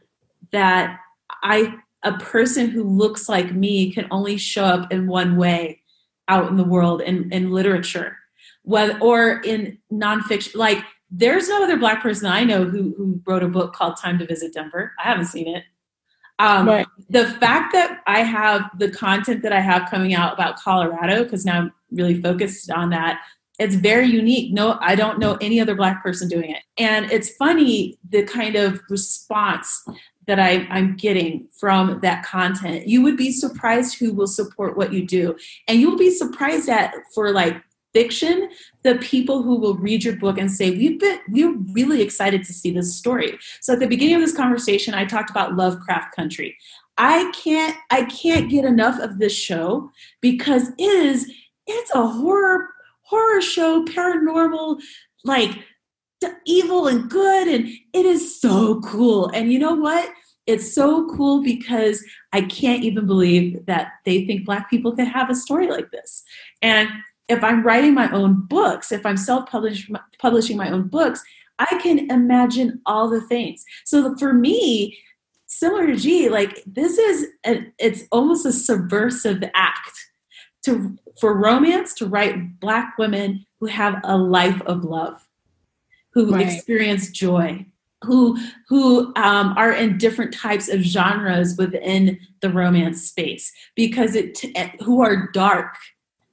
that 0.51 0.99
I 1.43 1.75
a 2.03 2.13
person 2.13 2.69
who 2.69 2.83
looks 2.83 3.27
like 3.27 3.53
me 3.53 3.91
can 3.91 4.07
only 4.11 4.37
show 4.37 4.63
up 4.63 4.91
in 4.91 5.07
one 5.07 5.35
way 5.35 5.81
out 6.27 6.49
in 6.49 6.55
the 6.55 6.63
world 6.63 7.01
in, 7.01 7.31
in 7.33 7.51
literature, 7.51 8.15
whether 8.63 8.97
or 8.99 9.41
in 9.41 9.77
nonfiction. 9.91 10.55
Like 10.55 10.83
there's 11.11 11.49
no 11.49 11.63
other 11.63 11.77
black 11.77 12.01
person 12.01 12.27
I 12.27 12.43
know 12.43 12.63
who 12.65 12.93
who 12.95 13.21
wrote 13.25 13.43
a 13.43 13.47
book 13.47 13.73
called 13.73 13.97
Time 13.97 14.19
to 14.19 14.25
Visit 14.25 14.53
Denver. 14.53 14.93
I 15.03 15.07
haven't 15.07 15.25
seen 15.25 15.47
it. 15.47 15.63
Um, 16.37 16.69
right. 16.69 16.87
The 17.09 17.25
fact 17.25 17.73
that 17.73 17.99
I 18.07 18.21
have 18.21 18.69
the 18.77 18.89
content 18.89 19.43
that 19.43 19.51
I 19.51 19.59
have 19.59 19.89
coming 19.89 20.13
out 20.13 20.33
about 20.33 20.57
Colorado, 20.57 21.23
because 21.25 21.45
now 21.45 21.59
I'm 21.59 21.73
really 21.91 22.21
focused 22.21 22.71
on 22.71 22.91
that, 22.91 23.19
it's 23.59 23.75
very 23.75 24.07
unique. 24.07 24.53
No, 24.53 24.77
I 24.79 24.95
don't 24.95 25.19
know 25.19 25.37
any 25.41 25.59
other 25.59 25.75
black 25.75 26.01
person 26.01 26.29
doing 26.29 26.49
it. 26.51 26.63
And 26.77 27.11
it's 27.11 27.29
funny 27.35 27.99
the 28.09 28.23
kind 28.23 28.55
of 28.55 28.81
response 28.89 29.85
that 30.27 30.39
I, 30.39 30.67
I'm 30.69 30.95
getting 30.95 31.47
from 31.59 31.99
that 32.01 32.23
content. 32.23 32.87
You 32.87 33.01
would 33.01 33.17
be 33.17 33.31
surprised 33.31 33.97
who 33.99 34.13
will 34.13 34.27
support 34.27 34.77
what 34.77 34.93
you 34.93 35.05
do. 35.05 35.35
And 35.67 35.81
you'll 35.81 35.97
be 35.97 36.11
surprised 36.11 36.69
at 36.69 36.93
for 37.13 37.31
like 37.31 37.61
fiction, 37.93 38.49
the 38.83 38.95
people 38.95 39.43
who 39.43 39.55
will 39.55 39.75
read 39.75 40.03
your 40.03 40.15
book 40.15 40.37
and 40.37 40.51
say, 40.51 40.71
We've 40.71 40.99
been 40.99 41.19
we're 41.29 41.57
really 41.73 42.01
excited 42.01 42.43
to 42.45 42.53
see 42.53 42.71
this 42.71 42.95
story. 42.95 43.37
So 43.61 43.73
at 43.73 43.79
the 43.79 43.87
beginning 43.87 44.15
of 44.15 44.21
this 44.21 44.35
conversation, 44.35 44.93
I 44.93 45.05
talked 45.05 45.31
about 45.31 45.55
Lovecraft 45.55 46.15
Country. 46.15 46.55
I 46.97 47.31
can't 47.31 47.75
I 47.89 48.03
can't 48.05 48.49
get 48.49 48.65
enough 48.65 48.99
of 48.99 49.19
this 49.19 49.33
show 49.33 49.89
because 50.21 50.69
it 50.77 50.83
is 50.83 51.31
it's 51.65 51.91
a 51.95 52.05
horror 52.05 52.69
horror 53.09 53.41
show, 53.41 53.83
paranormal, 53.85 54.79
like 55.23 55.51
evil 56.45 56.87
and 56.87 57.09
good. 57.09 57.47
And 57.47 57.67
it 57.93 58.05
is 58.05 58.39
so 58.39 58.81
cool. 58.81 59.29
And 59.29 59.51
you 59.51 59.59
know 59.59 59.75
what? 59.75 60.11
It's 60.45 60.73
so 60.73 61.07
cool 61.15 61.43
because 61.43 62.03
I 62.33 62.41
can't 62.41 62.83
even 62.83 63.05
believe 63.05 63.65
that 63.65 63.93
they 64.05 64.25
think 64.25 64.45
Black 64.45 64.69
people 64.69 64.95
could 64.95 65.07
have 65.07 65.29
a 65.29 65.35
story 65.35 65.67
like 65.67 65.91
this. 65.91 66.23
And 66.61 66.89
if 67.27 67.43
I'm 67.43 67.63
writing 67.63 67.93
my 67.93 68.11
own 68.11 68.45
books, 68.47 68.91
if 68.91 69.05
I'm 69.05 69.17
self 69.17 69.49
publishing 69.49 70.57
my 70.57 70.71
own 70.71 70.87
books, 70.87 71.23
I 71.59 71.77
can 71.81 72.09
imagine 72.09 72.81
all 72.85 73.09
the 73.09 73.21
things. 73.21 73.63
So 73.85 74.15
for 74.17 74.33
me, 74.33 74.97
similar 75.45 75.87
to 75.87 75.95
G, 75.95 76.29
like 76.29 76.63
this 76.65 76.97
is 76.97 77.27
a, 77.45 77.65
it's 77.77 78.03
almost 78.11 78.45
a 78.45 78.51
subversive 78.51 79.43
act 79.53 80.08
to 80.63 80.97
for 81.19 81.33
romance 81.37 81.93
to 81.95 82.05
write 82.05 82.59
black 82.59 82.97
women 82.97 83.45
who 83.59 83.67
have 83.67 83.99
a 84.03 84.17
life 84.17 84.61
of 84.61 84.83
love, 84.83 85.27
who 86.11 86.33
right. 86.33 86.47
experience 86.47 87.09
joy, 87.11 87.65
who 88.03 88.37
who 88.67 89.13
um, 89.15 89.53
are 89.57 89.73
in 89.73 89.97
different 89.97 90.33
types 90.33 90.69
of 90.69 90.81
genres 90.81 91.57
within 91.57 92.19
the 92.41 92.49
romance 92.49 93.03
space 93.09 93.51
because 93.75 94.15
it 94.15 94.39
eh, 94.55 94.69
who 94.83 95.01
are 95.01 95.29
dark 95.31 95.75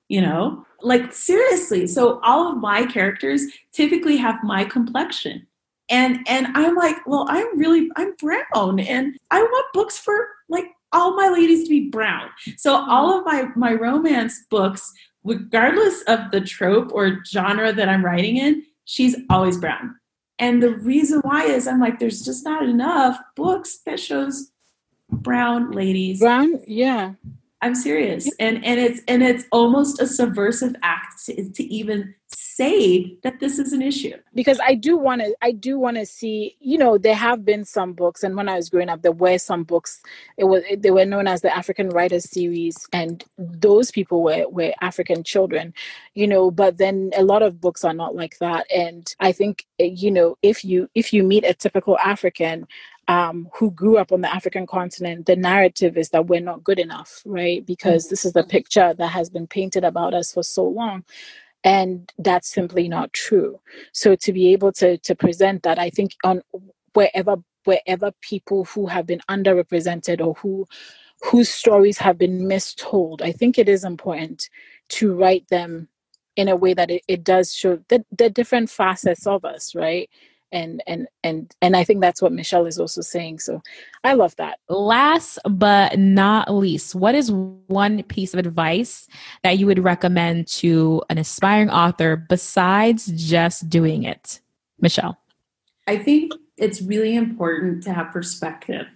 you 0.08 0.20
know 0.20 0.64
like 0.82 1.12
seriously 1.12 1.86
so 1.86 2.20
all 2.22 2.52
of 2.52 2.58
my 2.58 2.86
characters 2.86 3.42
typically 3.72 4.16
have 4.16 4.36
my 4.44 4.64
complexion 4.64 5.44
and 5.88 6.18
and 6.28 6.46
i'm 6.54 6.76
like 6.76 6.96
well 7.06 7.26
i'm 7.28 7.58
really 7.58 7.90
i'm 7.96 8.14
brown 8.16 8.78
and 8.78 9.18
i 9.32 9.42
want 9.42 9.66
books 9.72 9.98
for 9.98 10.28
like 10.48 10.66
all 10.92 11.16
my 11.16 11.28
ladies 11.28 11.64
to 11.64 11.70
be 11.70 11.88
brown 11.88 12.28
so 12.56 12.76
mm-hmm. 12.76 12.90
all 12.90 13.18
of 13.18 13.24
my 13.24 13.48
my 13.56 13.72
romance 13.72 14.44
books 14.50 14.92
regardless 15.24 16.02
of 16.02 16.30
the 16.30 16.40
trope 16.40 16.90
or 16.92 17.22
genre 17.24 17.72
that 17.72 17.88
i'm 17.88 18.04
writing 18.04 18.36
in 18.36 18.62
she's 18.84 19.16
always 19.30 19.56
brown 19.58 19.94
and 20.38 20.62
the 20.62 20.74
reason 20.76 21.20
why 21.20 21.44
is 21.44 21.66
I'm 21.66 21.80
like, 21.80 21.98
there's 21.98 22.22
just 22.22 22.44
not 22.44 22.62
enough 22.62 23.18
books 23.34 23.78
that 23.86 23.98
shows 23.98 24.50
brown 25.10 25.70
ladies. 25.70 26.20
Brown, 26.20 26.60
yeah. 26.66 27.12
I'm 27.62 27.74
serious. 27.74 28.30
And 28.38 28.62
and 28.64 28.78
it's 28.78 29.00
and 29.08 29.22
it's 29.22 29.44
almost 29.50 30.00
a 30.00 30.06
subversive 30.06 30.76
act 30.82 31.24
to, 31.26 31.50
to 31.50 31.64
even 31.64 32.14
say 32.56 33.16
that 33.22 33.38
this 33.38 33.58
is 33.58 33.72
an 33.72 33.82
issue. 33.82 34.16
Because 34.34 34.60
i 34.60 34.74
do 34.74 34.96
want 34.96 35.20
to 35.22 35.34
i 35.42 35.52
do 35.52 35.78
want 35.78 35.96
to 35.96 36.06
see 36.06 36.56
you 36.60 36.78
know 36.78 36.98
there 36.98 37.14
have 37.14 37.44
been 37.44 37.64
some 37.64 37.92
books 37.92 38.22
and 38.22 38.36
when 38.36 38.48
i 38.48 38.56
was 38.56 38.68
growing 38.70 38.88
up 38.88 39.02
there 39.02 39.12
were 39.12 39.38
some 39.38 39.64
books 39.64 40.00
it 40.36 40.44
was 40.44 40.62
they 40.78 40.90
were 40.90 41.04
known 41.04 41.26
as 41.26 41.40
the 41.40 41.54
african 41.54 41.88
writers 41.90 42.30
series 42.30 42.76
and 42.92 43.24
those 43.38 43.90
people 43.90 44.22
were 44.22 44.48
were 44.48 44.72
african 44.80 45.22
children 45.22 45.72
you 46.14 46.26
know 46.26 46.50
but 46.50 46.78
then 46.78 47.10
a 47.16 47.24
lot 47.24 47.42
of 47.42 47.60
books 47.60 47.84
are 47.84 47.94
not 47.94 48.14
like 48.14 48.38
that 48.38 48.66
and 48.74 49.14
i 49.20 49.32
think 49.32 49.66
eh, 49.78 49.84
you 49.84 50.10
know 50.10 50.36
if 50.42 50.64
you 50.64 50.88
if 50.94 51.12
you 51.12 51.22
meet 51.22 51.44
a 51.44 51.54
typical 51.54 51.98
african 51.98 52.66
um, 53.08 53.48
who 53.54 53.70
grew 53.70 53.98
up 53.98 54.10
on 54.10 54.20
the 54.20 54.34
African 54.34 54.66
continent, 54.66 55.26
the 55.26 55.36
narrative 55.36 55.96
is 55.96 56.08
that 56.10 56.26
we're 56.26 56.40
not 56.40 56.64
good 56.64 56.80
enough, 56.80 57.22
right? 57.24 57.64
Because 57.64 58.08
this 58.08 58.24
is 58.24 58.32
the 58.32 58.42
picture 58.42 58.94
that 58.94 59.06
has 59.06 59.30
been 59.30 59.46
painted 59.46 59.84
about 59.84 60.12
us 60.12 60.32
for 60.32 60.42
so 60.42 60.64
long 60.64 61.04
and 61.66 62.12
that's 62.20 62.50
simply 62.50 62.88
not 62.88 63.12
true. 63.14 63.60
So 63.94 64.16
to 64.16 64.32
be 64.34 64.54
able 64.54 64.72
to 64.74 64.98
to 65.00 65.16
present 65.16 65.64
that 65.64 65.80
i 65.80 65.90
think 65.90 66.12
on 66.24 66.42
wherever 66.94 67.36
wherever 67.66 68.12
people 68.22 68.66
who 68.66 68.86
have 68.88 69.06
been 69.06 69.22
underrepresented 69.30 70.20
or 70.26 70.34
who 70.36 70.66
whose 71.24 71.50
stories 71.50 71.98
have 71.98 72.18
been 72.18 72.42
mistold 72.42 73.22
i 73.22 73.32
think 73.32 73.58
it 73.58 73.68
is 73.70 73.84
important 73.84 74.50
to 74.90 75.14
write 75.14 75.46
them 75.50 75.88
in 76.36 76.48
a 76.48 76.56
way 76.56 76.74
that 76.74 76.90
it, 76.90 77.02
it 77.08 77.24
does 77.24 77.54
show 77.54 77.78
the, 77.90 78.04
the 78.16 78.30
different 78.30 78.70
facets 78.70 79.26
of 79.26 79.44
us 79.44 79.74
right 79.76 80.10
and 80.52 80.82
and 80.86 81.08
and 81.24 81.54
and 81.60 81.76
i 81.76 81.82
think 81.82 82.00
that's 82.00 82.22
what 82.22 82.32
michelle 82.32 82.66
is 82.66 82.78
also 82.78 83.00
saying 83.00 83.38
so 83.38 83.60
i 84.04 84.14
love 84.14 84.34
that. 84.36 84.58
Last 84.68 85.38
but 85.48 85.98
not 85.98 86.52
least 86.52 86.94
what 86.94 87.14
is 87.14 87.32
one 87.32 88.02
piece 88.04 88.34
of 88.34 88.38
advice 88.38 89.08
that 89.42 89.58
you 89.58 89.66
would 89.66 89.82
recommend 89.82 90.46
to 90.48 91.02
an 91.10 91.18
aspiring 91.18 91.70
author 91.70 92.16
besides 92.16 93.06
just 93.14 93.68
doing 93.68 94.04
it? 94.04 94.40
Michelle. 94.80 95.18
I 95.86 95.98
think 95.98 96.32
it's 96.56 96.82
really 96.82 97.16
important 97.16 97.82
to 97.84 97.92
have 97.92 98.12
perspective. 98.12 98.86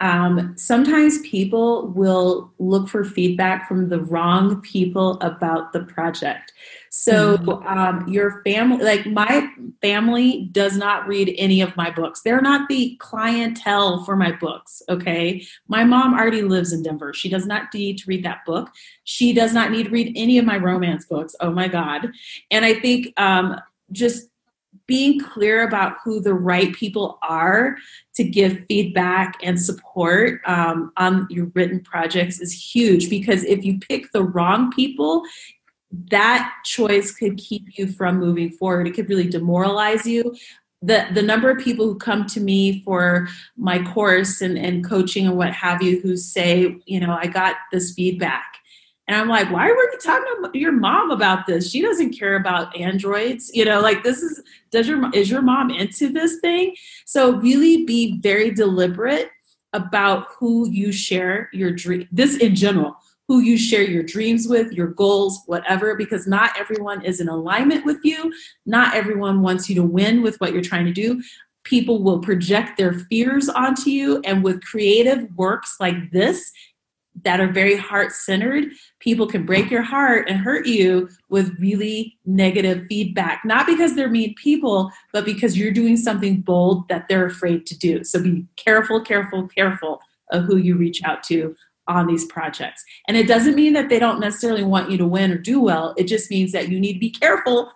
Um, 0.00 0.54
sometimes 0.56 1.20
people 1.20 1.88
will 1.88 2.52
look 2.58 2.88
for 2.88 3.04
feedback 3.04 3.68
from 3.68 3.88
the 3.88 4.00
wrong 4.00 4.60
people 4.60 5.20
about 5.20 5.72
the 5.72 5.84
project. 5.84 6.52
So, 6.94 7.38
mm-hmm. 7.38 7.66
um, 7.66 8.06
your 8.06 8.42
family, 8.42 8.84
like 8.84 9.06
my 9.06 9.48
family, 9.80 10.50
does 10.52 10.76
not 10.76 11.08
read 11.08 11.34
any 11.38 11.62
of 11.62 11.74
my 11.74 11.90
books. 11.90 12.20
They're 12.20 12.42
not 12.42 12.68
the 12.68 12.96
clientele 13.00 14.04
for 14.04 14.14
my 14.14 14.32
books. 14.32 14.82
Okay. 14.90 15.42
My 15.68 15.84
mom 15.84 16.12
already 16.12 16.42
lives 16.42 16.70
in 16.70 16.82
Denver. 16.82 17.14
She 17.14 17.30
does 17.30 17.46
not 17.46 17.72
need 17.72 17.96
to 17.96 18.04
read 18.06 18.22
that 18.26 18.44
book. 18.44 18.68
She 19.04 19.32
does 19.32 19.54
not 19.54 19.70
need 19.70 19.84
to 19.84 19.90
read 19.90 20.12
any 20.14 20.36
of 20.36 20.44
my 20.44 20.58
romance 20.58 21.06
books. 21.06 21.34
Oh 21.40 21.50
my 21.50 21.66
God. 21.66 22.10
And 22.50 22.62
I 22.62 22.74
think 22.74 23.18
um, 23.18 23.58
just 23.90 24.28
being 24.86 25.18
clear 25.18 25.66
about 25.66 25.96
who 26.04 26.20
the 26.20 26.34
right 26.34 26.74
people 26.74 27.18
are 27.22 27.78
to 28.16 28.24
give 28.24 28.66
feedback 28.68 29.38
and 29.42 29.58
support 29.58 30.42
um, 30.44 30.92
on 30.98 31.26
your 31.30 31.46
written 31.54 31.80
projects 31.80 32.38
is 32.38 32.52
huge 32.52 33.08
because 33.08 33.44
if 33.44 33.64
you 33.64 33.78
pick 33.78 34.12
the 34.12 34.22
wrong 34.22 34.70
people 34.72 35.22
that 36.10 36.52
choice 36.64 37.12
could 37.12 37.36
keep 37.36 37.78
you 37.78 37.86
from 37.86 38.18
moving 38.18 38.50
forward 38.50 38.86
it 38.86 38.94
could 38.94 39.08
really 39.08 39.28
demoralize 39.28 40.06
you 40.06 40.34
the 40.80 41.06
the 41.12 41.22
number 41.22 41.50
of 41.50 41.62
people 41.62 41.86
who 41.86 41.96
come 41.96 42.26
to 42.26 42.40
me 42.40 42.82
for 42.82 43.28
my 43.56 43.82
course 43.92 44.40
and, 44.40 44.58
and 44.58 44.88
coaching 44.88 45.26
and 45.26 45.36
what 45.36 45.52
have 45.52 45.82
you 45.82 46.00
who 46.00 46.16
say 46.16 46.76
you 46.86 46.98
know 46.98 47.12
i 47.12 47.26
got 47.26 47.56
this 47.70 47.92
feedback 47.92 48.56
and 49.08 49.20
I'm 49.20 49.28
like, 49.28 49.50
why 49.50 49.68
were 49.68 49.92
you 49.92 49.98
talking 50.00 50.52
to 50.52 50.58
your 50.58 50.72
mom 50.72 51.10
about 51.10 51.46
this? 51.46 51.70
She 51.70 51.82
doesn't 51.82 52.16
care 52.16 52.36
about 52.36 52.74
androids. 52.78 53.50
You 53.52 53.64
know, 53.64 53.80
like 53.80 54.04
this 54.04 54.22
is 54.22 54.42
does 54.70 54.88
your 54.88 55.10
is 55.12 55.30
your 55.30 55.42
mom 55.42 55.70
into 55.70 56.08
this 56.08 56.38
thing? 56.40 56.74
So 57.04 57.36
really 57.36 57.84
be 57.84 58.20
very 58.20 58.50
deliberate 58.52 59.30
about 59.72 60.28
who 60.38 60.68
you 60.68 60.92
share 60.92 61.50
your 61.52 61.72
dream. 61.72 62.08
This 62.12 62.36
in 62.36 62.54
general, 62.54 62.96
who 63.32 63.40
you 63.40 63.56
share 63.56 63.82
your 63.82 64.02
dreams 64.02 64.46
with, 64.46 64.70
your 64.72 64.88
goals, 64.88 65.40
whatever, 65.46 65.96
because 65.96 66.26
not 66.26 66.50
everyone 66.60 67.02
is 67.02 67.18
in 67.18 67.30
alignment 67.30 67.86
with 67.86 67.96
you. 68.04 68.30
Not 68.66 68.94
everyone 68.94 69.40
wants 69.40 69.70
you 69.70 69.74
to 69.76 69.82
win 69.82 70.20
with 70.20 70.36
what 70.38 70.52
you're 70.52 70.60
trying 70.60 70.84
to 70.84 70.92
do. 70.92 71.22
People 71.64 72.02
will 72.02 72.18
project 72.18 72.76
their 72.76 72.92
fears 72.92 73.48
onto 73.48 73.88
you, 73.88 74.20
and 74.26 74.44
with 74.44 74.62
creative 74.62 75.26
works 75.34 75.76
like 75.80 76.10
this, 76.10 76.52
that 77.24 77.40
are 77.40 77.50
very 77.50 77.74
heart 77.74 78.12
centered, 78.12 78.66
people 78.98 79.26
can 79.26 79.46
break 79.46 79.70
your 79.70 79.80
heart 79.80 80.28
and 80.28 80.38
hurt 80.38 80.66
you 80.66 81.08
with 81.30 81.58
really 81.58 82.18
negative 82.26 82.84
feedback. 82.86 83.46
Not 83.46 83.66
because 83.66 83.94
they're 83.94 84.10
mean 84.10 84.34
people, 84.34 84.90
but 85.10 85.24
because 85.24 85.56
you're 85.56 85.72
doing 85.72 85.96
something 85.96 86.42
bold 86.42 86.86
that 86.88 87.08
they're 87.08 87.26
afraid 87.26 87.64
to 87.64 87.78
do. 87.78 88.04
So 88.04 88.22
be 88.22 88.44
careful, 88.56 89.00
careful, 89.00 89.48
careful 89.48 90.02
of 90.30 90.44
who 90.44 90.58
you 90.58 90.76
reach 90.76 91.02
out 91.02 91.22
to 91.24 91.56
on 91.88 92.06
these 92.06 92.24
projects. 92.26 92.84
And 93.08 93.16
it 93.16 93.26
doesn't 93.26 93.54
mean 93.54 93.72
that 93.72 93.88
they 93.88 93.98
don't 93.98 94.20
necessarily 94.20 94.64
want 94.64 94.90
you 94.90 94.98
to 94.98 95.06
win 95.06 95.32
or 95.32 95.38
do 95.38 95.60
well, 95.60 95.94
it 95.96 96.04
just 96.04 96.30
means 96.30 96.52
that 96.52 96.68
you 96.68 96.78
need 96.78 96.94
to 96.94 96.98
be 96.98 97.10
careful 97.10 97.70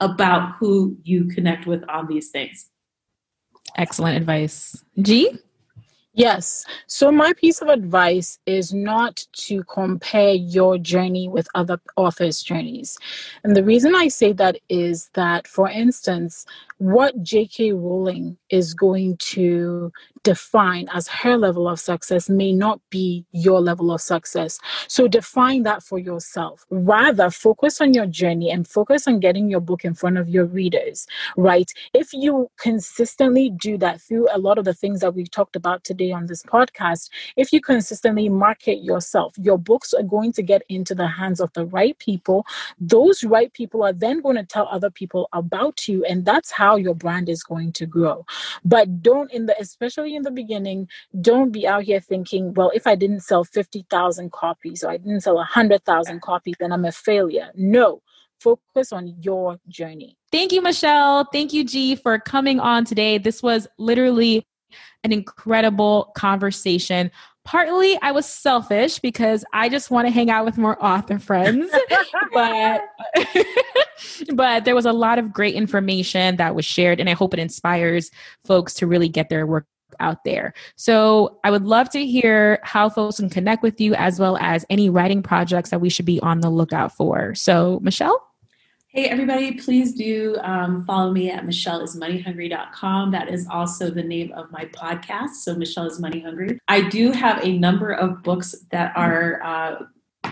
about 0.00 0.56
who 0.58 0.96
you 1.04 1.26
connect 1.26 1.66
with 1.66 1.84
on 1.88 2.06
these 2.06 2.30
things. 2.30 2.70
Excellent 3.76 4.16
advice. 4.16 4.82
G? 5.00 5.38
Yes. 6.12 6.64
So, 6.86 7.12
my 7.12 7.32
piece 7.34 7.62
of 7.62 7.68
advice 7.68 8.38
is 8.44 8.74
not 8.74 9.24
to 9.32 9.62
compare 9.64 10.32
your 10.32 10.76
journey 10.76 11.28
with 11.28 11.46
other 11.54 11.80
authors' 11.96 12.42
journeys. 12.42 12.98
And 13.44 13.54
the 13.54 13.62
reason 13.62 13.94
I 13.94 14.08
say 14.08 14.32
that 14.32 14.58
is 14.68 15.08
that, 15.14 15.46
for 15.46 15.68
instance, 15.70 16.46
what 16.80 17.22
J.K. 17.22 17.72
Rowling 17.72 18.38
is 18.48 18.72
going 18.72 19.18
to 19.18 19.92
define 20.22 20.88
as 20.92 21.08
her 21.08 21.36
level 21.36 21.68
of 21.68 21.78
success 21.80 22.28
may 22.28 22.52
not 22.52 22.80
be 22.90 23.24
your 23.32 23.60
level 23.60 23.90
of 23.90 24.00
success. 24.00 24.58
So 24.86 25.08
define 25.08 25.62
that 25.64 25.82
for 25.82 25.98
yourself. 25.98 26.64
Rather, 26.70 27.30
focus 27.30 27.80
on 27.80 27.94
your 27.94 28.06
journey 28.06 28.50
and 28.50 28.66
focus 28.66 29.06
on 29.06 29.20
getting 29.20 29.50
your 29.50 29.60
book 29.60 29.84
in 29.84 29.94
front 29.94 30.18
of 30.18 30.28
your 30.28 30.44
readers, 30.46 31.06
right? 31.36 31.70
If 31.94 32.12
you 32.12 32.50
consistently 32.58 33.50
do 33.60 33.78
that 33.78 34.00
through 34.00 34.28
a 34.32 34.38
lot 34.38 34.58
of 34.58 34.64
the 34.64 34.74
things 34.74 35.00
that 35.00 35.14
we've 35.14 35.30
talked 35.30 35.56
about 35.56 35.84
today 35.84 36.12
on 36.12 36.26
this 36.26 36.42
podcast, 36.42 37.10
if 37.36 37.52
you 37.52 37.60
consistently 37.60 38.28
market 38.28 38.82
yourself, 38.82 39.34
your 39.38 39.58
books 39.58 39.92
are 39.92 40.02
going 40.02 40.32
to 40.32 40.42
get 40.42 40.62
into 40.68 40.94
the 40.94 41.08
hands 41.08 41.40
of 41.40 41.52
the 41.54 41.66
right 41.66 41.98
people. 41.98 42.46
Those 42.78 43.22
right 43.24 43.52
people 43.52 43.82
are 43.82 43.92
then 43.92 44.20
going 44.20 44.36
to 44.36 44.44
tell 44.44 44.68
other 44.70 44.90
people 44.90 45.28
about 45.32 45.88
you, 45.88 46.04
and 46.04 46.24
that's 46.24 46.50
how 46.50 46.69
your 46.76 46.94
brand 46.94 47.28
is 47.28 47.42
going 47.42 47.72
to 47.72 47.86
grow. 47.86 48.24
But 48.64 49.02
don't, 49.02 49.32
in 49.32 49.46
the 49.46 49.54
especially 49.60 50.14
in 50.14 50.22
the 50.22 50.30
beginning, 50.30 50.88
don't 51.20 51.50
be 51.50 51.66
out 51.66 51.84
here 51.84 52.00
thinking, 52.00 52.54
well, 52.54 52.70
if 52.74 52.86
I 52.86 52.94
didn't 52.94 53.20
sell 53.20 53.44
50,000 53.44 54.32
copies 54.32 54.84
or 54.84 54.90
I 54.90 54.96
didn't 54.96 55.22
sell 55.22 55.36
100,000 55.36 56.20
copies, 56.22 56.56
then 56.60 56.72
I'm 56.72 56.84
a 56.84 56.92
failure. 56.92 57.50
No, 57.54 58.02
focus 58.40 58.92
on 58.92 59.14
your 59.20 59.58
journey. 59.68 60.16
Thank 60.32 60.52
you, 60.52 60.62
Michelle. 60.62 61.24
Thank 61.32 61.52
you, 61.52 61.64
G, 61.64 61.96
for 61.96 62.18
coming 62.18 62.60
on 62.60 62.84
today. 62.84 63.18
This 63.18 63.42
was 63.42 63.66
literally 63.78 64.46
an 65.04 65.12
incredible 65.12 66.12
conversation. 66.16 67.10
Partly 67.44 67.98
I 68.02 68.12
was 68.12 68.26
selfish 68.26 68.98
because 68.98 69.44
I 69.52 69.68
just 69.68 69.90
want 69.90 70.06
to 70.06 70.12
hang 70.12 70.30
out 70.30 70.44
with 70.44 70.58
more 70.58 70.82
author 70.84 71.18
friends, 71.18 71.70
but 72.32 72.82
but 74.34 74.64
there 74.64 74.74
was 74.74 74.86
a 74.86 74.92
lot 74.92 75.18
of 75.18 75.32
great 75.32 75.54
information 75.54 76.36
that 76.36 76.54
was 76.54 76.64
shared 76.64 77.00
and 77.00 77.08
I 77.08 77.14
hope 77.14 77.34
it 77.34 77.40
inspires 77.40 78.10
folks 78.44 78.74
to 78.74 78.86
really 78.86 79.08
get 79.08 79.30
their 79.30 79.46
work 79.46 79.66
out 79.98 80.24
there. 80.24 80.54
So 80.76 81.38
I 81.42 81.50
would 81.50 81.64
love 81.64 81.90
to 81.90 82.06
hear 82.06 82.60
how 82.62 82.88
folks 82.88 83.16
can 83.16 83.30
connect 83.30 83.62
with 83.62 83.80
you 83.80 83.94
as 83.94 84.20
well 84.20 84.36
as 84.38 84.64
any 84.70 84.88
writing 84.88 85.22
projects 85.22 85.70
that 85.70 85.80
we 85.80 85.88
should 85.90 86.06
be 86.06 86.20
on 86.20 86.40
the 86.40 86.50
lookout 86.50 86.96
for. 86.96 87.34
So, 87.34 87.80
Michelle? 87.82 88.29
Hey, 88.92 89.04
everybody, 89.04 89.52
please 89.52 89.94
do 89.94 90.36
um, 90.42 90.84
follow 90.84 91.12
me 91.12 91.30
at 91.30 91.44
michelleismoneyhungry.com. 91.44 93.12
That 93.12 93.28
is 93.28 93.46
also 93.46 93.88
the 93.88 94.02
name 94.02 94.32
of 94.32 94.50
my 94.50 94.64
podcast. 94.64 95.34
So, 95.42 95.54
Michelle 95.54 95.86
is 95.86 96.00
Money 96.00 96.18
Hungry. 96.18 96.58
I 96.66 96.88
do 96.88 97.12
have 97.12 97.38
a 97.44 97.56
number 97.56 97.92
of 97.92 98.20
books 98.24 98.52
that 98.72 98.92
are 98.96 99.40
uh, 99.44 99.84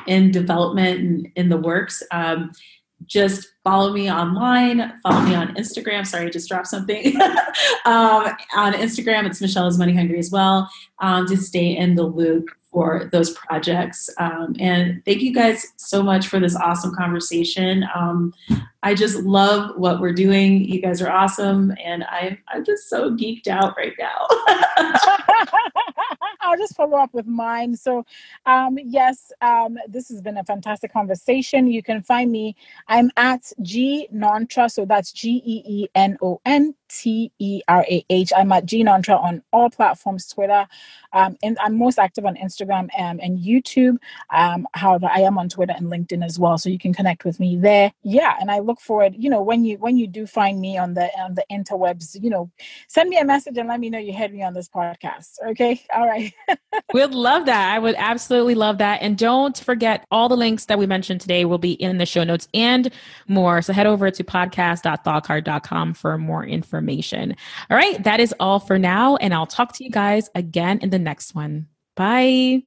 in 0.09 0.32
development 0.32 0.98
and 0.98 1.28
in 1.36 1.48
the 1.48 1.56
works. 1.56 2.02
Um, 2.11 2.50
just 3.07 3.49
follow 3.64 3.92
me 3.92 4.11
online, 4.11 4.92
follow 5.03 5.20
me 5.22 5.34
on 5.34 5.55
Instagram. 5.55 6.07
Sorry, 6.07 6.26
I 6.26 6.30
just 6.30 6.49
dropped 6.49 6.66
something. 6.66 7.20
um, 7.84 8.34
on 8.57 8.72
Instagram, 8.74 9.26
it's 9.26 9.40
Michelle 9.40 9.66
is 9.66 9.78
Money 9.78 9.94
Hungry 9.94 10.18
as 10.18 10.30
well 10.30 10.70
um, 10.99 11.26
to 11.26 11.36
stay 11.36 11.76
in 11.76 11.94
the 11.94 12.05
loop 12.05 12.49
for 12.70 13.09
those 13.12 13.30
projects. 13.30 14.11
Um, 14.18 14.55
and 14.59 15.03
thank 15.05 15.22
you 15.22 15.32
guys 15.32 15.66
so 15.76 16.03
much 16.03 16.28
for 16.28 16.38
this 16.38 16.55
awesome 16.57 16.94
conversation. 16.94 17.84
Um, 17.94 18.34
I 18.82 18.94
just 18.94 19.16
love 19.18 19.76
what 19.76 20.01
we're 20.01 20.12
doing. 20.12 20.64
You 20.64 20.80
guys 20.80 21.01
are 21.01 21.11
awesome, 21.11 21.72
and 21.82 22.05
I'm 22.05 22.38
I'm 22.49 22.64
just 22.64 22.88
so 22.88 23.11
geeked 23.11 23.49
out 23.49 23.76
right 23.76 23.94
now. 23.99 25.18
I'll 26.41 26.57
just 26.59 26.76
follow 26.76 26.99
up 26.99 27.12
with 27.12 27.26
mine. 27.26 27.76
So, 27.76 28.05
um, 28.47 28.78
yes, 28.82 29.32
um, 29.41 29.78
this 29.89 30.09
has 30.09 30.20
been 30.20 30.39
a 30.39 30.45
fantastic 30.45 30.93
conversation. 30.93 31.66
You 31.66 31.82
can 31.82 32.03
find 32.03 32.30
me. 32.30 32.57
I'm 32.89 33.11
at 33.16 33.53
Gee 33.62 34.09
Nonterah, 34.14 34.70
so 34.70 34.84
that's 34.84 35.12
G 35.12 35.43
E 35.45 35.62
E 35.66 35.89
N 35.95 36.16
O 36.22 36.41
N 36.45 36.74
T 36.89 37.32
E 37.39 37.62
R 37.68 37.84
A 37.89 38.05
H. 38.11 38.32
I'm 38.36 38.53
at 38.53 38.66
Gee 38.66 38.84
Nonterah 38.84 39.22
on 39.22 39.43
all 39.53 39.70
platforms, 39.70 40.26
Twitter, 40.26 40.66
um, 41.12 41.36
and 41.43 41.57
I'm 41.61 41.78
most 41.78 41.99
active 41.99 42.26
on 42.26 42.36
Instagram 42.36 42.89
and, 42.97 43.20
and 43.20 43.39
YouTube. 43.39 43.99
Um, 44.30 44.66
however, 44.74 45.09
I 45.12 45.20
am 45.20 45.39
on 45.39 45.49
Twitter 45.49 45.74
and 45.76 45.86
LinkedIn 45.86 46.24
as 46.24 46.39
well, 46.39 46.59
so 46.59 46.68
you 46.68 46.78
can 46.78 46.93
connect 46.93 47.24
with 47.24 47.41
me 47.41 47.57
there. 47.57 47.93
Yeah, 48.03 48.36
and 48.41 48.51
I 48.51 48.59
look 48.61 48.80
forward. 48.80 49.14
You 49.16 49.30
know, 49.30 49.43
when 49.43 49.64
you 49.64 49.78
when 49.78 49.97
you 49.97 50.07
do 50.07 50.26
find 50.26 50.61
me 50.61 50.78
on 50.78 50.95
the 50.95 51.11
on 51.18 51.34
the 51.34 51.45
interwebs, 51.51 52.22
you 52.22 52.30
know, 52.30 52.51
send 52.89 53.09
me 53.11 53.18
a 53.18 53.24
message 53.24 53.59
and 53.59 53.68
let 53.68 53.80
me 53.80 53.91
know 53.91 53.99
you 53.99 54.12
had 54.12 54.32
me 54.32 54.43
on 54.43 54.55
this 54.55 54.68
podcast. 54.68 55.39
Okay, 55.49 55.82
all 55.95 56.07
right. 56.07 56.32
We'd 56.93 57.11
love 57.11 57.47
that. 57.47 57.74
I 57.74 57.78
would 57.78 57.95
absolutely 57.99 58.55
love 58.55 58.78
that. 58.78 59.03
And 59.03 59.16
don't 59.16 59.57
forget 59.59 60.07
all 60.11 60.28
the 60.28 60.36
links 60.36 60.66
that 60.66 60.78
we 60.78 60.86
mentioned 60.86 61.20
today 61.20 61.45
will 61.45 61.59
be 61.59 61.72
in 61.72 61.99
the 61.99 62.07
show 62.07 62.24
notes 62.24 62.49
and 62.55 62.91
more. 63.26 63.62
So 63.62 63.72
head 63.72 63.86
over 63.86 64.11
to 64.11 64.24
podcast.thoughtcard.com 64.24 65.95
for 65.95 66.18
more 66.18 66.45
information. 66.79 67.35
All 67.70 67.76
right, 67.76 68.03
that 68.05 68.20
is 68.20 68.35
all 68.41 68.61
for 68.61 68.79
now. 68.79 69.16
And 69.16 69.35
I'll 69.35 69.47
talk 69.47 69.72
to 69.74 69.85
you 69.85 69.91
guys 69.91 70.31
again 70.35 70.79
in 70.81 70.91
the 70.91 70.99
next 70.99 71.35
one. 71.35 71.66
Bye. 71.97 72.57